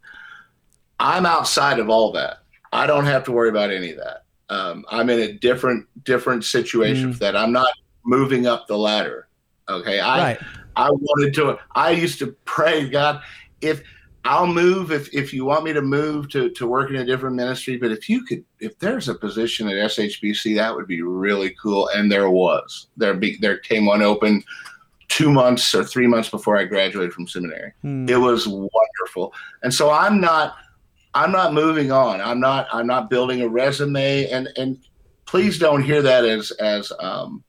I'm 0.98 1.26
outside 1.26 1.78
of 1.78 1.88
all 1.88 2.12
that. 2.12 2.38
I 2.72 2.86
don't 2.86 3.04
have 3.04 3.24
to 3.24 3.32
worry 3.32 3.48
about 3.48 3.70
any 3.70 3.92
of 3.92 3.98
that. 3.98 4.24
Um, 4.48 4.84
I'm 4.90 5.10
in 5.10 5.20
a 5.20 5.32
different 5.32 5.86
different 6.04 6.44
situation 6.44 7.14
mm. 7.14 7.18
that 7.18 7.36
I'm 7.36 7.52
not 7.52 7.72
moving 8.04 8.46
up 8.46 8.66
the 8.66 8.78
ladder. 8.78 9.28
Okay, 9.68 9.98
I 9.98 10.18
right. 10.18 10.38
I 10.76 10.90
wanted 10.90 11.34
to. 11.34 11.58
I 11.74 11.90
used 11.90 12.18
to 12.20 12.28
pray 12.44 12.88
God 12.88 13.22
if 13.60 13.82
I'll 14.26 14.46
move 14.46 14.90
if, 14.90 15.12
if 15.14 15.32
you 15.32 15.44
want 15.44 15.64
me 15.64 15.72
to 15.72 15.82
move 15.82 16.28
to, 16.30 16.50
to 16.50 16.66
work 16.66 16.90
in 16.90 16.96
a 16.96 17.04
different 17.04 17.36
ministry. 17.36 17.76
But 17.76 17.92
if 17.92 18.08
you 18.08 18.24
could, 18.24 18.44
if 18.58 18.76
there's 18.78 19.08
a 19.08 19.14
position 19.14 19.68
at 19.68 19.74
SHBC, 19.74 20.56
that 20.56 20.74
would 20.74 20.88
be 20.88 21.02
really 21.02 21.54
cool. 21.62 21.88
And 21.94 22.10
there 22.10 22.28
was. 22.28 22.88
There 22.96 23.14
be 23.14 23.36
there 23.38 23.58
came 23.58 23.86
one 23.86 24.02
open 24.02 24.42
two 25.08 25.30
months 25.30 25.74
or 25.74 25.84
three 25.84 26.08
months 26.08 26.28
before 26.28 26.56
I 26.56 26.64
graduated 26.64 27.12
from 27.12 27.28
seminary. 27.28 27.72
Hmm. 27.82 28.08
It 28.08 28.16
was 28.16 28.48
wonderful. 28.48 29.32
And 29.62 29.72
so 29.72 29.90
I'm 29.90 30.20
not 30.20 30.56
I'm 31.14 31.30
not 31.30 31.54
moving 31.54 31.92
on. 31.92 32.20
I'm 32.20 32.40
not 32.40 32.66
I'm 32.72 32.86
not 32.86 33.08
building 33.08 33.42
a 33.42 33.48
resume. 33.48 34.28
And 34.28 34.48
and 34.56 34.78
please 35.26 35.58
don't 35.58 35.82
hear 35.82 36.02
that 36.02 36.24
as 36.24 36.50
as 36.52 36.92
um 36.98 37.44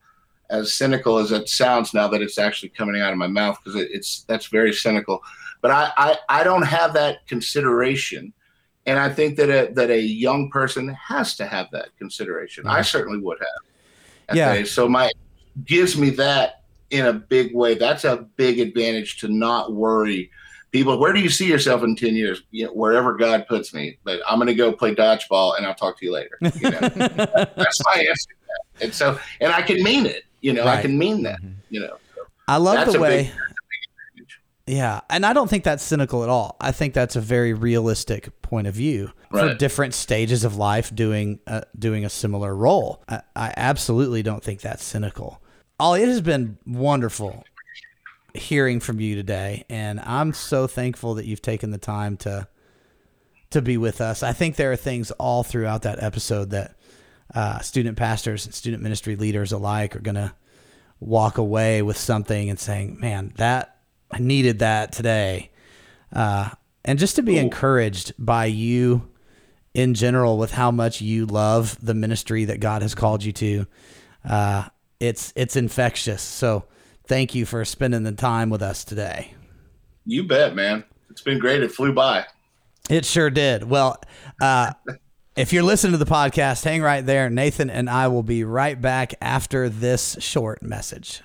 as 0.50 0.74
cynical 0.74 1.18
as 1.18 1.32
it 1.32 1.48
sounds 1.48 1.92
now 1.92 2.08
that 2.08 2.22
it's 2.22 2.38
actually 2.38 2.70
coming 2.70 3.00
out 3.00 3.12
of 3.12 3.18
my 3.18 3.26
mouth 3.26 3.58
because 3.62 3.80
it, 3.80 3.88
it's 3.90 4.24
that's 4.28 4.46
very 4.46 4.72
cynical 4.72 5.22
but 5.60 5.70
I, 5.70 5.92
I, 5.96 6.16
I 6.28 6.44
don't 6.44 6.62
have 6.62 6.94
that 6.94 7.26
consideration. 7.26 8.32
And 8.86 8.98
I 8.98 9.08
think 9.10 9.36
that 9.36 9.50
a, 9.50 9.72
that 9.74 9.90
a 9.90 10.00
young 10.00 10.50
person 10.50 10.88
has 10.88 11.36
to 11.36 11.46
have 11.46 11.70
that 11.72 11.88
consideration. 11.98 12.64
Mm-hmm. 12.64 12.76
I 12.76 12.82
certainly 12.82 13.18
would 13.18 13.38
have. 13.38 14.36
Yeah. 14.36 14.64
So 14.64 14.88
my 14.88 15.10
gives 15.64 15.96
me 15.96 16.10
that 16.10 16.62
in 16.90 17.06
a 17.06 17.12
big 17.12 17.54
way. 17.54 17.74
That's 17.74 18.04
a 18.04 18.28
big 18.36 18.60
advantage 18.60 19.18
to 19.20 19.28
not 19.28 19.72
worry. 19.72 20.30
People, 20.70 20.98
where 20.98 21.12
do 21.12 21.20
you 21.20 21.30
see 21.30 21.46
yourself 21.46 21.82
in 21.82 21.96
10 21.96 22.14
years? 22.14 22.42
You 22.50 22.66
know, 22.66 22.72
wherever 22.72 23.16
God 23.16 23.46
puts 23.48 23.72
me. 23.72 23.98
But 24.04 24.20
I'm 24.28 24.38
going 24.38 24.48
to 24.48 24.54
go 24.54 24.72
play 24.72 24.94
dodgeball 24.94 25.56
and 25.56 25.66
I'll 25.66 25.74
talk 25.74 25.98
to 25.98 26.04
you 26.04 26.12
later. 26.12 26.38
You 26.40 26.70
know? 26.70 26.80
that's 27.56 27.84
my 27.84 28.04
answer. 28.08 28.30
And 28.80 28.92
so, 28.92 29.18
and 29.40 29.52
I 29.52 29.62
can 29.62 29.82
mean 29.82 30.06
it. 30.06 30.24
You 30.40 30.52
know, 30.52 30.64
right. 30.64 30.78
I 30.78 30.82
can 30.82 30.96
mean 30.96 31.22
that. 31.24 31.40
Mm-hmm. 31.40 31.52
You 31.70 31.80
know, 31.80 31.96
so 32.14 32.22
I 32.46 32.56
love 32.58 32.92
the 32.92 33.00
way. 33.00 33.24
Big, 33.24 33.32
Yeah, 34.68 35.00
and 35.08 35.24
I 35.24 35.32
don't 35.32 35.48
think 35.48 35.64
that's 35.64 35.82
cynical 35.82 36.22
at 36.22 36.28
all. 36.28 36.56
I 36.60 36.72
think 36.72 36.92
that's 36.92 37.16
a 37.16 37.22
very 37.22 37.54
realistic 37.54 38.42
point 38.42 38.66
of 38.66 38.74
view 38.74 39.12
for 39.30 39.54
different 39.54 39.94
stages 39.94 40.44
of 40.44 40.56
life 40.56 40.94
doing 40.94 41.40
uh, 41.46 41.62
doing 41.78 42.04
a 42.04 42.10
similar 42.10 42.54
role. 42.54 43.02
I, 43.08 43.22
I 43.34 43.54
absolutely 43.56 44.22
don't 44.22 44.42
think 44.42 44.60
that's 44.60 44.84
cynical. 44.84 45.40
Ollie, 45.80 46.02
it 46.02 46.08
has 46.08 46.20
been 46.20 46.58
wonderful 46.66 47.44
hearing 48.34 48.78
from 48.78 49.00
you 49.00 49.16
today, 49.16 49.64
and 49.70 50.00
I'm 50.00 50.34
so 50.34 50.66
thankful 50.66 51.14
that 51.14 51.24
you've 51.24 51.42
taken 51.42 51.70
the 51.70 51.78
time 51.78 52.18
to 52.18 52.46
to 53.50 53.62
be 53.62 53.78
with 53.78 54.02
us. 54.02 54.22
I 54.22 54.34
think 54.34 54.56
there 54.56 54.70
are 54.70 54.76
things 54.76 55.10
all 55.12 55.44
throughout 55.44 55.82
that 55.82 56.02
episode 56.02 56.50
that 56.50 56.76
uh, 57.34 57.60
student 57.60 57.96
pastors 57.96 58.44
and 58.44 58.54
student 58.54 58.82
ministry 58.82 59.16
leaders 59.16 59.50
alike 59.50 59.96
are 59.96 60.00
going 60.00 60.16
to 60.16 60.34
walk 61.00 61.38
away 61.38 61.80
with 61.80 61.96
something 61.96 62.50
and 62.50 62.58
saying, 62.58 63.00
"Man, 63.00 63.32
that 63.36 63.77
I 64.10 64.18
needed 64.18 64.60
that 64.60 64.92
today," 64.92 65.50
uh, 66.12 66.50
and 66.84 66.98
just 66.98 67.16
to 67.16 67.22
be 67.22 67.38
encouraged 67.38 68.14
by 68.18 68.46
you 68.46 69.08
in 69.74 69.94
general 69.94 70.38
with 70.38 70.52
how 70.52 70.70
much 70.70 71.00
you 71.00 71.26
love 71.26 71.76
the 71.84 71.94
ministry 71.94 72.44
that 72.46 72.60
God 72.60 72.82
has 72.82 72.94
called 72.94 73.22
you 73.22 73.32
to. 73.32 73.66
Uh, 74.28 74.68
it's 75.00 75.32
it's 75.36 75.56
infectious. 75.56 76.22
So 76.22 76.64
thank 77.06 77.34
you 77.34 77.46
for 77.46 77.64
spending 77.64 78.02
the 78.02 78.12
time 78.12 78.50
with 78.50 78.62
us 78.62 78.84
today. 78.84 79.34
You 80.04 80.24
bet, 80.24 80.54
man. 80.54 80.84
It's 81.10 81.22
been 81.22 81.38
great. 81.38 81.62
It 81.62 81.72
flew 81.72 81.92
by. 81.92 82.26
It 82.90 83.04
sure 83.04 83.30
did. 83.30 83.64
Well, 83.64 84.00
uh, 84.40 84.72
if 85.36 85.52
you're 85.52 85.62
listening 85.62 85.92
to 85.92 85.98
the 85.98 86.10
podcast, 86.10 86.64
hang 86.64 86.82
right 86.82 87.04
there. 87.04 87.28
Nathan 87.30 87.70
and 87.70 87.88
I 87.88 88.08
will 88.08 88.22
be 88.22 88.44
right 88.44 88.80
back 88.80 89.14
after 89.20 89.68
this 89.68 90.16
short 90.20 90.62
message. 90.62 91.22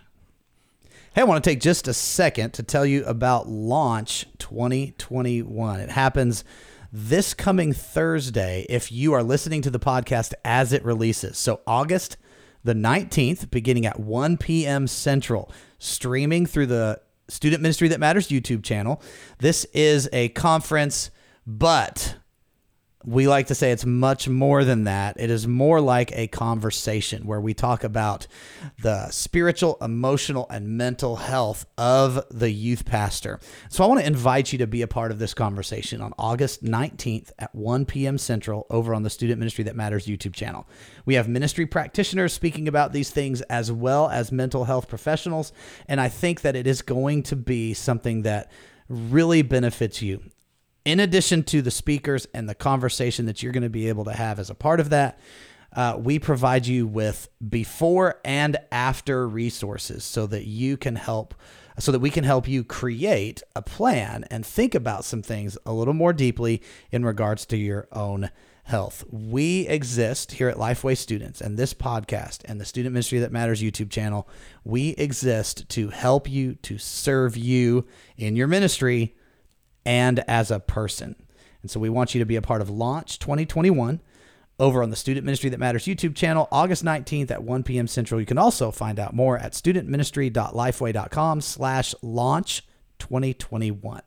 Hey, 1.16 1.22
I 1.22 1.26
want 1.26 1.43
to 1.43 1.47
take 1.47 1.61
just 1.61 1.88
a 1.88 1.93
second 1.93 2.55
to 2.55 2.64
tell 2.64 2.88
you 2.88 3.05
about 3.05 3.47
Launch 3.47 4.26
2021. 4.39 5.80
It 5.80 5.91
happens 5.91 6.43
this 6.91 7.36
coming 7.36 7.72
Thursday 7.72 8.66
if 8.68 8.91
you 8.91 9.14
are 9.14 9.22
listening 9.22 9.61
to 9.61 9.70
the 9.70 9.80
podcast 9.80 10.34
as 10.43 10.74
it 10.74 10.84
releases. 10.84 11.38
So, 11.38 11.61
August 11.68 12.18
the 12.64 12.74
19th, 12.74 13.51
beginning 13.51 13.86
at 13.86 13.99
1 13.99 14.38
p.m. 14.38 14.88
Central, 14.88 15.51
streaming 15.78 16.47
through 16.47 16.66
the 16.66 16.99
Student 17.28 17.61
Ministry 17.61 17.89
That 17.89 17.99
Matters 17.99 18.30
YouTube 18.30 18.64
channel. 18.64 18.99
This 19.38 19.66
is 19.66 20.09
a 20.11 20.30
conference, 20.30 21.11
but 21.45 22.16
we 23.06 23.28
like 23.28 23.47
to 23.47 23.56
say 23.56 23.72
it's 23.72 23.86
much 23.86 24.30
more 24.30 24.64
than 24.64 24.86
that. 24.86 25.20
It 25.20 25.30
is 25.30 25.47
more 25.47 25.82
like 25.82 26.12
a 26.14 26.28
conversation 26.28 27.26
where 27.26 27.41
we 27.41 27.54
talk 27.54 27.84
about 27.84 28.28
the 28.82 29.10
spiritual, 29.10 29.78
emotional, 29.82 30.47
and 30.49 30.78
mental 30.78 31.18
health 31.18 31.66
of 31.78 32.24
the 32.32 32.49
youth 32.49 32.86
pastor. 32.86 33.39
So 33.70 33.84
I 33.84 33.88
want 33.88 33.99
to 33.99 34.08
invite 34.08 34.54
you 34.54 34.60
to 34.60 34.68
be 34.68 34.82
a 34.82 34.88
part 34.88 35.12
of 35.12 35.20
this 35.20 35.34
conversation 35.34 36.01
on 36.01 36.14
August 36.18 36.64
19th 36.64 37.32
at 37.39 37.54
1 37.54 37.86
p.m. 37.86 38.18
Central 38.18 38.66
over 38.70 38.93
on 38.93 39.04
the 39.04 39.10
Student 39.10 39.39
Ministry 39.39 39.66
That 39.66 39.76
Matters 39.76 40.08
YouTube 40.08 40.34
channel. 40.34 40.68
We 41.06 41.16
have 41.16 41.28
ministry 41.28 41.66
practitioners 41.66 42.34
speaking 42.34 42.68
about 42.68 42.93
these 42.93 43.10
things 43.10 43.41
as 43.43 43.72
well 43.72 44.10
as 44.10 44.32
mental 44.32 44.66
health 44.66 44.88
professionals. 44.88 45.51
And 45.88 45.99
I 45.99 46.08
think 46.08 46.41
that 46.41 46.56
it 46.56 46.68
is 46.68 46.82
going 46.82 47.24
to 47.24 47.36
be 47.36 47.74
something 47.74 48.22
that 48.22 48.49
really 48.88 49.41
benefits 49.41 50.01
you 50.01 50.22
in 50.86 50.99
addition 50.99 51.43
to 51.43 51.61
the 51.61 51.71
speakers 51.71 52.27
and 52.34 52.47
the 52.47 52.55
conversation 52.55 53.25
that 53.25 53.41
you're 53.41 53.53
going 53.53 53.63
to 53.63 53.69
be 53.69 53.88
able 53.89 54.05
to 54.05 54.13
have 54.13 54.39
as 54.39 54.49
a 54.49 54.55
part 54.55 54.79
of 54.79 54.89
that, 54.89 55.19
uh, 55.75 55.97
we 55.99 56.19
provide 56.19 56.67
you 56.67 56.86
with 56.86 57.29
before 57.49 58.19
and 58.23 58.57
after 58.71 59.27
resources 59.27 60.03
so 60.03 60.27
that 60.27 60.45
you 60.45 60.77
can 60.77 60.95
help, 60.95 61.34
so 61.79 61.91
that 61.91 61.99
we 61.99 62.09
can 62.09 62.23
help 62.23 62.47
you 62.47 62.63
create 62.63 63.41
a 63.55 63.61
plan 63.61 64.23
and 64.29 64.45
think 64.45 64.75
about 64.75 65.03
some 65.05 65.21
things 65.21 65.57
a 65.65 65.73
little 65.73 65.93
more 65.93 66.13
deeply 66.13 66.61
in 66.91 67.03
regards 67.03 67.45
to 67.45 67.57
your 67.57 67.88
own 67.91 68.29
health. 68.65 69.03
We 69.09 69.67
exist 69.67 70.34
here 70.34 70.47
at 70.47 70.57
Lifeway 70.57 70.95
Students 70.95 71.41
and 71.41 71.57
this 71.57 71.73
podcast 71.73 72.41
and 72.45 72.61
the 72.61 72.65
Student 72.65 72.93
Ministry 72.93 73.19
That 73.19 73.31
Matters 73.31 73.61
YouTube 73.61 73.89
channel. 73.89 74.27
We 74.63 74.89
exist 74.91 75.67
to 75.69 75.89
help 75.89 76.29
you, 76.29 76.55
to 76.55 76.77
serve 76.77 77.36
you 77.36 77.88
in 78.15 78.36
your 78.36 78.47
ministry 78.47 79.15
and 79.86 80.19
as 80.27 80.51
a 80.51 80.59
person. 80.59 81.15
And 81.61 81.71
so 81.71 81.79
we 81.79 81.89
want 81.89 82.13
you 82.13 82.19
to 82.19 82.25
be 82.25 82.36
a 82.36 82.41
part 82.41 82.61
of 82.61 82.69
Launch 82.69 83.19
2021 83.19 84.01
over 84.59 84.84
on 84.84 84.89
the 84.89 84.95
Student 84.95 85.25
Ministry 85.25 85.49
That 85.49 85.59
Matters 85.59 85.86
YouTube 85.86 86.15
channel, 86.15 86.47
August 86.51 86.84
19th 86.84 87.31
at 87.31 87.43
1 87.43 87.63
p.m. 87.63 87.88
Central. 87.88 88.19
You 88.19 88.25
can 88.25 88.38
also 88.38 88.71
find 88.71 88.99
out 88.99 89.13
more 89.13 89.38
at 89.38 89.53
studentministry.lifeway.com 89.53 91.41
slash 91.41 91.95
launch 92.01 92.67
2021. 92.99 94.01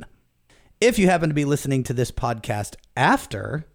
If 0.80 0.98
you 0.98 1.08
happen 1.08 1.30
to 1.30 1.34
be 1.34 1.44
listening 1.44 1.82
to 1.84 1.94
this 1.94 2.10
podcast 2.10 2.76
after 2.96 3.66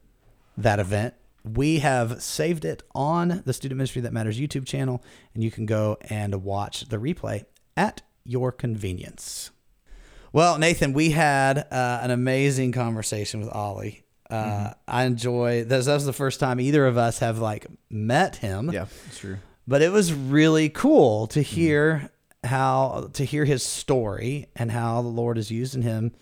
that 0.56 0.80
event, 0.80 1.16
we 1.44 1.80
have 1.80 2.22
saved 2.22 2.64
it 2.64 2.84
on 2.94 3.42
the 3.46 3.54
Student 3.54 3.78
Ministry 3.78 4.02
That 4.04 4.14
Matters 4.14 4.40
YouTube 4.40 4.68
channel, 4.68 5.04
and 5.34 5.44
you 5.44 5.50
can 5.50 5.66
go 5.66 5.98
and 6.02 6.44
watch 6.44 6.90
the 6.90 6.98
replay 6.98 7.46
at 7.76 8.04
your 8.24 8.52
convenience. 8.52 9.50
Well, 10.34 10.58
Nathan, 10.58 10.94
we 10.94 11.12
had 11.12 11.58
uh, 11.58 12.00
an 12.02 12.12
amazing 12.12 12.72
conversation 12.72 13.42
with 13.42 13.50
Ollie. 13.50 14.04
Uh, 14.30 14.72
I 14.88 15.04
enjoy 15.04 15.66
this. 15.66 15.88
That 15.88 15.96
was 15.96 16.06
the 16.06 16.14
first 16.14 16.40
time 16.40 16.62
either 16.62 16.88
of 16.88 16.98
us 16.98 17.20
have 17.20 17.40
like 17.40 17.68
met 17.90 18.38
him. 18.38 18.72
Yeah, 18.72 18.86
that's 19.06 19.20
true. 19.20 19.40
But 19.68 19.82
it 19.82 19.92
was 19.92 20.14
really 20.14 20.70
cool 20.70 21.28
to 21.28 21.42
hear 21.42 22.10
how 22.44 23.10
to 23.14 23.26
hear 23.26 23.44
his 23.44 23.62
story 23.62 24.48
and 24.56 24.72
how 24.72 25.02
the 25.02 25.10
Lord 25.10 25.38
is 25.38 25.52
using 25.52 25.82
him. 25.82 26.14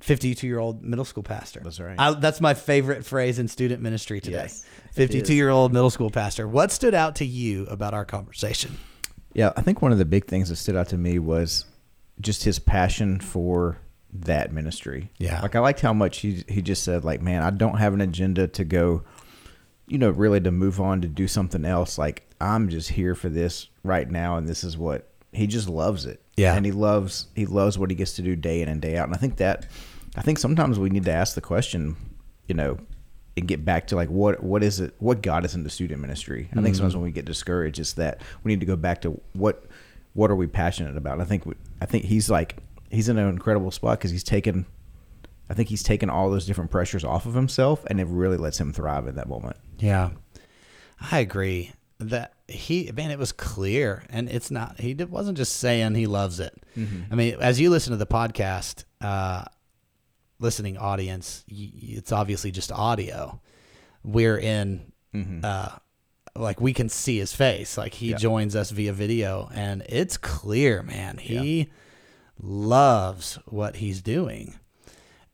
Fifty-two-year-old 0.00 0.82
middle 0.82 1.04
school 1.04 1.22
pastor. 1.22 1.60
That's 1.64 1.80
right. 1.80 1.96
I, 1.98 2.12
that's 2.14 2.40
my 2.40 2.54
favorite 2.54 3.06
phrase 3.06 3.38
in 3.38 3.48
student 3.48 3.80
ministry 3.80 4.20
today. 4.20 4.36
Yes, 4.36 4.66
Fifty-two-year-old 4.92 5.72
middle 5.72 5.90
school 5.90 6.10
pastor. 6.10 6.46
What 6.46 6.70
stood 6.70 6.92
out 6.92 7.16
to 7.16 7.24
you 7.24 7.64
about 7.66 7.94
our 7.94 8.04
conversation? 8.04 8.76
Yeah, 9.32 9.52
I 9.56 9.62
think 9.62 9.80
one 9.80 9.92
of 9.92 9.98
the 9.98 10.04
big 10.04 10.26
things 10.26 10.50
that 10.50 10.56
stood 10.56 10.76
out 10.76 10.88
to 10.88 10.98
me 10.98 11.18
was 11.18 11.64
just 12.22 12.44
his 12.44 12.58
passion 12.58 13.20
for 13.20 13.78
that 14.12 14.52
ministry. 14.52 15.10
Yeah. 15.18 15.40
Like 15.40 15.54
I 15.54 15.60
liked 15.60 15.80
how 15.80 15.92
much 15.92 16.18
he 16.18 16.44
he 16.48 16.62
just 16.62 16.82
said 16.84 17.04
like, 17.04 17.20
man, 17.20 17.42
I 17.42 17.50
don't 17.50 17.78
have 17.78 17.94
an 17.94 18.00
agenda 18.00 18.46
to 18.48 18.64
go 18.64 19.02
you 19.92 19.98
know, 19.98 20.08
really 20.08 20.40
to 20.40 20.50
move 20.50 20.80
on 20.80 21.02
to 21.02 21.08
do 21.08 21.28
something 21.28 21.66
else. 21.66 21.98
Like 21.98 22.26
I'm 22.40 22.70
just 22.70 22.88
here 22.88 23.14
for 23.14 23.28
this 23.28 23.68
right 23.82 24.10
now 24.10 24.36
and 24.36 24.48
this 24.48 24.64
is 24.64 24.78
what 24.78 25.10
he 25.32 25.46
just 25.46 25.68
loves 25.68 26.06
it. 26.06 26.22
Yeah. 26.36 26.54
And 26.54 26.64
he 26.64 26.72
loves 26.72 27.26
he 27.34 27.46
loves 27.46 27.78
what 27.78 27.90
he 27.90 27.96
gets 27.96 28.14
to 28.14 28.22
do 28.22 28.36
day 28.36 28.62
in 28.62 28.68
and 28.68 28.80
day 28.80 28.96
out. 28.96 29.08
And 29.08 29.14
I 29.14 29.18
think 29.18 29.36
that 29.36 29.66
I 30.16 30.22
think 30.22 30.38
sometimes 30.38 30.78
we 30.78 30.90
need 30.90 31.04
to 31.04 31.12
ask 31.12 31.34
the 31.34 31.40
question, 31.40 31.96
you 32.46 32.54
know, 32.54 32.78
and 33.36 33.48
get 33.48 33.64
back 33.64 33.86
to 33.88 33.96
like 33.96 34.08
what 34.08 34.42
what 34.42 34.62
is 34.62 34.80
it 34.80 34.94
what 34.98 35.22
got 35.22 35.44
us 35.44 35.52
the 35.52 35.70
student 35.70 36.00
ministry. 36.00 36.48
I 36.52 36.54
think 36.54 36.66
mm-hmm. 36.68 36.74
sometimes 36.74 36.96
when 36.96 37.04
we 37.04 37.12
get 37.12 37.24
discouraged, 37.24 37.78
it's 37.78 37.94
that 37.94 38.22
we 38.44 38.52
need 38.52 38.60
to 38.60 38.66
go 38.66 38.76
back 38.76 39.02
to 39.02 39.20
what 39.32 39.66
what 40.14 40.30
are 40.30 40.36
we 40.36 40.46
passionate 40.46 40.96
about. 40.96 41.14
And 41.14 41.22
I 41.22 41.24
think 41.24 41.46
we, 41.46 41.54
I 41.80 41.86
think 41.86 42.04
he's 42.04 42.30
like 42.30 42.56
he's 42.90 43.08
in 43.08 43.18
an 43.18 43.28
incredible 43.28 43.70
spot 43.70 43.98
because 43.98 44.10
he's 44.10 44.24
taken. 44.24 44.66
I 45.50 45.54
think 45.54 45.68
he's 45.68 45.82
taken 45.82 46.08
all 46.08 46.30
those 46.30 46.46
different 46.46 46.70
pressures 46.70 47.04
off 47.04 47.26
of 47.26 47.34
himself, 47.34 47.84
and 47.88 48.00
it 48.00 48.06
really 48.06 48.36
lets 48.36 48.58
him 48.58 48.72
thrive 48.72 49.06
in 49.06 49.16
that 49.16 49.28
moment. 49.28 49.56
Yeah, 49.78 50.10
I 51.10 51.18
agree 51.18 51.72
that 51.98 52.34
he 52.48 52.90
man, 52.94 53.10
it 53.10 53.18
was 53.18 53.32
clear, 53.32 54.04
and 54.10 54.28
it's 54.28 54.50
not. 54.50 54.80
He 54.80 54.94
wasn't 54.94 55.36
just 55.36 55.56
saying 55.56 55.94
he 55.94 56.06
loves 56.06 56.40
it. 56.40 56.54
I 57.10 57.14
mean, 57.14 57.36
as 57.40 57.60
you 57.60 57.70
listen 57.70 57.90
to 57.92 57.96
the 57.96 58.06
podcast, 58.06 58.84
uh, 59.00 59.44
listening 60.38 60.76
audience, 60.76 61.44
it's 61.48 62.12
obviously 62.12 62.50
just 62.50 62.72
audio. 62.72 63.40
We're 64.04 64.38
in, 64.38 64.92
uh, 65.44 65.76
like 66.36 66.60
we 66.60 66.72
can 66.72 66.88
see 66.88 67.18
his 67.18 67.32
face. 67.32 67.76
Like 67.76 67.94
he 67.94 68.14
joins 68.14 68.56
us 68.56 68.70
via 68.70 68.92
video, 68.92 69.50
and 69.54 69.82
it's 69.88 70.16
clear, 70.16 70.82
man. 70.82 71.18
He 71.18 71.70
loves 72.40 73.38
what 73.46 73.76
he's 73.76 74.02
doing. 74.02 74.58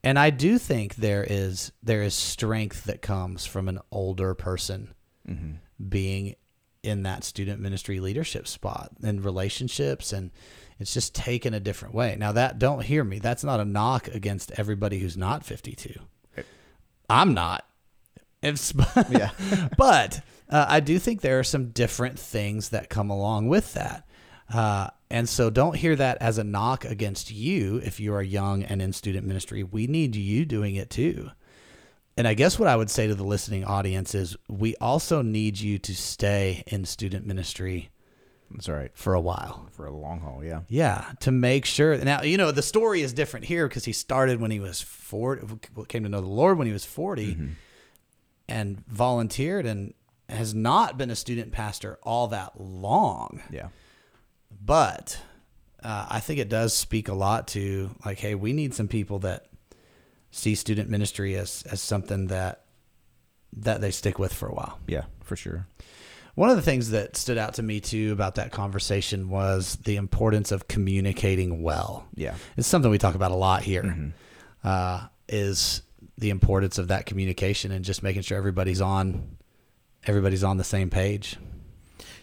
And 0.05 0.19
I 0.19 0.31
do 0.31 0.59
think 0.59 0.97
there 0.97 1.27
is 1.29 1.73
there 1.83 2.03
is 2.03 2.15
strength 2.15 2.85
that 2.85 3.03
comes 3.03 3.47
from 3.47 3.69
an 3.69 3.81
older 3.91 4.35
person 4.35 4.95
mm-hmm. 5.29 5.53
being 5.89 6.37
in 6.83 7.03
that 7.03 7.25
student 7.25 7.61
ministry 7.61 7.99
leadership 7.99 8.47
spot 8.47 8.93
and 9.03 9.25
relationships 9.25 10.13
and 10.13 10.31
it's 10.79 10.95
just 10.95 11.13
taken 11.15 11.55
a 11.55 11.61
different 11.61 11.95
way. 11.95 12.17
Now 12.17 12.31
that 12.33 12.61
don't 12.61 12.85
hear 12.85 13.03
me. 13.03 13.19
That's 13.19 13.43
not 13.43 13.59
a 13.59 13.65
knock 13.65 14.07
against 14.09 14.53
everybody 14.57 15.01
who's 15.01 15.17
not 15.17 15.45
52. 15.45 15.95
I'm 17.11 17.35
not. 17.35 17.65
It's 18.43 18.73
Yeah. 19.11 19.31
but 19.77 20.21
uh, 20.51 20.67
I 20.69 20.81
do 20.81 20.99
think 20.99 21.21
there 21.21 21.39
are 21.39 21.45
some 21.45 21.71
different 21.71 22.19
things 22.19 22.71
that 22.71 22.89
come 22.89 23.11
along 23.11 23.49
with 23.49 23.75
that. 23.75 24.07
Uh, 24.53 24.89
and 25.11 25.29
so 25.29 25.51
don't 25.51 25.77
hear 25.77 25.97
that 25.97 26.19
as 26.21 26.39
a 26.39 26.45
knock 26.45 26.85
against 26.85 27.31
you 27.31 27.81
if 27.85 28.01
you 28.01 28.15
are 28.15 28.23
young 28.23 28.63
and 28.63 28.81
in 28.81 28.93
student 28.93 29.27
ministry. 29.27 29.63
We 29.63 29.87
need 29.87 30.17
you 30.17 30.45
doing 30.45 30.75
it 30.77 30.91
too. 30.91 31.31
And 32.17 32.27
I 32.27 32.35
guess 32.35 32.59
what 32.59 32.69
I 32.69 32.77
would 32.77 32.91
say 32.91 33.07
to 33.07 33.15
the 33.15 33.25
listening 33.25 33.65
audience 33.65 34.15
is 34.15 34.37
we 34.49 34.75
also 34.77 35.23
need 35.23 35.61
you 35.61 35.79
to 35.79 35.95
stay 35.95 36.65
in 36.67 36.85
student 36.85 37.27
ministry 37.27 37.91
That's 38.51 38.69
right. 38.69 38.91
for 38.95 39.15
a 39.15 39.21
while. 39.21 39.69
For 39.71 39.87
a 39.87 39.93
long 39.95 40.21
haul, 40.21 40.43
yeah. 40.43 40.63
Yeah, 40.69 41.05
to 41.21 41.31
make 41.31 41.65
sure. 41.65 41.97
Now, 41.99 42.23
you 42.23 42.37
know, 42.37 42.51
the 42.51 42.63
story 42.63 43.03
is 43.03 43.13
different 43.13 43.47
here 43.47 43.69
because 43.69 43.85
he 43.85 43.93
started 43.93 44.41
when 44.41 44.51
he 44.51 44.59
was 44.59 44.81
40, 44.81 45.59
came 45.87 46.03
to 46.03 46.09
know 46.09 46.21
the 46.21 46.27
Lord 46.27 46.59
when 46.59 46.67
he 46.67 46.73
was 46.73 46.85
40 46.85 47.39
and 48.49 48.85
volunteered 48.89 49.65
and 49.65 49.95
has 50.29 50.55
not 50.55 50.99
been 50.99 51.11
a 51.11 51.17
student 51.17 51.53
pastor 51.53 51.99
all 52.03 52.29
that 52.29 52.61
long. 52.61 53.41
Yeah. 53.51 53.69
But 54.65 55.21
uh, 55.83 56.07
I 56.11 56.21
think 56.21 56.39
it 56.39 56.49
does 56.49 56.75
speak 56.75 57.09
a 57.09 57.15
lot 57.15 57.49
to, 57.49 57.91
like, 58.05 58.19
hey, 58.19 58.35
we 58.35 58.53
need 58.53 58.75
some 58.75 58.89
people 58.89 59.21
that 59.21 59.47
see 60.31 60.55
student 60.55 60.91
ministry 60.91 61.37
as, 61.37 61.65
as 61.71 61.81
something 61.81 62.27
that 62.27 62.65
that 63.57 63.81
they 63.81 63.91
stick 63.91 64.19
with 64.19 64.33
for 64.33 64.47
a 64.47 64.55
while. 64.55 64.79
Yeah, 64.87 65.05
for 65.23 65.35
sure. 65.35 65.67
One 66.35 66.51
of 66.51 66.57
the 66.57 66.63
things 66.63 66.91
that 66.91 67.17
stood 67.17 67.39
out 67.39 67.55
to 67.55 67.63
me 67.63 67.81
too 67.81 68.13
about 68.13 68.35
that 68.35 68.53
conversation 68.53 69.31
was 69.31 69.77
the 69.77 69.97
importance 69.97 70.53
of 70.53 70.69
communicating 70.69 71.63
well. 71.63 72.07
Yeah. 72.15 72.35
It's 72.57 72.69
something 72.69 72.91
we 72.91 72.99
talk 72.99 73.15
about 73.15 73.33
a 73.33 73.37
lot 73.37 73.63
here. 73.63 73.83
Mm-hmm. 73.83 74.09
Uh, 74.63 75.07
is 75.29 75.83
the 76.19 76.31
importance 76.31 76.79
of 76.79 76.89
that 76.89 77.07
communication 77.07 77.73
and 77.73 77.85
just 77.85 78.03
making 78.03 78.23
sure 78.23 78.37
everybody's 78.37 78.81
on 78.81 79.38
everybody's 80.09 80.43
on 80.45 80.57
the 80.57 80.65
same 80.65 80.91
page. 80.91 81.37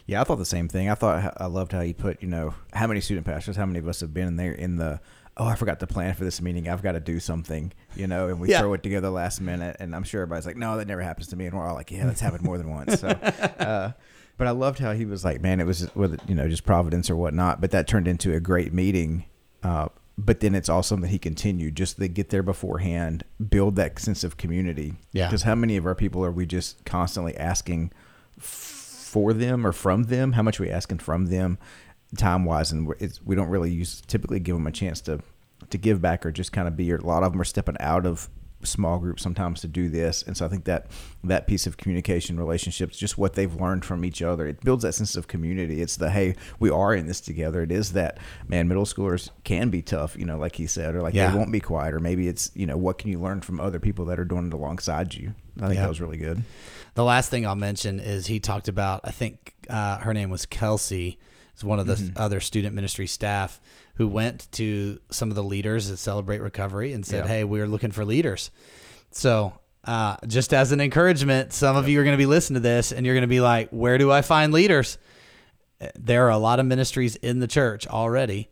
Yeah, 0.07 0.21
I 0.21 0.23
thought 0.23 0.35
the 0.37 0.45
same 0.45 0.67
thing. 0.67 0.89
I 0.89 0.95
thought 0.95 1.33
I 1.37 1.45
loved 1.47 1.71
how 1.71 1.81
you 1.81 1.93
put, 1.93 2.21
you 2.21 2.27
know, 2.27 2.53
how 2.73 2.85
many 2.87 3.01
student 3.01 3.25
pastors, 3.25 3.55
how 3.55 3.65
many 3.65 3.79
of 3.79 3.87
us 3.87 4.01
have 4.01 4.13
been 4.13 4.27
in 4.27 4.35
there 4.35 4.51
in 4.51 4.75
the, 4.75 4.99
oh, 5.37 5.45
I 5.45 5.55
forgot 5.55 5.79
to 5.79 5.87
plan 5.87 6.13
for 6.13 6.23
this 6.23 6.41
meeting. 6.41 6.69
I've 6.69 6.83
got 6.83 6.91
to 6.91 6.99
do 6.99 7.19
something, 7.19 7.73
you 7.95 8.05
know, 8.07 8.27
and 8.27 8.39
we 8.39 8.49
Yeah. 8.49 8.59
throw 8.59 8.73
it 8.73 8.83
together 8.83 9.09
last 9.09 9.41
minute. 9.41 9.77
And 9.79 9.95
I'm 9.95 10.03
sure 10.03 10.21
everybody's 10.21 10.45
like, 10.45 10.57
no, 10.57 10.77
that 10.77 10.87
never 10.87 11.01
happens 11.01 11.27
to 11.29 11.35
me. 11.35 11.45
And 11.47 11.55
we're 11.57 11.67
all 11.67 11.73
like, 11.75 11.89
yeah, 11.91 12.05
that's 12.05 12.21
happened 12.21 12.43
more 12.43 12.57
than 12.59 12.69
once. 12.69 12.99
So, 12.99 13.07
uh, 13.59 13.91
but 14.37 14.47
I 14.47 14.51
loved 14.51 14.77
how 14.79 14.93
he 14.93 15.05
was 15.05 15.25
like, 15.25 15.41
man, 15.41 15.59
it 15.59 15.65
was 15.65 15.93
with, 15.95 16.19
you 16.27 16.35
know, 16.35 16.47
just 16.47 16.65
providence 16.65 17.09
or 17.09 17.15
whatnot. 17.15 17.59
But 17.59 17.71
that 17.71 17.87
turned 17.87 18.07
into 18.07 18.33
a 18.33 18.39
great 18.39 18.73
meeting. 18.73 19.25
Uh, 19.63 19.87
but 20.17 20.39
then 20.39 20.55
it's 20.55 20.69
also 20.69 20.95
that 20.95 21.07
he 21.07 21.19
continued 21.19 21.75
just 21.75 21.97
to 21.97 22.07
get 22.07 22.29
there 22.29 22.43
beforehand, 22.43 23.23
build 23.49 23.75
that 23.75 23.99
sense 23.99 24.23
of 24.23 24.37
community. 24.37 24.93
Yeah. 25.11 25.27
Because 25.27 25.43
how 25.43 25.55
many 25.55 25.75
of 25.77 25.85
our 25.85 25.95
people 25.95 26.23
are 26.23 26.31
we 26.31 26.45
just 26.45 26.85
constantly 26.85 27.35
asking 27.37 27.91
for 28.39 29.33
them 29.33 29.67
or 29.67 29.71
from 29.71 30.03
them? 30.03 30.33
How 30.33 30.41
much 30.41 30.59
are 30.59 30.63
we 30.63 30.71
asking 30.71 30.99
from 30.99 31.25
them, 31.25 31.57
time 32.17 32.45
wise? 32.45 32.71
And 32.71 32.93
we 33.25 33.35
don't 33.35 33.49
really 33.49 33.71
use 33.71 34.01
typically 34.01 34.39
give 34.39 34.55
them 34.55 34.67
a 34.67 34.71
chance 34.71 35.01
to 35.01 35.19
to 35.69 35.77
give 35.77 36.01
back 36.01 36.25
or 36.25 36.31
just 36.31 36.51
kind 36.51 36.67
of 36.67 36.75
be. 36.75 36.91
A 36.91 36.97
lot 36.97 37.23
of 37.23 37.31
them 37.31 37.41
are 37.41 37.45
stepping 37.45 37.77
out 37.79 38.05
of 38.05 38.29
small 38.65 38.99
groups 38.99 39.21
sometimes 39.23 39.61
to 39.61 39.67
do 39.67 39.89
this, 39.89 40.23
and 40.23 40.35
so 40.35 40.45
I 40.45 40.49
think 40.49 40.65
that 40.65 40.87
that 41.23 41.47
piece 41.47 41.65
of 41.67 41.77
communication, 41.77 42.37
relationships, 42.37 42.97
just 42.97 43.17
what 43.17 43.33
they've 43.33 43.53
learned 43.55 43.85
from 43.85 44.03
each 44.05 44.21
other, 44.21 44.47
it 44.47 44.61
builds 44.61 44.83
that 44.83 44.93
sense 44.93 45.15
of 45.15 45.27
community. 45.27 45.81
It's 45.81 45.97
the 45.97 46.09
hey, 46.09 46.35
we 46.59 46.69
are 46.69 46.93
in 46.93 47.07
this 47.07 47.21
together. 47.21 47.61
It 47.61 47.71
is 47.71 47.93
that 47.93 48.17
man, 48.47 48.67
middle 48.67 48.85
schoolers 48.85 49.29
can 49.43 49.69
be 49.69 49.81
tough, 49.81 50.15
you 50.17 50.25
know, 50.25 50.37
like 50.37 50.55
he 50.55 50.67
said, 50.67 50.95
or 50.95 51.01
like 51.01 51.13
Yeah. 51.13 51.31
they 51.31 51.37
won't 51.37 51.51
be 51.51 51.59
quiet, 51.59 51.93
or 51.93 51.99
maybe 51.99 52.27
it's 52.27 52.51
you 52.55 52.65
know 52.65 52.77
what 52.77 52.97
can 52.97 53.09
you 53.11 53.19
learn 53.19 53.41
from 53.41 53.59
other 53.59 53.79
people 53.79 54.05
that 54.05 54.19
are 54.19 54.25
doing 54.25 54.47
it 54.47 54.53
alongside 54.53 55.13
you. 55.13 55.33
I 55.57 55.67
think 55.67 55.75
Yeah. 55.75 55.81
that 55.81 55.89
was 55.89 56.01
really 56.01 56.17
good. 56.17 56.43
The 56.95 57.03
last 57.03 57.29
thing 57.29 57.45
I'll 57.45 57.55
mention 57.55 57.99
is 57.99 58.27
he 58.27 58.39
talked 58.39 58.67
about. 58.67 59.01
I 59.03 59.11
think 59.11 59.53
uh, 59.69 59.97
her 59.99 60.13
name 60.13 60.29
was 60.29 60.45
Kelsey. 60.45 61.19
Is 61.57 61.63
one 61.63 61.79
of 61.79 61.87
the 61.87 61.95
Mm-hmm. 61.95 62.17
other 62.21 62.41
student 62.41 62.75
ministry 62.75 63.07
staff 63.07 63.61
who 63.95 64.07
went 64.07 64.51
to 64.53 64.99
some 65.09 65.29
of 65.29 65.35
the 65.35 65.43
leaders 65.43 65.89
at 65.91 65.97
Celebrate 65.99 66.41
Recovery 66.41 66.93
and 66.93 67.05
said, 67.05 67.25
Yeah. 67.25 67.27
"Hey, 67.31 67.43
we're 67.43 67.67
looking 67.67 67.91
for 67.91 68.05
leaders." 68.05 68.51
So, 69.11 69.53
uh, 69.85 70.17
just 70.27 70.53
as 70.53 70.71
an 70.71 70.81
encouragement, 70.81 71.53
some 71.53 71.75
of 71.75 71.87
you 71.87 71.99
are 71.99 72.03
going 72.03 72.13
to 72.13 72.21
be 72.21 72.25
listening 72.25 72.55
to 72.55 72.67
this 72.67 72.91
and 72.91 73.05
you're 73.05 73.15
going 73.15 73.21
to 73.21 73.27
be 73.27 73.41
like, 73.41 73.69
"Where 73.69 73.97
do 73.97 74.11
I 74.11 74.21
find 74.21 74.51
leaders?" 74.53 74.97
Uh, 75.81 75.87
There 75.97 76.25
are 76.25 76.31
a 76.31 76.37
lot 76.37 76.59
of 76.59 76.65
ministries 76.65 77.15
in 77.17 77.39
the 77.39 77.47
church 77.47 77.87
already. 77.87 78.49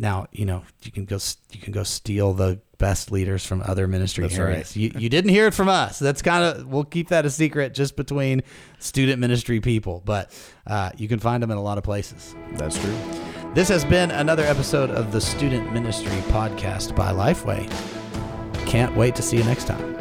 Now, 0.00 0.26
you 0.30 0.44
know 0.46 0.62
you 0.82 0.92
can 0.92 1.04
go 1.06 1.18
you 1.52 1.60
can 1.60 1.72
go 1.72 1.82
steal 1.82 2.32
the 2.32 2.60
best 2.78 3.10
leaders 3.10 3.44
from 3.44 3.60
other 3.66 3.88
ministry 3.88 4.22
That's 4.22 4.38
right. 4.38 4.50
areas. 4.52 4.76
You, 4.76 4.92
you 4.96 5.08
didn't 5.08 5.30
hear 5.32 5.48
it 5.48 5.54
from 5.54 5.68
us. 5.68 5.98
That's 5.98 6.22
kind 6.22 6.44
of 6.44 6.66
we'll 6.68 6.84
keep 6.84 7.08
that 7.08 7.26
a 7.26 7.30
secret 7.30 7.74
just 7.74 7.96
between 7.96 8.42
student 8.78 9.18
ministry 9.18 9.60
people, 9.60 10.00
but 10.04 10.30
uh, 10.68 10.90
you 10.96 11.08
can 11.08 11.18
find 11.18 11.42
them 11.42 11.50
in 11.50 11.58
a 11.58 11.62
lot 11.62 11.76
of 11.78 11.82
places. 11.84 12.36
That's 12.52 12.78
true. 12.78 12.94
This 13.54 13.68
has 13.70 13.84
been 13.84 14.10
another 14.10 14.44
episode 14.44 14.90
of 14.90 15.10
the 15.10 15.20
Student 15.20 15.72
Ministry 15.72 16.18
Podcast 16.28 16.94
by 16.94 17.10
Lifeway. 17.10 17.66
Can't 18.66 18.94
wait 18.94 19.16
to 19.16 19.22
see 19.22 19.38
you 19.38 19.44
next 19.44 19.66
time. 19.66 19.97